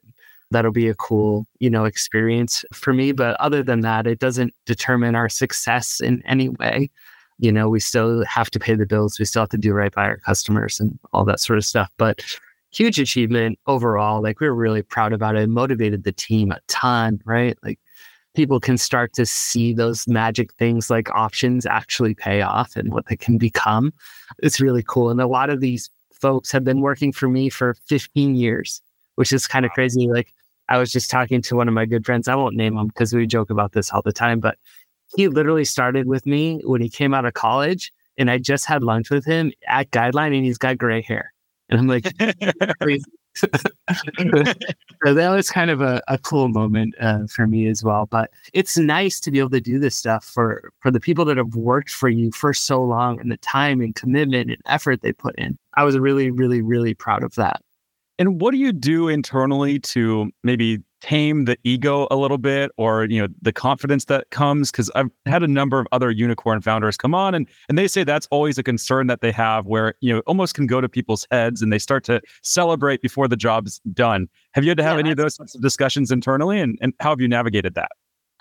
that'll 0.52 0.72
be 0.72 0.88
a 0.88 0.96
cool, 0.96 1.48
you 1.60 1.70
know, 1.70 1.86
experience 1.86 2.64
for 2.74 2.94
me. 2.94 3.12
But 3.12 3.40
other 3.40 3.64
than 3.64 3.82
that, 3.82 4.08
it 4.08 4.20
doesn't 4.20 4.54
determine 4.66 5.16
our 5.16 5.30
success 5.30 6.00
in 6.00 6.22
any 6.26 6.50
way. 6.50 6.90
You 7.38 7.52
know, 7.52 7.68
we 7.68 7.80
still 7.80 8.24
have 8.26 8.50
to 8.52 8.60
pay 8.60 8.76
the 8.76 8.86
bills. 8.86 9.20
We 9.20 9.26
still 9.26 9.42
have 9.42 9.50
to 9.50 9.58
do 9.58 9.74
right 9.74 9.94
by 9.94 10.06
our 10.06 10.18
customers 10.18 10.80
and 10.80 10.98
all 11.12 11.26
that 11.26 11.40
sort 11.40 11.58
of 11.58 11.66
stuff. 11.66 11.90
But 11.98 12.22
huge 12.76 13.00
achievement 13.00 13.60
overall. 13.68 14.22
Like 14.22 14.40
we 14.40 14.48
are 14.48 14.56
really 14.56 14.82
proud 14.82 15.14
about 15.14 15.36
it. 15.36 15.44
it 15.44 15.50
motivated 15.50 16.04
the 16.04 16.12
team 16.12 16.52
a 16.52 16.60
ton, 16.68 17.22
right? 17.26 17.58
Like 17.64 17.80
people 18.36 18.60
can 18.60 18.78
start 18.78 19.14
to 19.14 19.26
see 19.26 19.74
those 19.74 20.08
magic 20.08 20.54
things 20.56 20.90
like 20.90 21.10
options 21.12 21.66
actually 21.66 22.14
pay 22.14 22.42
off 22.42 22.76
and 22.76 22.92
what 22.92 23.06
they 23.08 23.16
can 23.16 23.38
become. 23.38 23.94
It's 24.40 24.60
really 24.60 24.84
cool. 24.86 25.10
And 25.10 25.22
a 25.22 25.28
lot 25.28 25.50
of 25.50 25.62
these 25.62 25.90
folks 26.12 26.52
have 26.52 26.64
been 26.64 26.82
working 26.82 27.12
for 27.12 27.30
me 27.30 27.50
for 27.50 27.76
15 27.88 28.36
years 28.36 28.82
which 29.16 29.34
is 29.34 29.48
kind 29.48 29.66
of 29.66 29.72
crazy. 29.72 30.08
Like 30.08 30.34
I 30.70 30.78
was 30.78 30.92
just 30.92 31.10
talking 31.10 31.42
to 31.44 31.56
one 31.56 31.68
of 31.68 31.74
my 31.74 31.86
good 31.86 32.06
friends. 32.06 32.28
I 32.28 32.36
won't 32.36 32.56
name 32.56 32.78
him 32.78 32.88
because 32.88 33.14
we 33.14 33.26
joke 33.26 33.50
about 33.50 33.72
this 33.74 33.92
all 33.92 34.02
the 34.02 34.14
time, 34.14 34.40
but 34.40 34.58
he 35.16 35.28
literally 35.28 35.66
started 35.66 36.08
with 36.08 36.26
me 36.26 36.62
when 36.64 36.82
he 36.82 36.90
came 36.90 37.14
out 37.14 37.26
of 37.26 37.34
college 37.34 37.92
and 38.18 38.30
I 38.32 38.38
just 38.38 38.66
had 38.66 38.84
lunch 38.84 39.10
with 39.10 39.26
him 39.26 39.52
at 39.68 39.92
Guideline 39.92 40.36
and 40.36 40.46
he's 40.46 40.58
got 40.58 40.78
gray 40.78 41.02
hair. 41.02 41.34
And 41.70 41.80
I'm 41.80 41.88
like, 41.88 42.06
so 43.36 45.14
that 45.14 45.30
was 45.30 45.50
kind 45.50 45.70
of 45.70 45.82
a, 45.82 46.02
a 46.08 46.18
cool 46.18 46.48
moment 46.48 46.96
uh, 47.02 47.28
for 47.28 47.48
me 47.48 47.68
as 47.68 47.84
well. 47.84 48.06
But 48.06 48.32
it's 48.54 48.78
nice 48.78 49.20
to 49.22 49.32
be 49.32 49.40
able 49.40 49.50
to 49.50 49.62
do 49.62 49.78
this 49.78 49.96
stuff 49.96 50.24
for 50.24 50.72
for 50.80 50.90
the 50.92 51.00
people 51.00 51.26
that 51.26 51.38
have 51.38 51.56
worked 51.56 51.90
for 51.90 52.08
you 52.08 52.32
for 52.32 52.54
so 52.54 52.82
long 52.82 53.20
and 53.20 53.32
the 53.32 53.38
time 53.38 53.82
and 53.82 53.94
commitment 53.94 54.52
and 54.52 54.62
effort 54.66 55.02
they 55.02 55.12
put 55.12 55.36
in. 55.38 55.58
I 55.74 55.84
was 55.84 55.98
really, 55.98 56.32
really, 56.32 56.62
really 56.62 56.94
proud 56.94 57.24
of 57.24 57.36
that. 57.36 57.62
And 58.18 58.40
what 58.40 58.52
do 58.52 58.58
you 58.58 58.72
do 58.72 59.10
internally 59.10 59.80
to 59.80 60.32
maybe 60.44 60.80
tame 61.06 61.46
the 61.46 61.56
ego 61.64 62.08
a 62.10 62.16
little 62.16 62.40
bit 62.40 62.72
or 62.78 63.06
you 63.06 63.22
know 63.22 63.28
the 63.40 63.54
confidence 63.54 64.06
that 64.06 64.28
comes 64.32 64.72
because 64.72 64.90
I've 64.96 65.12
had 65.28 65.44
a 65.44 65.48
number 65.48 65.80
of 65.80 65.86
other 65.92 66.10
unicorn 66.10 66.62
founders 66.62 66.98
come 66.98 67.14
on 67.14 67.36
and 67.36 67.48
and 67.70 67.78
they 67.78 67.88
say 67.88 68.04
that's 68.04 68.28
always 68.32 68.58
a 68.58 68.64
concern 68.64 69.06
that 69.06 69.22
they 69.22 69.32
have 69.32 69.68
where 69.68 69.94
you 70.02 70.12
know 70.12 70.22
almost 70.22 70.56
can 70.56 70.66
go 70.66 70.82
to 70.82 70.90
people's 70.90 71.28
heads 71.30 71.62
and 71.62 71.72
they 71.72 71.78
start 71.78 72.06
to 72.06 72.22
celebrate 72.42 73.04
before 73.04 73.28
the 73.28 73.38
job's 73.38 73.80
done. 73.94 74.28
Have 74.54 74.64
you 74.64 74.72
had 74.72 74.78
to 74.78 74.84
have 74.84 74.96
yeah, 74.96 75.02
any 75.02 75.12
of 75.12 75.18
those 75.18 75.36
sorts 75.36 75.54
of 75.54 75.62
discussions 75.62 76.10
internally 76.10 76.60
and, 76.60 76.80
and 76.82 76.92
how 77.00 77.12
have 77.12 77.22
you 77.22 77.28
navigated 77.28 77.76
that? 77.76 77.92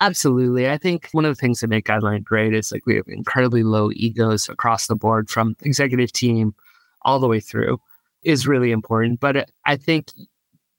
Absolutely. 0.01 0.67
I 0.67 0.79
think 0.79 1.09
one 1.11 1.23
of 1.23 1.29
the 1.29 1.39
things 1.39 1.59
that 1.59 1.67
make 1.67 1.85
Guideline 1.85 2.23
great 2.23 2.55
is 2.55 2.71
like 2.71 2.87
we 2.87 2.95
have 2.95 3.07
incredibly 3.07 3.61
low 3.61 3.91
egos 3.93 4.49
across 4.49 4.87
the 4.87 4.95
board 4.95 5.29
from 5.29 5.55
executive 5.61 6.11
team 6.11 6.55
all 7.03 7.19
the 7.19 7.27
way 7.27 7.39
through 7.39 7.79
is 8.23 8.47
really 8.47 8.71
important. 8.71 9.19
But 9.19 9.51
I 9.65 9.75
think 9.75 10.09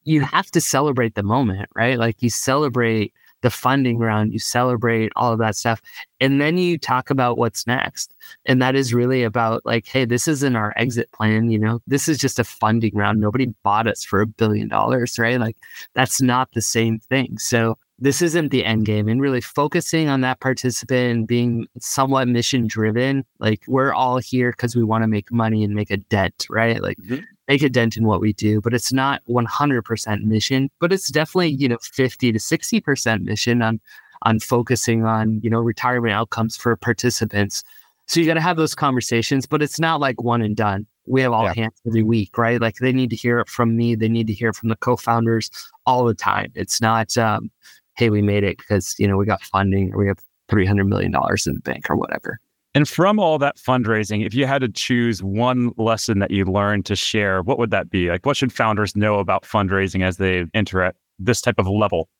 you 0.07 0.23
have 0.23 0.51
to 0.53 0.61
celebrate 0.61 1.16
the 1.16 1.23
moment, 1.23 1.69
right? 1.75 1.99
Like 1.99 2.23
you 2.23 2.31
celebrate 2.31 3.13
the 3.42 3.50
funding 3.50 3.98
round, 3.98 4.33
you 4.33 4.38
celebrate 4.38 5.13
all 5.15 5.33
of 5.33 5.38
that 5.40 5.57
stuff. 5.57 5.83
And 6.21 6.40
then 6.40 6.57
you 6.57 6.79
talk 6.79 7.11
about 7.11 7.37
what's 7.37 7.67
next. 7.67 8.15
And 8.46 8.63
that 8.63 8.75
is 8.75 8.94
really 8.94 9.25
about 9.25 9.67
like, 9.67 9.87
hey, 9.87 10.04
this 10.04 10.27
isn't 10.27 10.57
our 10.57 10.73
exit 10.77 11.13
plan. 11.13 11.50
You 11.50 11.59
know, 11.59 11.81
this 11.87 12.09
is 12.09 12.19
just 12.19 12.38
a 12.38 12.44
funding 12.44 12.94
round. 12.94 13.21
Nobody 13.21 13.46
bought 13.63 13.87
us 13.87 14.04
for 14.04 14.21
a 14.21 14.27
billion 14.27 14.69
dollars, 14.69 15.19
right? 15.19 15.38
Like 15.38 15.57
that's 15.94 16.23
not 16.23 16.52
the 16.52 16.63
same 16.63 16.98
thing. 16.98 17.37
So 17.37 17.77
this 17.98 18.23
isn't 18.23 18.50
the 18.50 18.65
end 18.65 18.87
game 18.87 19.09
and 19.09 19.21
really 19.21 19.40
focusing 19.40 20.09
on 20.09 20.21
that 20.21 20.40
participant 20.40 21.17
and 21.17 21.27
being 21.27 21.67
somewhat 21.81 22.29
mission 22.29 22.67
driven 22.67 23.25
like 23.38 23.63
we're 23.67 23.92
all 23.92 24.19
here 24.19 24.50
because 24.50 24.77
we 24.77 24.85
want 24.85 25.02
to 25.02 25.09
make 25.09 25.33
money 25.33 25.65
and 25.65 25.75
make 25.75 25.90
a 25.90 25.96
dent 25.96 26.46
right 26.50 26.83
like 26.83 26.98
mm-hmm. 26.98 27.25
Make 27.49 27.63
a 27.63 27.69
dent 27.69 27.97
in 27.97 28.05
what 28.05 28.21
we 28.21 28.33
do 28.33 28.61
but 28.61 28.75
it's 28.75 28.92
not 28.92 29.23
100% 29.29 30.23
mission 30.23 30.71
but 30.81 30.92
it's 30.92 31.09
definitely 31.11 31.49
you 31.49 31.69
know 31.69 31.79
50 31.81 32.33
to 32.33 32.38
60% 32.38 33.23
mission 33.23 33.63
on 33.63 33.81
on 34.23 34.40
focusing 34.40 35.05
on 35.05 35.40
you 35.42 35.51
know 35.51 35.61
retirement 35.61 36.13
outcomes 36.13 36.57
for 36.57 36.75
participants 36.77 37.63
So 38.07 38.21
you 38.21 38.27
got 38.27 38.35
to 38.35 38.40
have 38.40 38.57
those 38.57 38.75
conversations, 38.75 39.47
but 39.47 39.63
it's 39.63 39.81
not 39.81 40.01
like 40.01 40.23
one 40.23 40.40
and 40.40 40.57
done. 40.57 40.87
We 41.07 41.23
have 41.23 41.33
all 41.33 41.44
yeah. 41.44 41.55
hands 41.55 41.75
every 41.87 42.03
week, 42.03 42.38
right? 42.38 42.61
Like 42.61 42.77
they 42.77 42.92
need 42.92 43.11
to 43.11 43.17
hear 43.17 43.38
it 43.40 43.49
from 43.49 43.77
me. 43.77 43.94
They 43.94 44.09
need 44.09 44.29
to 44.29 44.33
hear 44.33 44.53
from 44.53 44.69
the 44.69 44.77
co-founders 44.77 45.51
all 45.87 46.05
the 46.05 46.15
time. 46.15 46.53
It's 46.55 46.81
not, 46.81 47.17
um, 47.19 47.51
hey, 47.97 48.11
we 48.11 48.23
made 48.23 48.44
it 48.44 48.59
because 48.59 48.94
you 48.99 49.07
know 49.09 49.17
we 49.17 49.27
got 49.27 49.42
funding 49.42 49.92
or 49.92 49.99
we 49.99 50.07
have 50.09 50.19
three 50.49 50.67
hundred 50.67 50.87
million 50.87 51.11
dollars 51.13 51.47
in 51.47 51.55
the 51.55 51.61
bank 51.61 51.90
or 51.90 51.97
whatever. 51.97 52.40
And 52.77 52.87
from 52.87 53.18
all 53.18 53.38
that 53.38 53.56
fundraising, 53.56 54.27
if 54.27 54.35
you 54.35 54.44
had 54.44 54.60
to 54.60 54.68
choose 54.68 55.22
one 55.22 55.72
lesson 55.79 56.18
that 56.18 56.31
you 56.31 56.44
learned 56.44 56.85
to 56.85 56.94
share, 56.94 57.40
what 57.40 57.58
would 57.58 57.70
that 57.70 57.88
be? 57.88 58.10
Like, 58.10 58.27
what 58.27 58.37
should 58.37 58.52
founders 58.52 58.94
know 58.94 59.18
about 59.18 59.44
fundraising 59.44 60.04
as 60.04 60.18
they 60.18 60.44
enter 60.52 60.83
at 60.83 60.94
this 61.18 61.40
type 61.40 61.58
of 61.58 61.66
level? 61.66 62.10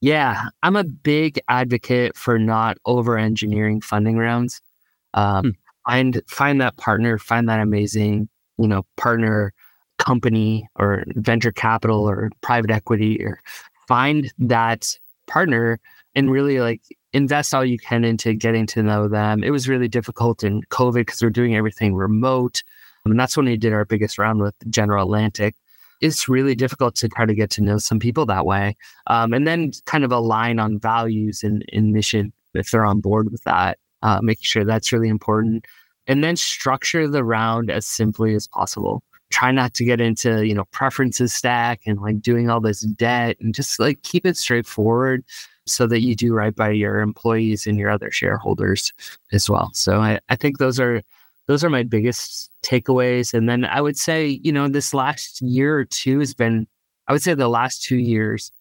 Yeah, 0.00 0.44
I'm 0.62 0.76
a 0.76 0.84
big 0.84 1.38
advocate 1.48 2.16
for 2.16 2.38
not 2.38 2.78
over 2.86 3.18
engineering 3.18 3.82
funding 3.82 4.16
rounds. 4.16 4.62
Um, 5.12 5.44
hmm. 5.44 5.50
Find 5.86 6.22
find 6.26 6.60
that 6.62 6.78
partner, 6.78 7.18
find 7.18 7.46
that 7.50 7.60
amazing, 7.60 8.30
you 8.56 8.66
know, 8.66 8.86
partner 8.96 9.52
company 9.98 10.66
or 10.76 11.04
venture 11.16 11.52
capital 11.52 12.08
or 12.08 12.30
private 12.40 12.70
equity, 12.70 13.22
or 13.22 13.42
find 13.86 14.32
that 14.38 14.98
partner 15.26 15.78
and 16.18 16.32
really 16.32 16.58
like 16.58 16.82
invest 17.12 17.54
all 17.54 17.64
you 17.64 17.78
can 17.78 18.04
into 18.04 18.34
getting 18.34 18.66
to 18.66 18.82
know 18.82 19.06
them. 19.06 19.44
It 19.44 19.50
was 19.50 19.68
really 19.68 19.86
difficult 19.86 20.42
in 20.42 20.62
COVID 20.62 20.94
because 20.94 21.22
we're 21.22 21.30
doing 21.30 21.54
everything 21.54 21.94
remote. 21.94 22.64
And 23.04 23.18
that's 23.18 23.36
when 23.36 23.46
we 23.46 23.56
did 23.56 23.72
our 23.72 23.84
biggest 23.84 24.18
round 24.18 24.40
with 24.40 24.54
General 24.68 25.04
Atlantic. 25.04 25.54
It's 26.00 26.28
really 26.28 26.56
difficult 26.56 26.96
to 26.96 27.08
try 27.08 27.24
to 27.24 27.34
get 27.34 27.50
to 27.50 27.62
know 27.62 27.78
some 27.78 28.00
people 28.00 28.26
that 28.26 28.44
way. 28.44 28.76
Um, 29.06 29.32
and 29.32 29.46
then 29.46 29.70
kind 29.86 30.04
of 30.04 30.10
align 30.10 30.58
on 30.58 30.80
values 30.80 31.44
and, 31.44 31.64
and 31.72 31.92
mission 31.92 32.32
if 32.54 32.72
they're 32.72 32.84
on 32.84 33.00
board 33.00 33.30
with 33.30 33.44
that, 33.44 33.78
uh, 34.02 34.18
making 34.20 34.44
sure 34.44 34.64
that's 34.64 34.92
really 34.92 35.08
important. 35.08 35.66
And 36.08 36.24
then 36.24 36.34
structure 36.34 37.06
the 37.06 37.22
round 37.22 37.70
as 37.70 37.86
simply 37.86 38.34
as 38.34 38.48
possible. 38.48 39.04
Try 39.30 39.52
not 39.52 39.72
to 39.74 39.84
get 39.84 40.00
into, 40.00 40.44
you 40.44 40.54
know, 40.54 40.64
preferences 40.72 41.32
stack 41.32 41.82
and 41.86 42.00
like 42.00 42.20
doing 42.20 42.50
all 42.50 42.60
this 42.60 42.80
debt 42.80 43.36
and 43.40 43.54
just 43.54 43.78
like 43.78 44.02
keep 44.02 44.26
it 44.26 44.36
straightforward 44.36 45.22
so 45.68 45.86
that 45.86 46.00
you 46.00 46.14
do 46.14 46.32
right 46.32 46.54
by 46.54 46.70
your 46.70 47.00
employees 47.00 47.66
and 47.66 47.78
your 47.78 47.90
other 47.90 48.10
shareholders 48.10 48.92
as 49.32 49.48
well. 49.48 49.70
So 49.74 50.00
I, 50.00 50.20
I 50.28 50.36
think 50.36 50.58
those 50.58 50.80
are 50.80 51.02
those 51.48 51.64
are 51.64 51.70
my 51.70 51.82
biggest 51.82 52.50
takeaways. 52.62 53.32
And 53.32 53.48
then 53.48 53.64
I 53.64 53.80
would 53.80 53.96
say, 53.96 54.38
you 54.42 54.52
know, 54.52 54.68
this 54.68 54.92
last 54.92 55.40
year 55.40 55.78
or 55.78 55.84
two 55.86 56.20
has 56.20 56.34
been, 56.34 56.66
I 57.08 57.12
would 57.12 57.22
say 57.22 57.34
the 57.34 57.48
last 57.48 57.82
two 57.82 57.96
years 57.96 58.52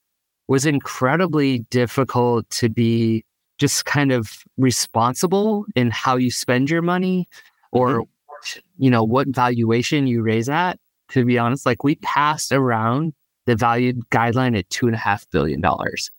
was 0.48 0.66
incredibly 0.66 1.60
difficult 1.70 2.50
to 2.52 2.70
be 2.70 3.26
just 3.58 3.84
kind 3.84 4.14
of 4.14 4.44
responsible 4.58 5.66
in 5.76 5.92
how 5.92 6.16
you 6.16 6.32
spend 6.32 6.70
your 6.70 6.82
money 6.82 7.28
or, 7.74 8.02
mm-hmm. 8.02 8.60
you 8.78 8.90
know, 8.90 9.04
what 9.04 9.28
valuation 9.28 10.08
you 10.08 10.22
raise 10.22 10.48
at. 10.48 10.80
To 11.12 11.26
be 11.26 11.38
honest, 11.38 11.66
like 11.66 11.84
we 11.84 11.96
passed 11.96 12.52
around 12.52 13.14
the 13.46 13.56
valued 13.56 14.00
guideline 14.10 14.58
at 14.58 14.70
two 14.70 14.88
and 14.88 14.96
a 14.96 15.00
half 15.00 15.30
billion 15.32 15.62
dollars. 15.62 16.10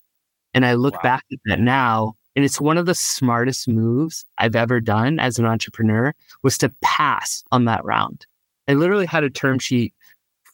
And 0.54 0.64
I 0.66 0.74
look 0.74 0.94
wow. 0.94 1.00
back 1.02 1.24
at 1.32 1.38
that 1.46 1.60
now, 1.60 2.14
and 2.34 2.44
it's 2.44 2.60
one 2.60 2.78
of 2.78 2.86
the 2.86 2.94
smartest 2.94 3.68
moves 3.68 4.24
I've 4.38 4.56
ever 4.56 4.80
done 4.80 5.18
as 5.18 5.38
an 5.38 5.44
entrepreneur 5.44 6.14
was 6.42 6.56
to 6.58 6.72
pass 6.82 7.42
on 7.52 7.64
that 7.66 7.84
round. 7.84 8.26
I 8.68 8.74
literally 8.74 9.06
had 9.06 9.24
a 9.24 9.30
term 9.30 9.58
sheet 9.58 9.94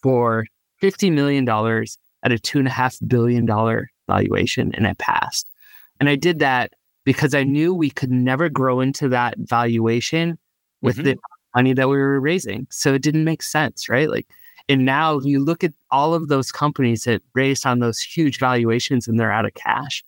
for 0.02 0.46
$50 0.82 1.12
million 1.12 1.48
at 1.48 2.32
a 2.32 2.38
two 2.38 2.58
and 2.58 2.68
a 2.68 2.70
half 2.70 2.96
billion 3.06 3.44
dollar 3.44 3.90
valuation, 4.08 4.74
and 4.74 4.86
I 4.86 4.94
passed. 4.94 5.48
And 6.00 6.08
I 6.08 6.16
did 6.16 6.38
that 6.40 6.72
because 7.04 7.34
I 7.34 7.44
knew 7.44 7.74
we 7.74 7.90
could 7.90 8.10
never 8.10 8.48
grow 8.48 8.80
into 8.80 9.08
that 9.10 9.34
valuation 9.38 10.38
with 10.80 10.96
mm-hmm. 10.96 11.04
the 11.04 11.16
money 11.54 11.72
that 11.74 11.88
we 11.88 11.96
were 11.96 12.20
raising. 12.20 12.66
So 12.70 12.94
it 12.94 13.02
didn't 13.02 13.24
make 13.24 13.42
sense, 13.42 13.88
right? 13.88 14.08
Like 14.08 14.26
and 14.68 14.84
now 14.84 15.20
you 15.20 15.40
look 15.40 15.62
at 15.62 15.72
all 15.90 16.14
of 16.14 16.28
those 16.28 16.50
companies 16.50 17.04
that 17.04 17.22
raised 17.34 17.66
on 17.66 17.80
those 17.80 18.00
huge 18.00 18.38
valuations 18.38 19.06
and 19.06 19.20
they're 19.20 19.32
out 19.32 19.44
of 19.44 19.54
cash. 19.54 20.02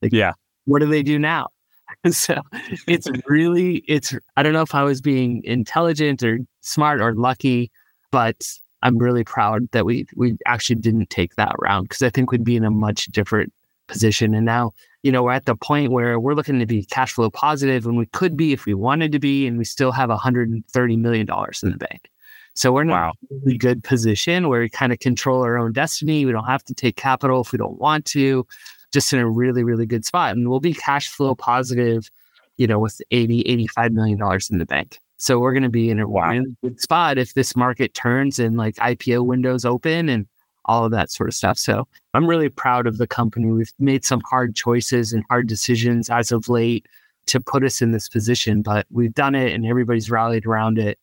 Like, 0.00 0.12
yeah. 0.12 0.32
What 0.64 0.80
do 0.80 0.86
they 0.86 1.02
do 1.02 1.18
now? 1.18 1.48
so 2.10 2.40
it's 2.86 3.08
really, 3.26 3.76
it's, 3.88 4.14
I 4.36 4.42
don't 4.42 4.52
know 4.52 4.62
if 4.62 4.74
I 4.74 4.84
was 4.84 5.00
being 5.00 5.42
intelligent 5.44 6.22
or 6.22 6.38
smart 6.60 7.00
or 7.00 7.14
lucky, 7.14 7.70
but 8.10 8.48
I'm 8.82 8.98
really 8.98 9.24
proud 9.24 9.68
that 9.72 9.84
we, 9.84 10.06
we 10.14 10.36
actually 10.46 10.76
didn't 10.76 11.10
take 11.10 11.34
that 11.36 11.54
round 11.58 11.88
because 11.88 12.02
I 12.02 12.10
think 12.10 12.30
we'd 12.30 12.44
be 12.44 12.56
in 12.56 12.64
a 12.64 12.70
much 12.70 13.06
different 13.06 13.52
position. 13.88 14.34
And 14.34 14.46
now, 14.46 14.72
you 15.02 15.10
know, 15.10 15.24
we're 15.24 15.32
at 15.32 15.46
the 15.46 15.56
point 15.56 15.90
where 15.90 16.20
we're 16.20 16.34
looking 16.34 16.60
to 16.60 16.66
be 16.66 16.84
cash 16.84 17.12
flow 17.12 17.30
positive 17.30 17.86
and 17.86 17.96
we 17.96 18.06
could 18.06 18.36
be 18.36 18.52
if 18.52 18.66
we 18.66 18.74
wanted 18.74 19.12
to 19.12 19.18
be, 19.18 19.46
and 19.46 19.58
we 19.58 19.64
still 19.64 19.92
have 19.92 20.10
$130 20.10 20.98
million 20.98 21.26
in 21.62 21.70
the 21.70 21.78
bank. 21.78 22.10
So 22.56 22.72
we're 22.72 22.82
in 22.82 22.88
wow. 22.88 23.12
a 23.30 23.34
really 23.34 23.58
good 23.58 23.84
position 23.84 24.48
where 24.48 24.62
we 24.62 24.70
kind 24.70 24.90
of 24.90 24.98
control 24.98 25.42
our 25.42 25.58
own 25.58 25.72
destiny. 25.72 26.24
We 26.24 26.32
don't 26.32 26.46
have 26.46 26.64
to 26.64 26.74
take 26.74 26.96
capital 26.96 27.42
if 27.42 27.52
we 27.52 27.58
don't 27.58 27.78
want 27.78 28.06
to, 28.06 28.46
just 28.94 29.12
in 29.12 29.18
a 29.18 29.28
really, 29.28 29.62
really 29.62 29.84
good 29.84 30.06
spot. 30.06 30.34
And 30.34 30.48
we'll 30.48 30.60
be 30.60 30.72
cash 30.72 31.08
flow 31.08 31.34
positive, 31.34 32.10
you 32.56 32.66
know, 32.66 32.78
with 32.78 33.02
80, 33.10 33.42
85 33.42 33.92
million 33.92 34.18
dollars 34.18 34.50
in 34.50 34.56
the 34.56 34.64
bank. 34.64 34.98
So 35.18 35.38
we're 35.38 35.52
going 35.52 35.64
to 35.64 35.68
be 35.68 35.90
in 35.90 36.00
a 36.00 36.08
wow. 36.08 36.30
really 36.30 36.56
good 36.62 36.80
spot 36.80 37.18
if 37.18 37.34
this 37.34 37.54
market 37.56 37.92
turns 37.92 38.38
and 38.38 38.56
like 38.56 38.76
IPO 38.76 39.26
windows 39.26 39.66
open 39.66 40.08
and 40.08 40.26
all 40.64 40.86
of 40.86 40.92
that 40.92 41.10
sort 41.10 41.28
of 41.28 41.34
stuff. 41.34 41.58
So 41.58 41.86
I'm 42.14 42.26
really 42.26 42.48
proud 42.48 42.86
of 42.86 42.96
the 42.96 43.06
company. 43.06 43.52
We've 43.52 43.72
made 43.78 44.02
some 44.02 44.22
hard 44.30 44.54
choices 44.56 45.12
and 45.12 45.24
hard 45.28 45.46
decisions 45.46 46.08
as 46.08 46.32
of 46.32 46.48
late 46.48 46.86
to 47.26 47.38
put 47.38 47.64
us 47.64 47.82
in 47.82 47.92
this 47.92 48.08
position, 48.08 48.62
but 48.62 48.86
we've 48.90 49.14
done 49.14 49.34
it 49.34 49.52
and 49.52 49.66
everybody's 49.66 50.10
rallied 50.10 50.46
around 50.46 50.78
it 50.78 50.98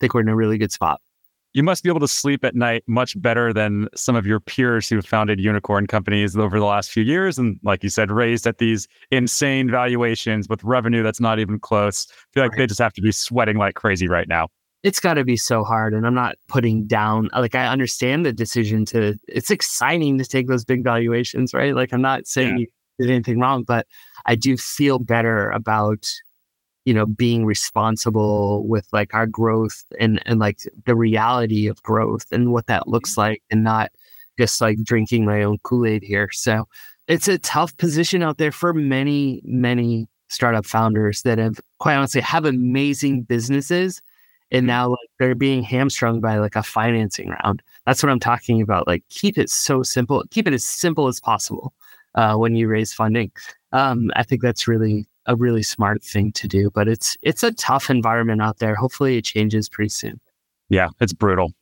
think 0.00 0.14
we're 0.14 0.20
in 0.20 0.28
a 0.28 0.36
really 0.36 0.58
good 0.58 0.72
spot. 0.72 1.00
You 1.52 1.62
must 1.62 1.84
be 1.84 1.88
able 1.88 2.00
to 2.00 2.08
sleep 2.08 2.44
at 2.44 2.56
night 2.56 2.82
much 2.88 3.20
better 3.22 3.52
than 3.52 3.88
some 3.94 4.16
of 4.16 4.26
your 4.26 4.40
peers 4.40 4.88
who 4.88 5.00
founded 5.00 5.38
unicorn 5.38 5.86
companies 5.86 6.36
over 6.36 6.58
the 6.58 6.64
last 6.64 6.90
few 6.90 7.04
years. 7.04 7.38
And 7.38 7.60
like 7.62 7.84
you 7.84 7.90
said, 7.90 8.10
raised 8.10 8.44
at 8.48 8.58
these 8.58 8.88
insane 9.12 9.70
valuations 9.70 10.48
with 10.48 10.64
revenue 10.64 11.04
that's 11.04 11.20
not 11.20 11.38
even 11.38 11.60
close. 11.60 12.08
I 12.10 12.14
feel 12.32 12.42
like 12.42 12.52
right. 12.52 12.58
they 12.58 12.66
just 12.66 12.80
have 12.80 12.92
to 12.94 13.00
be 13.00 13.12
sweating 13.12 13.56
like 13.56 13.76
crazy 13.76 14.08
right 14.08 14.26
now 14.26 14.48
it's 14.84 15.00
got 15.00 15.14
to 15.14 15.24
be 15.24 15.36
so 15.36 15.64
hard. 15.64 15.94
And 15.94 16.06
I'm 16.06 16.14
not 16.14 16.36
putting 16.46 16.86
down, 16.86 17.30
like, 17.32 17.54
I 17.54 17.66
understand 17.66 18.24
the 18.24 18.34
decision 18.34 18.84
to, 18.86 19.18
it's 19.26 19.50
exciting 19.50 20.18
to 20.18 20.26
take 20.26 20.46
those 20.46 20.64
big 20.64 20.84
valuations, 20.84 21.54
right? 21.54 21.74
Like, 21.74 21.92
I'm 21.92 22.02
not 22.02 22.26
saying 22.26 22.58
yeah. 22.58 22.58
you 22.58 22.66
did 23.00 23.10
anything 23.10 23.40
wrong, 23.40 23.64
but 23.64 23.86
I 24.26 24.34
do 24.34 24.58
feel 24.58 24.98
better 24.98 25.50
about 25.50 26.06
you 26.84 26.92
know 26.92 27.06
being 27.06 27.44
responsible 27.44 28.66
with 28.66 28.86
like 28.92 29.14
our 29.14 29.26
growth 29.26 29.84
and 29.98 30.20
and 30.26 30.38
like 30.38 30.60
the 30.86 30.94
reality 30.94 31.66
of 31.66 31.82
growth 31.82 32.26
and 32.30 32.52
what 32.52 32.66
that 32.66 32.88
looks 32.88 33.12
mm-hmm. 33.12 33.20
like 33.22 33.42
and 33.50 33.64
not 33.64 33.90
just 34.38 34.60
like 34.60 34.82
drinking 34.82 35.24
my 35.24 35.42
own 35.42 35.58
kool-aid 35.62 36.02
here 36.02 36.30
so 36.32 36.66
it's 37.08 37.28
a 37.28 37.38
tough 37.38 37.76
position 37.76 38.22
out 38.22 38.38
there 38.38 38.52
for 38.52 38.72
many 38.72 39.40
many 39.44 40.06
startup 40.28 40.66
founders 40.66 41.22
that 41.22 41.38
have 41.38 41.60
quite 41.78 41.94
honestly 41.94 42.20
have 42.20 42.44
amazing 42.44 43.22
businesses 43.22 44.02
and 44.50 44.60
mm-hmm. 44.60 44.68
now 44.68 44.88
like 44.88 45.10
they're 45.18 45.34
being 45.34 45.62
hamstrung 45.62 46.20
by 46.20 46.38
like 46.38 46.56
a 46.56 46.62
financing 46.62 47.30
round 47.30 47.62
that's 47.86 48.02
what 48.02 48.10
i'm 48.10 48.20
talking 48.20 48.60
about 48.60 48.86
like 48.86 49.02
keep 49.08 49.38
it 49.38 49.48
so 49.48 49.82
simple 49.82 50.22
keep 50.30 50.46
it 50.46 50.54
as 50.54 50.64
simple 50.64 51.08
as 51.08 51.20
possible 51.20 51.72
uh, 52.16 52.36
when 52.36 52.54
you 52.54 52.68
raise 52.68 52.92
funding 52.92 53.30
um, 53.72 54.10
i 54.16 54.22
think 54.22 54.42
that's 54.42 54.68
really 54.68 55.06
a 55.26 55.36
really 55.36 55.62
smart 55.62 56.02
thing 56.02 56.32
to 56.32 56.48
do. 56.48 56.70
But 56.70 56.88
it's 56.88 57.16
it's 57.22 57.42
a 57.42 57.52
tough 57.52 57.90
environment 57.90 58.42
out 58.42 58.58
there. 58.58 58.74
Hopefully, 58.74 59.18
it 59.18 59.24
changes 59.24 59.68
pretty 59.68 59.90
soon. 59.90 60.20
Yeah, 60.68 60.88
it's 61.00 61.12
brutal. 61.12 61.52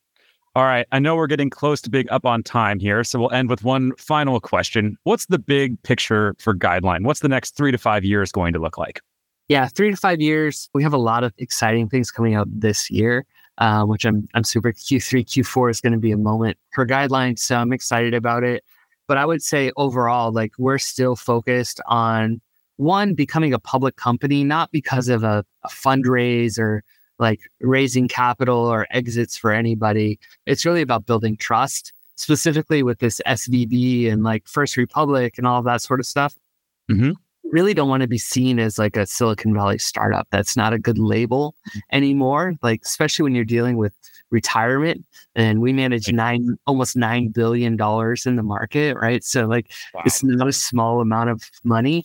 All 0.54 0.64
right, 0.64 0.86
I 0.92 0.98
know 0.98 1.16
we're 1.16 1.28
getting 1.28 1.48
close 1.48 1.80
to 1.80 1.88
being 1.88 2.10
up 2.10 2.26
on 2.26 2.42
time 2.42 2.78
here, 2.78 3.04
so 3.04 3.18
we'll 3.18 3.32
end 3.32 3.48
with 3.48 3.64
one 3.64 3.92
final 3.96 4.38
question. 4.38 4.98
What's 5.04 5.24
the 5.26 5.38
big 5.38 5.82
picture 5.82 6.34
for 6.38 6.54
Guideline? 6.54 7.04
What's 7.04 7.20
the 7.20 7.28
next 7.28 7.56
three 7.56 7.72
to 7.72 7.78
five 7.78 8.04
years 8.04 8.30
going 8.30 8.52
to 8.52 8.58
look 8.58 8.76
like? 8.76 9.00
Yeah, 9.48 9.68
three 9.68 9.90
to 9.90 9.96
five 9.96 10.20
years. 10.20 10.68
We 10.74 10.82
have 10.82 10.92
a 10.92 10.98
lot 10.98 11.24
of 11.24 11.32
exciting 11.38 11.88
things 11.88 12.10
coming 12.10 12.34
out 12.34 12.48
this 12.50 12.90
year, 12.90 13.24
uh, 13.58 13.84
which 13.84 14.04
I'm 14.04 14.28
I'm 14.34 14.44
super. 14.44 14.72
Q3, 14.72 15.24
Q4 15.24 15.70
is 15.70 15.80
going 15.80 15.94
to 15.94 15.98
be 15.98 16.12
a 16.12 16.18
moment 16.18 16.58
for 16.74 16.86
Guideline, 16.86 17.38
so 17.38 17.56
I'm 17.56 17.72
excited 17.72 18.12
about 18.12 18.44
it. 18.44 18.62
But 19.08 19.16
I 19.16 19.24
would 19.24 19.42
say 19.42 19.72
overall, 19.78 20.32
like 20.32 20.52
we're 20.58 20.78
still 20.78 21.16
focused 21.16 21.80
on 21.86 22.42
one 22.82 23.14
becoming 23.14 23.52
a 23.52 23.58
public 23.58 23.96
company 23.96 24.44
not 24.44 24.70
because 24.72 25.08
of 25.08 25.22
a, 25.22 25.44
a 25.64 25.68
fundraise 25.68 26.58
or 26.58 26.82
like 27.18 27.40
raising 27.60 28.08
capital 28.08 28.58
or 28.58 28.86
exits 28.90 29.36
for 29.36 29.52
anybody 29.52 30.18
it's 30.46 30.64
really 30.64 30.82
about 30.82 31.06
building 31.06 31.36
trust 31.36 31.92
specifically 32.16 32.82
with 32.82 32.98
this 32.98 33.20
svb 33.26 34.10
and 34.10 34.22
like 34.22 34.46
first 34.46 34.76
republic 34.76 35.38
and 35.38 35.46
all 35.46 35.62
that 35.62 35.80
sort 35.80 36.00
of 36.00 36.06
stuff 36.06 36.34
mm-hmm. 36.90 37.12
really 37.44 37.74
don't 37.74 37.88
want 37.88 38.02
to 38.02 38.08
be 38.08 38.18
seen 38.18 38.58
as 38.58 38.78
like 38.78 38.96
a 38.96 39.06
silicon 39.06 39.54
valley 39.54 39.78
startup 39.78 40.26
that's 40.30 40.56
not 40.56 40.72
a 40.72 40.78
good 40.78 40.98
label 40.98 41.54
mm-hmm. 41.68 41.78
anymore 41.92 42.54
like 42.62 42.82
especially 42.84 43.22
when 43.22 43.34
you're 43.34 43.44
dealing 43.44 43.76
with 43.76 43.94
retirement 44.30 45.04
and 45.34 45.60
we 45.60 45.72
manage 45.72 46.10
nine 46.10 46.56
almost 46.66 46.96
nine 46.96 47.28
billion 47.28 47.76
dollars 47.76 48.26
in 48.26 48.36
the 48.36 48.42
market 48.42 48.96
right 48.96 49.22
so 49.22 49.46
like 49.46 49.70
wow. 49.94 50.02
it's 50.06 50.24
not 50.24 50.48
a 50.48 50.52
small 50.52 51.00
amount 51.00 51.28
of 51.28 51.42
money 51.62 52.02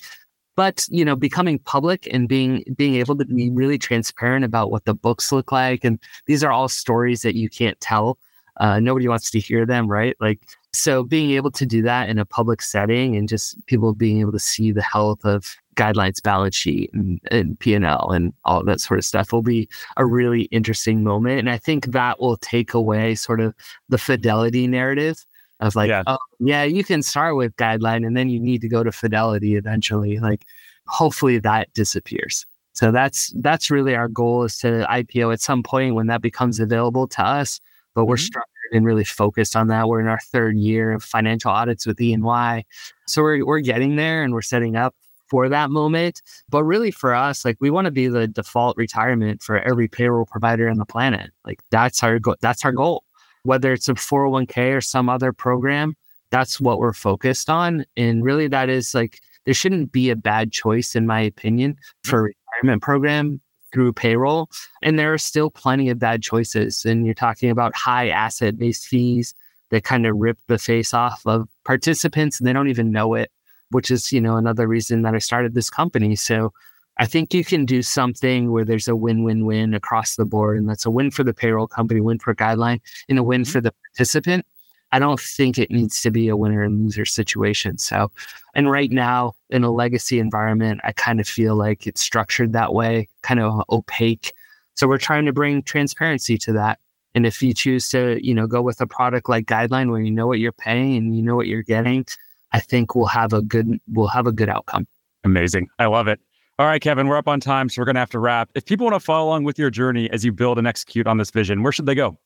but 0.57 0.85
you 0.89 1.05
know 1.05 1.15
becoming 1.15 1.59
public 1.59 2.05
and 2.11 2.27
being 2.27 2.65
being 2.75 2.95
able 2.95 3.15
to 3.15 3.23
be 3.23 3.49
really 3.49 3.77
transparent 3.77 4.43
about 4.43 4.69
what 4.69 4.83
the 4.83 4.93
books 4.93 5.31
look 5.31 5.53
like 5.53 5.85
and 5.85 5.97
these 6.25 6.43
are 6.43 6.51
all 6.51 6.67
stories 6.67 7.21
that 7.21 7.35
you 7.35 7.47
can't 7.47 7.79
tell 7.79 8.17
uh, 8.57 8.79
nobody 8.79 9.07
wants 9.07 9.31
to 9.31 9.39
hear 9.39 9.65
them 9.65 9.87
right? 9.87 10.17
Like 10.19 10.39
so 10.73 11.03
being 11.03 11.31
able 11.31 11.51
to 11.51 11.65
do 11.65 11.81
that 11.83 12.09
in 12.09 12.19
a 12.19 12.25
public 12.25 12.61
setting 12.61 13.15
and 13.15 13.29
just 13.29 13.63
people 13.67 13.93
being 13.93 14.19
able 14.19 14.31
to 14.31 14.39
see 14.39 14.71
the 14.71 14.81
health 14.81 15.23
of 15.23 15.55
guidelines 15.75 16.21
balance 16.21 16.55
sheet 16.55 16.89
and, 16.91 17.19
and 17.29 17.59
p&l 17.59 18.11
and 18.11 18.33
all 18.45 18.63
that 18.63 18.81
sort 18.81 18.97
of 18.97 19.05
stuff 19.05 19.31
will 19.31 19.43
be 19.43 19.69
a 19.97 20.05
really 20.05 20.43
interesting 20.43 21.03
moment. 21.03 21.39
And 21.39 21.49
i 21.49 21.57
think 21.57 21.87
that 21.87 22.19
will 22.19 22.37
take 22.37 22.73
away 22.73 23.13
sort 23.15 23.39
of 23.39 23.53
the 23.89 23.97
fidelity 23.99 24.67
narrative 24.67 25.25
of 25.59 25.75
like, 25.75 25.89
yeah. 25.89 26.03
oh 26.07 26.17
yeah, 26.39 26.63
you 26.63 26.83
can 26.83 27.01
start 27.01 27.35
with 27.35 27.55
guideline 27.55 28.05
and 28.05 28.15
then 28.15 28.29
you 28.29 28.39
need 28.39 28.61
to 28.61 28.69
go 28.69 28.83
to 28.83 28.91
fidelity 28.91 29.55
eventually. 29.55 30.19
Like 30.19 30.45
hopefully 30.87 31.39
that 31.39 31.73
disappears. 31.73 32.45
So 32.73 32.91
that's 32.91 33.33
that's 33.37 33.71
really 33.71 33.95
our 33.95 34.07
goal 34.07 34.43
is 34.43 34.57
to 34.59 34.85
IPO 34.89 35.33
at 35.33 35.41
some 35.41 35.63
point 35.63 35.95
when 35.95 36.07
that 36.07 36.21
becomes 36.21 36.59
available 36.59 37.07
to 37.07 37.23
us. 37.23 37.59
But 37.95 38.05
we're 38.05 38.15
mm-hmm. 38.15 38.25
structured 38.25 38.71
and 38.71 38.85
really 38.85 39.03
focused 39.03 39.55
on 39.55 39.67
that. 39.69 39.87
We're 39.87 40.01
in 40.01 40.07
our 40.07 40.19
third 40.19 40.57
year 40.57 40.91
of 40.91 41.03
financial 41.03 41.49
audits 41.49 41.87
with 41.87 41.99
EY. 41.99 42.65
So 43.07 43.23
we're 43.23 43.43
we're 43.43 43.61
getting 43.61 43.95
there 43.95 44.23
and 44.23 44.31
we're 44.31 44.43
setting 44.43 44.75
up 44.75 44.93
for 45.27 45.49
that 45.49 45.71
moment. 45.71 46.21
But 46.49 46.65
really 46.65 46.91
for 46.91 47.15
us, 47.15 47.43
like 47.43 47.57
we 47.59 47.71
want 47.71 47.85
to 47.85 47.91
be 47.91 48.07
the 48.07 48.27
default 48.27 48.77
retirement 48.77 49.41
for 49.41 49.57
every 49.57 49.87
payroll 49.87 50.27
provider 50.27 50.69
on 50.69 50.77
the 50.77 50.85
planet. 50.85 51.31
Like 51.45 51.59
that's 51.71 52.03
our 52.03 52.19
go- 52.19 52.35
that's 52.41 52.63
our 52.63 52.71
goal 52.71 53.03
whether 53.43 53.73
it's 53.73 53.89
a 53.89 53.93
401k 53.93 54.75
or 54.75 54.81
some 54.81 55.09
other 55.09 55.31
program, 55.31 55.95
that's 56.29 56.59
what 56.59 56.79
we're 56.79 56.93
focused 56.93 57.49
on. 57.49 57.85
And 57.95 58.23
really, 58.23 58.47
that 58.47 58.69
is 58.69 58.93
like, 58.93 59.21
there 59.45 59.53
shouldn't 59.53 59.91
be 59.91 60.09
a 60.09 60.15
bad 60.15 60.51
choice, 60.51 60.95
in 60.95 61.07
my 61.07 61.21
opinion, 61.21 61.73
mm-hmm. 61.73 62.09
for 62.09 62.27
a 62.27 62.31
retirement 62.55 62.81
program 62.81 63.41
through 63.73 63.93
payroll. 63.93 64.49
And 64.81 64.97
there 64.97 65.13
are 65.13 65.17
still 65.17 65.49
plenty 65.49 65.89
of 65.89 65.99
bad 65.99 66.21
choices. 66.21 66.85
And 66.85 67.05
you're 67.05 67.15
talking 67.15 67.49
about 67.49 67.75
high 67.75 68.09
asset 68.09 68.57
based 68.57 68.85
fees 68.87 69.33
that 69.69 69.83
kind 69.83 70.05
of 70.05 70.15
rip 70.17 70.37
the 70.47 70.57
face 70.57 70.93
off 70.93 71.21
of 71.25 71.47
participants 71.65 72.39
and 72.39 72.47
they 72.47 72.53
don't 72.53 72.69
even 72.69 72.91
know 72.91 73.13
it, 73.13 73.31
which 73.71 73.91
is, 73.91 74.11
you 74.11 74.21
know, 74.21 74.37
another 74.37 74.67
reason 74.67 75.01
that 75.01 75.13
I 75.13 75.19
started 75.19 75.53
this 75.53 75.69
company. 75.69 76.15
So 76.15 76.53
I 76.99 77.05
think 77.05 77.33
you 77.33 77.45
can 77.45 77.65
do 77.65 77.81
something 77.81 78.51
where 78.51 78.65
there's 78.65 78.87
a 78.87 78.95
win 78.95 79.23
win 79.23 79.45
win 79.45 79.73
across 79.73 80.15
the 80.15 80.25
board. 80.25 80.57
And 80.57 80.67
that's 80.67 80.85
a 80.85 80.91
win 80.91 81.11
for 81.11 81.23
the 81.23 81.33
payroll 81.33 81.67
company, 81.67 82.01
win 82.01 82.19
for 82.19 82.33
guideline, 82.33 82.81
and 83.07 83.19
a 83.19 83.23
win 83.23 83.41
mm-hmm. 83.41 83.51
for 83.51 83.61
the 83.61 83.73
participant. 83.93 84.45
I 84.91 84.99
don't 84.99 85.19
think 85.19 85.57
it 85.57 85.69
needs 85.69 86.01
to 86.01 86.11
be 86.11 86.29
a 86.29 86.37
winner 86.37 86.63
and 86.63 86.85
loser 86.85 87.05
situation. 87.05 87.77
So, 87.77 88.09
and 88.55 88.71
right 88.71 88.89
now 88.89 89.33
in 89.49 89.63
a 89.63 89.71
legacy 89.71 90.17
environment, 90.17 90.79
I 90.83 90.93
kind 90.93 91.19
of 91.19 91.27
feel 91.27 91.55
like 91.55 91.85
it's 91.85 92.01
structured 92.01 92.53
that 92.53 92.73
way, 92.73 93.09
kind 93.21 93.41
of 93.41 93.63
opaque. 93.69 94.33
So 94.75 94.87
we're 94.87 94.97
trying 94.97 95.25
to 95.25 95.33
bring 95.33 95.61
transparency 95.61 96.37
to 96.39 96.53
that. 96.53 96.79
And 97.15 97.25
if 97.25 97.41
you 97.41 97.53
choose 97.53 97.89
to, 97.89 98.17
you 98.25 98.33
know, 98.33 98.47
go 98.47 98.61
with 98.61 98.79
a 98.79 98.87
product 98.87 99.27
like 99.27 99.45
Guideline 99.45 99.89
where 99.89 99.99
you 99.99 100.11
know 100.11 100.27
what 100.27 100.39
you're 100.39 100.51
paying 100.51 100.95
and 100.95 101.15
you 101.15 101.21
know 101.21 101.35
what 101.35 101.47
you're 101.47 101.63
getting, 101.63 102.05
I 102.53 102.59
think 102.59 102.95
we'll 102.95 103.07
have 103.07 103.33
a 103.33 103.41
good 103.41 103.79
we'll 103.91 104.07
have 104.07 104.27
a 104.27 104.31
good 104.31 104.49
outcome. 104.49 104.87
Amazing. 105.23 105.67
I 105.79 105.87
love 105.87 106.07
it. 106.07 106.19
All 106.59 106.65
right, 106.65 106.81
Kevin, 106.81 107.07
we're 107.07 107.17
up 107.17 107.27
on 107.27 107.39
time, 107.39 107.69
so 107.69 107.79
we're 107.79 107.85
going 107.85 107.95
to 107.97 107.99
have 107.99 108.09
to 108.09 108.19
wrap. 108.19 108.49
If 108.55 108.65
people 108.65 108.85
want 108.85 108.95
to 108.95 108.99
follow 108.99 109.27
along 109.27 109.43
with 109.43 109.59
your 109.59 109.69
journey 109.69 110.09
as 110.09 110.25
you 110.25 110.31
build 110.31 110.57
and 110.57 110.65
execute 110.65 111.05
on 111.05 111.17
this 111.17 111.29
vision, 111.29 111.61
where 111.61 111.71
should 111.71 111.85
they 111.85 111.93
go? 111.93 112.17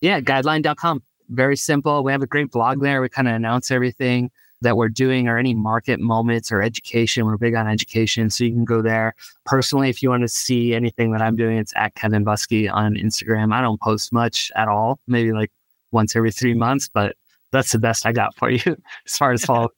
Yeah, 0.00 0.20
guideline.com. 0.20 1.02
Very 1.30 1.56
simple. 1.56 2.04
We 2.04 2.12
have 2.12 2.22
a 2.22 2.26
great 2.26 2.52
blog 2.52 2.80
there. 2.82 3.00
We 3.00 3.08
kind 3.08 3.26
of 3.26 3.34
announce 3.34 3.72
everything 3.72 4.30
that 4.60 4.76
we're 4.76 4.90
doing 4.90 5.26
or 5.26 5.38
any 5.38 5.54
market 5.54 5.98
moments 5.98 6.52
or 6.52 6.62
education. 6.62 7.26
We're 7.26 7.36
big 7.36 7.56
on 7.56 7.66
education. 7.66 8.30
So 8.30 8.44
you 8.44 8.52
can 8.52 8.64
go 8.64 8.80
there. 8.80 9.16
Personally, 9.44 9.88
if 9.88 10.04
you 10.04 10.10
want 10.10 10.22
to 10.22 10.28
see 10.28 10.72
anything 10.72 11.10
that 11.10 11.20
I'm 11.20 11.34
doing, 11.34 11.56
it's 11.56 11.72
at 11.74 11.96
Kevin 11.96 12.24
Busque 12.24 12.72
on 12.72 12.94
Instagram. 12.94 13.52
I 13.52 13.60
don't 13.60 13.80
post 13.80 14.12
much 14.12 14.52
at 14.54 14.68
all, 14.68 15.00
maybe 15.08 15.32
like 15.32 15.50
once 15.90 16.14
every 16.14 16.30
three 16.30 16.54
months, 16.54 16.88
but 16.88 17.16
that's 17.50 17.72
the 17.72 17.78
best 17.80 18.06
I 18.06 18.12
got 18.12 18.36
for 18.36 18.50
you 18.50 18.62
as 19.06 19.16
far 19.18 19.32
as 19.32 19.44
follow. 19.44 19.70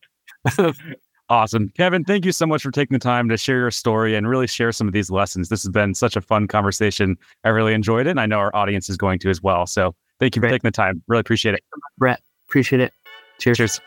Awesome. 1.32 1.70
Kevin, 1.70 2.04
thank 2.04 2.26
you 2.26 2.32
so 2.32 2.44
much 2.44 2.62
for 2.62 2.70
taking 2.70 2.94
the 2.94 2.98
time 3.02 3.26
to 3.30 3.38
share 3.38 3.56
your 3.56 3.70
story 3.70 4.14
and 4.14 4.28
really 4.28 4.46
share 4.46 4.70
some 4.70 4.86
of 4.86 4.92
these 4.92 5.10
lessons. 5.10 5.48
This 5.48 5.62
has 5.62 5.70
been 5.70 5.94
such 5.94 6.14
a 6.14 6.20
fun 6.20 6.46
conversation. 6.46 7.16
I 7.42 7.48
really 7.48 7.72
enjoyed 7.72 8.06
it. 8.06 8.10
And 8.10 8.20
I 8.20 8.26
know 8.26 8.36
our 8.36 8.54
audience 8.54 8.90
is 8.90 8.98
going 8.98 9.18
to 9.20 9.30
as 9.30 9.42
well. 9.42 9.66
So 9.66 9.94
thank 10.20 10.36
you 10.36 10.40
for 10.40 10.48
Brett. 10.48 10.52
taking 10.56 10.68
the 10.68 10.72
time. 10.72 11.02
Really 11.08 11.22
appreciate 11.22 11.54
it. 11.54 11.64
Brett, 11.96 12.20
appreciate 12.50 12.80
it. 12.80 12.92
Cheers. 13.38 13.56
Cheers. 13.56 13.80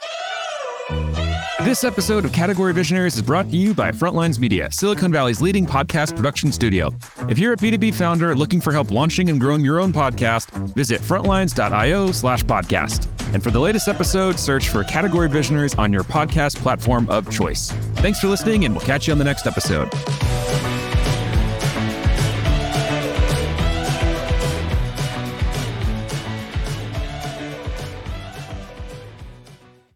This 1.61 1.83
episode 1.83 2.25
of 2.25 2.33
Category 2.33 2.73
Visionaries 2.73 3.15
is 3.15 3.21
brought 3.21 3.47
to 3.51 3.57
you 3.57 3.75
by 3.75 3.91
Frontlines 3.91 4.39
Media, 4.39 4.71
Silicon 4.71 5.11
Valley's 5.11 5.39
leading 5.39 5.67
podcast 5.67 6.15
production 6.15 6.51
studio. 6.51 6.95
If 7.29 7.37
you're 7.37 7.53
a 7.53 7.57
B2B 7.57 7.93
founder 7.93 8.35
looking 8.35 8.59
for 8.59 8.73
help 8.73 8.89
launching 8.89 9.29
and 9.29 9.39
growing 9.39 9.63
your 9.63 9.79
own 9.79 9.93
podcast, 9.93 10.49
visit 10.73 10.99
frontlines.io 10.99 12.11
slash 12.11 12.43
podcast. 12.43 13.14
And 13.36 13.43
for 13.43 13.51
the 13.51 13.59
latest 13.59 13.89
episode, 13.89 14.39
search 14.39 14.69
for 14.69 14.86
Category 14.86 15.27
Visionaries 15.27 15.75
on 15.75 15.91
your 15.91 16.03
podcast 16.05 16.55
platform 16.55 17.05
of 17.09 17.29
choice. 17.29 17.69
Thanks 17.95 18.17
for 18.17 18.29
listening, 18.29 18.63
and 18.63 18.73
we'll 18.73 18.86
catch 18.86 19.07
you 19.07 19.11
on 19.11 19.19
the 19.19 19.25
next 19.25 19.45
episode. 19.45 19.89